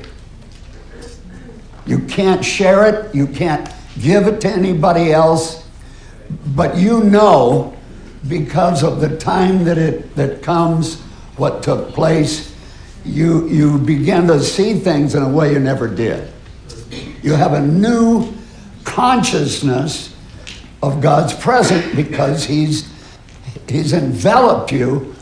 You 1.86 1.99
can't 1.99 2.43
share 2.43 2.86
it, 2.86 3.16
you 3.16 3.28
can't 3.28 3.72
give 4.01 4.28
it 4.28 4.41
to 4.41 4.49
anybody 4.49 5.14
else, 5.14 5.66
but 6.47 6.76
you 6.76 7.01
know 7.01 7.78
because 8.28 8.84
of 8.84 8.99
the 8.99 9.18
time 9.20 9.64
that 9.64 9.78
it 9.78 10.14
that 10.18 10.43
comes, 10.43 10.99
what 11.38 11.64
took 11.64 11.93
place, 11.93 12.49
you 13.06 13.47
you 13.47 13.78
begin 13.78 14.28
to 14.28 14.41
see 14.41 14.74
things 14.80 15.16
in 15.16 15.24
a 15.24 15.30
way 15.30 15.54
you 15.54 15.60
never 15.60 15.88
did. 15.88 16.32
You 17.22 17.34
have 17.34 17.54
a 17.54 17.62
new 17.62 18.34
consciousness 18.84 20.16
of 20.82 21.02
God's 21.02 21.34
presence 21.34 21.95
because 21.95 22.45
He's 22.45 22.91
He's 23.68 23.93
enveloped 23.93 24.72
you, 24.72 25.16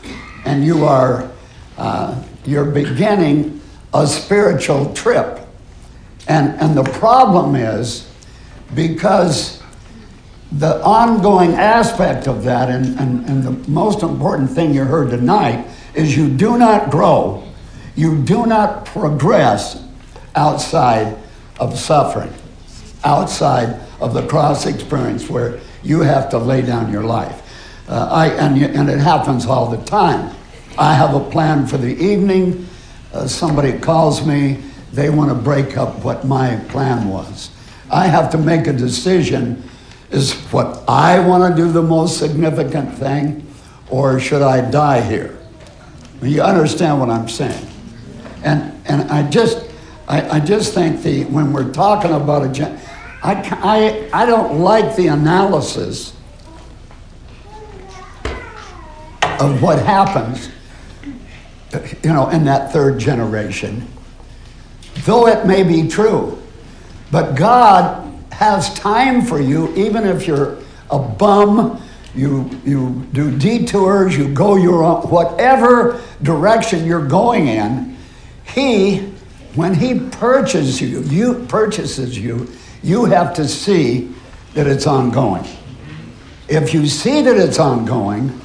and 0.44 0.64
you 0.64 0.84
are 0.84 1.30
uh, 1.76 2.22
you're 2.44 2.64
beginning 2.64 3.60
a 3.94 4.06
spiritual 4.06 4.92
trip. 4.94 5.40
And 6.28 6.60
and 6.60 6.76
the 6.76 6.84
problem 6.84 7.54
is 7.54 8.10
because 8.74 9.62
the 10.52 10.82
ongoing 10.82 11.52
aspect 11.52 12.26
of 12.26 12.44
that, 12.44 12.70
and, 12.70 12.98
and, 12.98 13.24
and 13.26 13.42
the 13.42 13.70
most 13.70 14.02
important 14.02 14.50
thing 14.50 14.72
you 14.72 14.84
heard 14.84 15.10
tonight, 15.10 15.66
is 15.94 16.16
you 16.16 16.28
do 16.28 16.56
not 16.56 16.90
grow, 16.90 17.44
you 17.98 18.22
do 18.22 18.46
not 18.46 18.86
progress 18.86 19.84
outside 20.36 21.18
of 21.58 21.76
suffering, 21.76 22.32
outside 23.02 23.80
of 24.00 24.14
the 24.14 24.24
cross 24.28 24.66
experience 24.66 25.28
where 25.28 25.58
you 25.82 26.00
have 26.00 26.30
to 26.30 26.38
lay 26.38 26.62
down 26.62 26.92
your 26.92 27.02
life. 27.02 27.42
Uh, 27.88 28.08
I, 28.08 28.28
and, 28.28 28.62
and 28.62 28.88
it 28.88 29.00
happens 29.00 29.46
all 29.46 29.68
the 29.68 29.84
time. 29.84 30.32
I 30.78 30.94
have 30.94 31.16
a 31.16 31.30
plan 31.30 31.66
for 31.66 31.76
the 31.76 31.92
evening. 31.92 32.68
Uh, 33.12 33.26
somebody 33.26 33.76
calls 33.76 34.24
me, 34.24 34.62
they 34.92 35.10
want 35.10 35.30
to 35.30 35.34
break 35.34 35.76
up 35.76 36.04
what 36.04 36.24
my 36.24 36.54
plan 36.68 37.08
was. 37.08 37.50
I 37.90 38.06
have 38.06 38.30
to 38.30 38.38
make 38.38 38.68
a 38.68 38.72
decision 38.72 39.68
is 40.12 40.34
what 40.52 40.84
I 40.88 41.18
want 41.18 41.52
to 41.52 41.60
do 41.60 41.72
the 41.72 41.82
most 41.82 42.18
significant 42.18 42.96
thing, 42.96 43.44
or 43.90 44.20
should 44.20 44.42
I 44.42 44.70
die 44.70 45.00
here? 45.00 45.36
You 46.22 46.42
understand 46.42 47.00
what 47.00 47.10
I'm 47.10 47.28
saying? 47.28 47.67
And, 48.42 48.80
and 48.86 49.10
I 49.10 49.28
just, 49.28 49.68
I, 50.06 50.38
I 50.38 50.40
just 50.40 50.74
think 50.74 51.02
the, 51.02 51.24
when 51.24 51.52
we're 51.52 51.72
talking 51.72 52.12
about 52.12 52.44
a, 52.44 52.48
gen- 52.52 52.80
I, 53.22 54.08
I, 54.12 54.22
I 54.22 54.26
don't 54.26 54.60
like 54.60 54.96
the 54.96 55.08
analysis 55.08 56.14
of 59.40 59.62
what 59.62 59.78
happens, 59.84 60.48
you 62.02 62.12
know, 62.12 62.28
in 62.30 62.44
that 62.44 62.72
third 62.72 62.98
generation, 62.98 63.86
though 65.04 65.26
it 65.26 65.46
may 65.46 65.62
be 65.62 65.88
true. 65.88 66.40
But 67.10 67.34
God 67.34 68.04
has 68.32 68.72
time 68.74 69.22
for 69.22 69.40
you, 69.40 69.74
even 69.74 70.06
if 70.06 70.26
you're 70.26 70.58
a 70.90 70.98
bum, 70.98 71.82
you, 72.14 72.50
you 72.64 73.06
do 73.12 73.36
detours, 73.36 74.16
you 74.16 74.32
go 74.32 74.56
your 74.56 74.82
own, 74.82 75.02
whatever 75.02 76.00
direction 76.22 76.86
you're 76.86 77.06
going 77.06 77.48
in, 77.48 77.97
He, 78.54 78.98
when 79.54 79.74
He 79.74 79.98
purchases 79.98 80.80
you, 80.80 81.02
you 81.02 81.46
purchases 81.46 82.18
you, 82.18 82.48
you 82.82 83.04
have 83.06 83.34
to 83.34 83.46
see 83.46 84.12
that 84.54 84.66
it's 84.66 84.86
ongoing. 84.86 85.44
If 86.48 86.72
you 86.72 86.86
see 86.86 87.22
that 87.22 87.36
it's 87.36 87.58
ongoing, 87.58 88.40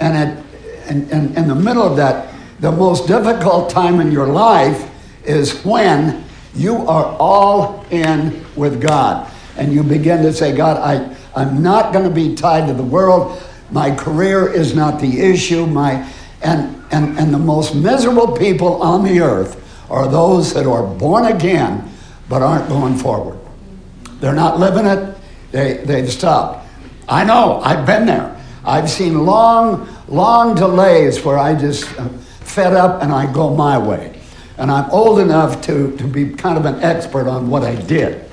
and 0.00 0.16
it, 0.16 0.44
and, 0.86 1.10
and 1.10 1.38
in 1.38 1.48
the 1.48 1.54
middle 1.54 1.82
of 1.82 1.96
that, 1.96 2.34
the 2.60 2.72
most 2.72 3.06
difficult 3.06 3.70
time 3.70 4.00
in 4.00 4.10
your 4.10 4.26
life 4.26 4.90
is 5.24 5.64
when 5.64 6.24
you 6.54 6.76
are 6.88 7.16
all 7.18 7.84
in 7.90 8.44
with 8.56 8.80
God. 8.80 9.30
And 9.56 9.72
you 9.72 9.82
begin 9.82 10.22
to 10.22 10.32
say, 10.32 10.54
God, 10.56 10.78
I, 10.78 11.14
I'm 11.34 11.62
not 11.62 11.92
going 11.92 12.04
to 12.04 12.14
be 12.14 12.34
tied 12.34 12.66
to 12.68 12.74
the 12.74 12.82
world. 12.82 13.42
My 13.70 13.94
career 13.94 14.52
is 14.52 14.74
not 14.74 15.00
the 15.00 15.20
issue. 15.20 15.66
My, 15.66 16.10
and, 16.42 16.83
and, 16.94 17.18
and 17.18 17.34
the 17.34 17.38
most 17.38 17.74
miserable 17.74 18.36
people 18.36 18.80
on 18.80 19.02
the 19.02 19.20
earth 19.20 19.60
are 19.90 20.08
those 20.08 20.54
that 20.54 20.64
are 20.64 20.86
born 20.86 21.26
again 21.26 21.90
but 22.28 22.40
aren't 22.40 22.68
going 22.68 22.96
forward. 22.96 23.38
They're 24.20 24.34
not 24.34 24.60
living 24.60 24.86
it, 24.86 25.16
they, 25.50 25.78
they've 25.78 26.10
stopped. 26.10 26.66
I 27.08 27.24
know, 27.24 27.60
I've 27.62 27.84
been 27.84 28.06
there. 28.06 28.40
I've 28.64 28.88
seen 28.88 29.26
long, 29.26 29.88
long 30.08 30.54
delays 30.54 31.22
where 31.24 31.36
I 31.36 31.54
just 31.54 31.84
uh, 31.98 32.08
fed 32.40 32.72
up 32.72 33.02
and 33.02 33.12
I 33.12 33.30
go 33.30 33.54
my 33.54 33.76
way. 33.76 34.18
And 34.56 34.70
I'm 34.70 34.88
old 34.90 35.18
enough 35.18 35.60
to, 35.62 35.94
to 35.96 36.04
be 36.04 36.30
kind 36.30 36.56
of 36.56 36.64
an 36.64 36.80
expert 36.80 37.26
on 37.28 37.50
what 37.50 37.64
I 37.64 37.74
did. 37.74 38.30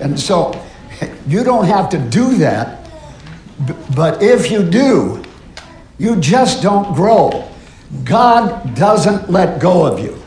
And 0.00 0.20
so 0.20 0.52
you 1.26 1.42
don't 1.42 1.64
have 1.64 1.88
to 1.90 1.98
do 1.98 2.36
that, 2.38 2.90
but 3.96 4.22
if 4.22 4.50
you 4.50 4.62
do, 4.62 5.24
you 5.98 6.16
just 6.16 6.62
don't 6.62 6.94
grow. 6.94 7.48
God 8.04 8.74
doesn't 8.74 9.30
let 9.30 9.60
go 9.60 9.86
of 9.86 10.00
you. 10.00 10.20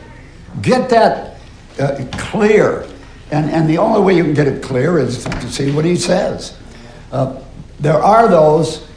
Get 0.62 0.88
that 0.90 1.38
uh, 1.78 2.04
clear. 2.12 2.86
And, 3.30 3.50
and 3.50 3.68
the 3.68 3.78
only 3.78 4.00
way 4.00 4.16
you 4.16 4.22
can 4.22 4.34
get 4.34 4.46
it 4.46 4.62
clear 4.62 4.98
is 4.98 5.24
to 5.24 5.50
see 5.50 5.72
what 5.72 5.84
he 5.84 5.96
says. 5.96 6.56
Uh, 7.10 7.40
there 7.80 8.00
are 8.00 8.28
those 8.28 8.88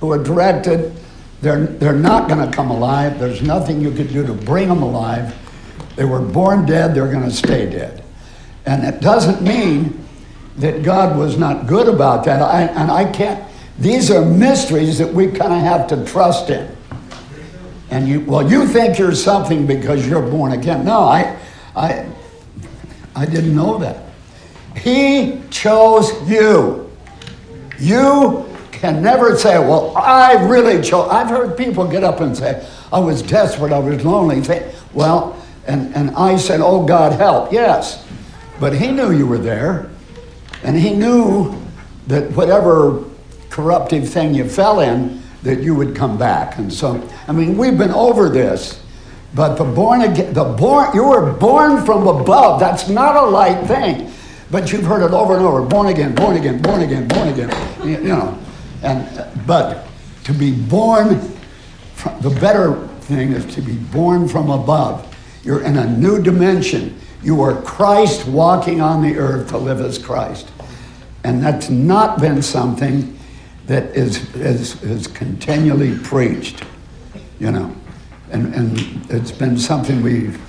who 0.00 0.12
are 0.12 0.22
directed, 0.22 0.96
they're, 1.40 1.66
they're 1.66 1.92
not 1.92 2.28
going 2.28 2.48
to 2.48 2.54
come 2.54 2.70
alive. 2.70 3.18
There's 3.18 3.42
nothing 3.42 3.80
you 3.80 3.90
could 3.90 4.08
do 4.08 4.26
to 4.26 4.32
bring 4.32 4.68
them 4.68 4.82
alive. 4.82 5.34
They 5.96 6.04
were 6.04 6.20
born 6.20 6.66
dead, 6.66 6.94
they're 6.94 7.10
going 7.10 7.24
to 7.24 7.30
stay 7.30 7.68
dead. 7.68 8.02
And 8.66 8.84
it 8.84 9.00
doesn't 9.00 9.42
mean 9.42 10.04
that 10.56 10.82
God 10.82 11.18
was 11.18 11.36
not 11.36 11.66
good 11.66 11.88
about 11.88 12.24
that. 12.24 12.40
I, 12.40 12.62
and 12.62 12.90
I 12.90 13.10
can't, 13.10 13.44
these 13.78 14.10
are 14.10 14.24
mysteries 14.24 14.98
that 14.98 15.12
we 15.12 15.26
kind 15.26 15.52
of 15.52 15.60
have 15.60 15.88
to 15.88 16.04
trust 16.04 16.50
in. 16.50 16.73
And 17.94 18.08
you, 18.08 18.22
well, 18.22 18.50
you 18.50 18.66
think 18.66 18.98
you're 18.98 19.14
something 19.14 19.68
because 19.68 20.04
you're 20.04 20.28
born 20.28 20.50
again. 20.50 20.84
No, 20.84 21.02
I, 21.02 21.38
I, 21.76 22.04
I 23.14 23.24
didn't 23.24 23.54
know 23.54 23.78
that. 23.78 24.02
He 24.76 25.40
chose 25.48 26.10
you. 26.28 26.90
You 27.78 28.52
can 28.72 29.00
never 29.00 29.38
say, 29.38 29.60
well, 29.60 29.96
I 29.96 30.44
really 30.44 30.82
chose. 30.82 31.08
I've 31.08 31.28
heard 31.28 31.56
people 31.56 31.86
get 31.86 32.02
up 32.02 32.18
and 32.18 32.36
say, 32.36 32.68
I 32.92 32.98
was 32.98 33.22
desperate, 33.22 33.72
I 33.72 33.78
was 33.78 34.04
lonely. 34.04 34.42
Well, 34.92 35.40
and, 35.68 35.94
and 35.94 36.10
I 36.16 36.34
said, 36.34 36.60
oh, 36.60 36.84
God, 36.84 37.12
help. 37.12 37.52
Yes. 37.52 38.04
But 38.58 38.74
he 38.74 38.90
knew 38.90 39.12
you 39.12 39.28
were 39.28 39.38
there. 39.38 39.88
And 40.64 40.76
he 40.76 40.92
knew 40.92 41.54
that 42.08 42.32
whatever 42.32 43.04
corruptive 43.50 44.08
thing 44.08 44.34
you 44.34 44.48
fell 44.48 44.80
in, 44.80 45.22
that 45.44 45.62
you 45.62 45.74
would 45.74 45.94
come 45.94 46.18
back. 46.18 46.58
And 46.58 46.72
so, 46.72 47.08
I 47.28 47.32
mean, 47.32 47.56
we've 47.56 47.78
been 47.78 47.92
over 47.92 48.28
this. 48.28 48.80
But 49.34 49.56
the 49.56 49.64
born 49.64 50.02
again, 50.02 50.32
the 50.32 50.44
born, 50.44 50.94
you 50.94 51.04
were 51.04 51.32
born 51.32 51.84
from 51.84 52.06
above. 52.06 52.60
That's 52.60 52.88
not 52.88 53.16
a 53.16 53.22
light 53.22 53.66
thing. 53.66 54.10
But 54.50 54.72
you've 54.72 54.84
heard 54.84 55.04
it 55.04 55.12
over 55.12 55.36
and 55.36 55.44
over: 55.44 55.62
born 55.62 55.88
again, 55.88 56.14
born 56.14 56.36
again, 56.36 56.62
born 56.62 56.82
again, 56.82 57.08
born 57.08 57.28
again. 57.28 57.50
You, 57.84 57.98
know, 57.98 58.38
and 58.82 59.18
uh, 59.18 59.28
but 59.46 59.88
to 60.24 60.32
be 60.32 60.52
born, 60.52 61.20
from, 61.94 62.20
the 62.20 62.30
better 62.30 62.86
thing 63.00 63.32
is 63.32 63.44
to 63.56 63.60
be 63.60 63.74
born 63.74 64.28
from 64.28 64.50
above. 64.50 65.12
You're 65.42 65.62
in 65.62 65.76
a 65.76 65.86
new 65.98 66.22
dimension. 66.22 66.98
You 67.22 67.40
are 67.42 67.60
Christ 67.62 68.28
walking 68.28 68.80
on 68.80 69.02
the 69.02 69.16
earth 69.16 69.48
to 69.48 69.58
live 69.58 69.80
as 69.80 69.98
Christ, 69.98 70.48
and 71.24 71.42
that's 71.42 71.70
not 71.70 72.20
been 72.20 72.40
something 72.40 73.18
that 73.66 73.84
is 73.96 74.34
is, 74.34 74.82
is 74.82 75.06
continually 75.06 75.98
preached. 75.98 76.64
You 77.38 77.50
know 77.50 77.76
and, 78.34 78.52
and 78.52 79.10
it's 79.10 79.30
been 79.30 79.56
something 79.56 80.02
we've 80.02 80.40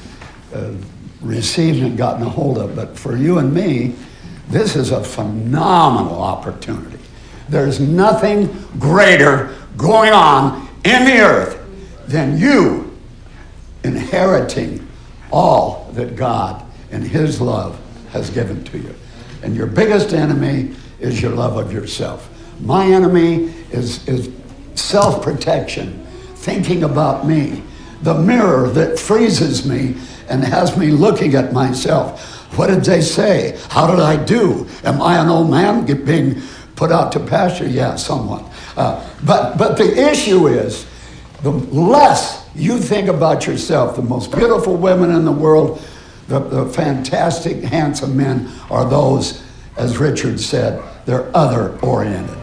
uh, 0.55 0.71
received 1.21 1.83
and 1.83 1.95
gotten 1.95 2.23
a 2.23 2.29
hold 2.29 2.57
of. 2.57 2.75
But 2.75 2.97
for 2.97 3.15
you 3.15 3.37
and 3.37 3.53
me, 3.53 3.93
this 4.49 4.75
is 4.75 4.91
a 4.91 5.03
phenomenal 5.03 6.19
opportunity. 6.19 6.97
There's 7.47 7.79
nothing 7.79 8.47
greater 8.79 9.55
going 9.77 10.13
on 10.13 10.67
in 10.83 11.05
the 11.05 11.19
earth 11.19 11.61
than 12.07 12.39
you 12.39 12.97
inheriting 13.83 14.87
all 15.31 15.91
that 15.93 16.15
God 16.15 16.65
and 16.91 17.03
His 17.03 17.39
love 17.39 17.79
has 18.09 18.31
given 18.31 18.63
to 18.65 18.79
you. 18.79 18.95
And 19.43 19.55
your 19.55 19.67
biggest 19.67 20.13
enemy 20.13 20.75
is 20.99 21.21
your 21.21 21.31
love 21.31 21.57
of 21.57 21.71
yourself. 21.71 22.31
My 22.61 22.85
enemy 22.85 23.53
is, 23.71 24.07
is 24.07 24.29
self 24.75 25.23
protection, 25.23 26.05
thinking 26.35 26.83
about 26.83 27.27
me 27.27 27.63
the 28.01 28.13
mirror 28.13 28.69
that 28.69 28.99
freezes 28.99 29.65
me 29.65 29.95
and 30.29 30.43
has 30.43 30.77
me 30.77 30.87
looking 30.87 31.35
at 31.35 31.53
myself. 31.53 32.21
What 32.57 32.67
did 32.67 32.83
they 32.83 33.01
say? 33.01 33.59
How 33.69 33.87
did 33.87 33.99
I 33.99 34.23
do? 34.23 34.67
Am 34.83 35.01
I 35.01 35.17
an 35.17 35.27
old 35.27 35.49
man 35.49 35.85
being 36.05 36.41
put 36.75 36.91
out 36.91 37.11
to 37.13 37.19
pasture? 37.19 37.67
Yeah, 37.67 37.95
somewhat. 37.95 38.43
Uh, 38.77 39.07
but, 39.25 39.57
but 39.57 39.77
the 39.77 40.09
issue 40.09 40.47
is 40.47 40.85
the 41.41 41.51
less 41.51 42.47
you 42.55 42.79
think 42.79 43.09
about 43.09 43.45
yourself, 43.47 43.95
the 43.95 44.01
most 44.01 44.31
beautiful 44.31 44.75
women 44.77 45.11
in 45.11 45.25
the 45.25 45.31
world, 45.31 45.81
the, 46.27 46.39
the 46.39 46.65
fantastic, 46.67 47.63
handsome 47.63 48.15
men 48.15 48.49
are 48.69 48.89
those, 48.89 49.43
as 49.77 49.97
Richard 49.97 50.39
said, 50.39 50.81
they're 51.05 51.35
other 51.35 51.77
oriented. 51.79 52.37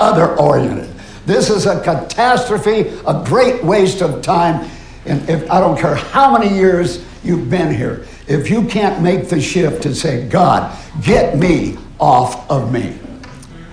Other 0.00 0.36
oriented. 0.38 0.90
This 1.26 1.50
is 1.50 1.66
a 1.66 1.80
catastrophe, 1.82 2.92
a 3.06 3.22
great 3.24 3.62
waste 3.62 4.02
of 4.02 4.22
time 4.22 4.68
and 5.06 5.28
if 5.28 5.50
I 5.50 5.60
don't 5.60 5.78
care 5.78 5.94
how 5.94 6.36
many 6.36 6.54
years 6.54 7.04
you've 7.24 7.48
been 7.48 7.74
here, 7.74 8.06
if 8.26 8.50
you 8.50 8.66
can't 8.66 9.02
make 9.02 9.28
the 9.28 9.40
shift 9.40 9.82
to 9.84 9.94
say, 9.94 10.26
God, 10.28 10.76
get 11.02 11.38
me 11.38 11.78
off 11.98 12.48
of 12.50 12.72
me. 12.72 12.98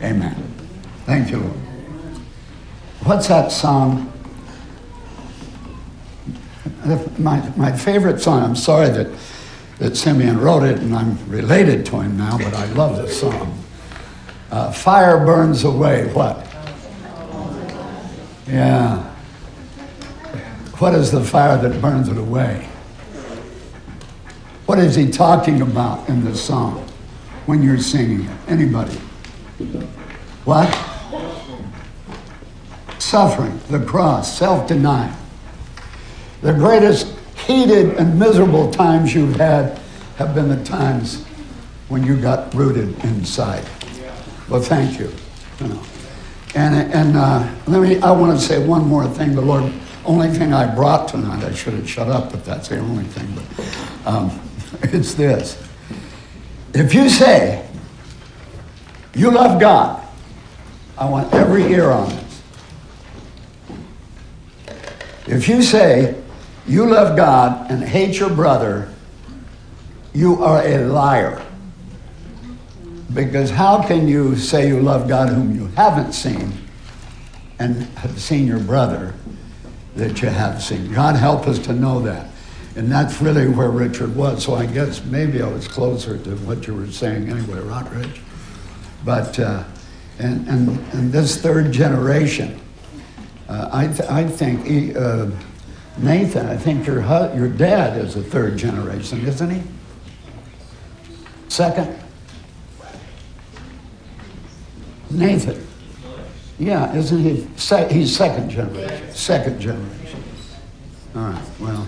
Amen. 0.02 0.36
Thank 1.06 1.32
you, 1.32 1.40
Lord. 1.40 1.58
What's 3.04 3.28
that 3.28 3.52
song? 3.52 4.12
My, 7.18 7.52
my 7.58 7.72
favorite 7.72 8.22
song, 8.22 8.44
I'm 8.44 8.56
sorry 8.56 8.90
that, 8.90 9.08
that 9.80 9.98
Simeon 9.98 10.40
wrote 10.40 10.64
it 10.64 10.80
and 10.80 10.96
I'm 10.96 11.18
related 11.30 11.86
to 11.88 12.00
him 12.00 12.18
now, 12.18 12.38
but 12.38 12.54
I 12.54 12.66
love 12.74 12.98
this 12.98 13.20
song. 13.20 13.64
Uh, 14.50 14.72
fire 14.72 15.26
burns 15.26 15.64
away 15.64 16.12
what? 16.14 16.46
Yeah. 18.48 19.04
What 20.78 20.94
is 20.94 21.12
the 21.12 21.24
fire 21.24 21.58
that 21.58 21.82
burns 21.82 22.08
it 22.08 22.18
away? 22.18 22.68
What 24.68 24.80
is 24.80 24.96
he 24.96 25.10
talking 25.10 25.62
about 25.62 26.08
in 26.08 26.24
this 26.24 26.44
song 26.44 26.88
when 27.46 27.62
you're 27.62 27.80
singing 27.80 28.26
it? 28.26 28.38
Anybody? 28.48 28.96
What? 30.46 30.68
Suffering, 33.00 33.60
the 33.70 33.84
cross, 33.86 34.38
self 34.38 34.68
denial. 34.68 35.16
The 36.42 36.54
greatest 36.54 37.08
heated 37.48 37.96
and 37.98 38.18
miserable 38.20 38.72
times 38.72 39.14
you've 39.14 39.36
had 39.38 39.80
have 40.18 40.36
been 40.36 40.50
the 40.50 40.64
times 40.64 41.26
when 41.90 42.04
you 42.04 42.20
got 42.20 42.54
rooted 42.54 43.04
inside. 43.04 43.66
Well, 44.50 44.62
thank 44.62 45.00
you. 45.00 45.12
you 45.60 45.68
know. 45.68 45.84
And, 46.56 46.92
and 46.94 47.18
uh, 47.18 47.54
let 47.68 47.82
me, 47.82 48.00
I 48.00 48.12
want 48.12 48.40
to 48.40 48.44
say 48.44 48.66
one 48.66 48.88
more 48.88 49.06
thing. 49.08 49.36
The 49.36 49.42
Lord 49.42 49.72
only 50.08 50.30
thing 50.30 50.54
I 50.54 50.74
brought 50.74 51.10
tonight, 51.10 51.44
I 51.44 51.54
should 51.54 51.74
have 51.74 51.88
shut 51.88 52.08
up 52.08 52.34
if 52.34 52.46
that's 52.46 52.70
the 52.70 52.80
only 52.80 53.04
thing, 53.04 53.28
but 53.36 54.08
um, 54.08 54.40
it's 54.84 55.14
this. 55.14 55.62
If 56.74 56.94
you 56.94 57.10
say 57.10 57.68
you 59.14 59.32
love 59.32 59.60
God, 59.60 60.02
I 60.98 61.10
want 61.10 61.34
every 61.34 61.64
ear 61.74 61.92
on 61.92 62.10
this. 62.10 62.42
If 65.28 65.50
you 65.50 65.62
say 65.62 66.16
you 66.66 66.86
love 66.86 67.18
God 67.18 67.70
and 67.70 67.84
hate 67.84 68.18
your 68.18 68.30
brother, 68.30 68.94
you 70.14 70.42
are 70.42 70.66
a 70.66 70.86
liar. 70.86 71.46
Because 73.14 73.50
how 73.50 73.82
can 73.88 74.08
you 74.08 74.36
say 74.36 74.68
you 74.68 74.82
love 74.82 75.08
God 75.08 75.30
whom 75.30 75.56
you 75.56 75.68
haven't 75.68 76.14
seen 76.14 76.52
and 77.60 77.84
have 77.98 78.20
seen 78.20 78.46
your 78.46 78.60
brother 78.60 79.14
that 79.96 80.22
you 80.22 80.28
have 80.30 80.62
seen? 80.62 80.92
God 80.94 81.16
help 81.16 81.48
us 81.48 81.58
to 81.60 81.74
know 81.74 82.02
that. 82.02 82.28
And 82.76 82.92
that's 82.92 83.22
really 83.22 83.48
where 83.48 83.72
Richard 83.72 84.16
was. 84.16 84.44
So 84.44 84.56
I 84.56 84.66
guess 84.66 85.04
maybe 85.06 85.42
I 85.42 85.48
was 85.48 85.68
closer 85.68 86.18
to 86.18 86.36
what 86.38 86.68
you 86.68 86.76
were 86.76 86.88
saying 86.92 87.30
anyway, 87.30 87.60
right? 87.62 88.08
But, 89.04 89.40
uh, 89.40 89.64
and, 90.20 90.48
and, 90.48 90.70
and 90.94 91.12
this 91.12 91.42
third 91.42 91.72
generation, 91.72 92.60
uh, 93.48 93.70
I, 93.72 93.88
th- 93.88 94.10
I 94.10 94.28
think, 94.28 94.66
he, 94.66 94.96
uh, 94.96 95.32
Nathan, 95.98 96.46
I 96.46 96.58
think 96.58 96.86
your, 96.86 97.02
hu- 97.02 97.36
your 97.38 97.48
dad 97.48 97.98
is 97.98 98.16
a 98.16 98.22
third 98.22 98.58
generation, 98.58 99.26
isn't 99.26 99.50
he? 99.50 99.64
Second? 101.48 101.98
Nathan. 105.10 105.66
Yeah, 106.60 106.94
isn't 106.96 107.20
he? 107.20 107.48
Se- 107.56 107.92
he's 107.92 108.16
second 108.16 108.50
generation. 108.50 109.12
Second 109.14 109.60
generation. 109.60 110.24
All 111.16 111.22
right, 111.24 111.44
well, 111.60 111.88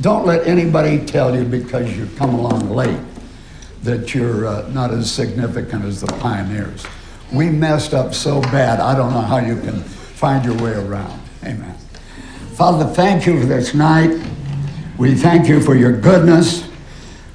don't 0.00 0.26
let 0.26 0.46
anybody 0.46 1.04
tell 1.04 1.36
you 1.36 1.44
because 1.44 1.96
you 1.96 2.08
come 2.16 2.34
along 2.34 2.70
late 2.70 3.00
that 3.82 4.14
you're 4.14 4.46
uh, 4.46 4.68
not 4.70 4.90
as 4.92 5.10
significant 5.10 5.84
as 5.84 6.00
the 6.00 6.06
pioneers. 6.14 6.84
We 7.32 7.50
messed 7.50 7.92
up 7.92 8.14
so 8.14 8.40
bad, 8.40 8.80
I 8.80 8.96
don't 8.96 9.12
know 9.12 9.20
how 9.20 9.38
you 9.38 9.56
can 9.60 9.80
find 9.82 10.44
your 10.44 10.56
way 10.56 10.72
around. 10.72 11.20
Amen. 11.44 11.74
Father, 12.54 12.86
thank 12.94 13.26
you 13.26 13.40
for 13.40 13.46
this 13.46 13.74
night. 13.74 14.16
We 14.96 15.14
thank 15.14 15.48
you 15.48 15.60
for 15.60 15.74
your 15.74 15.92
goodness. 15.92 16.68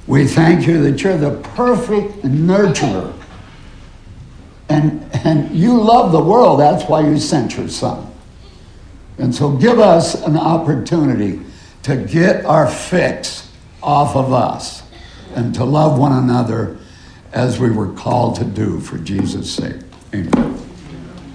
We 0.06 0.26
thank 0.26 0.66
you 0.66 0.82
that 0.90 1.02
you're 1.02 1.18
the 1.18 1.36
perfect 1.54 2.22
nurturer. 2.22 3.14
And, 4.70 5.04
and 5.24 5.50
you 5.50 5.80
love 5.80 6.12
the 6.12 6.22
world, 6.22 6.60
that's 6.60 6.88
why 6.88 7.00
you 7.00 7.18
sent 7.18 7.56
your 7.56 7.68
son. 7.68 8.06
And 9.18 9.34
so 9.34 9.50
give 9.50 9.80
us 9.80 10.14
an 10.24 10.36
opportunity 10.36 11.40
to 11.82 11.96
get 11.96 12.44
our 12.46 12.70
fix 12.70 13.50
off 13.82 14.14
of 14.14 14.32
us 14.32 14.82
and 15.34 15.54
to 15.56 15.64
love 15.64 15.98
one 15.98 16.12
another 16.12 16.78
as 17.32 17.58
we 17.58 17.70
were 17.70 17.92
called 17.92 18.36
to 18.36 18.44
do 18.44 18.80
for 18.80 18.96
Jesus' 18.98 19.52
sake. 19.52 19.76
Amen. 20.14 20.69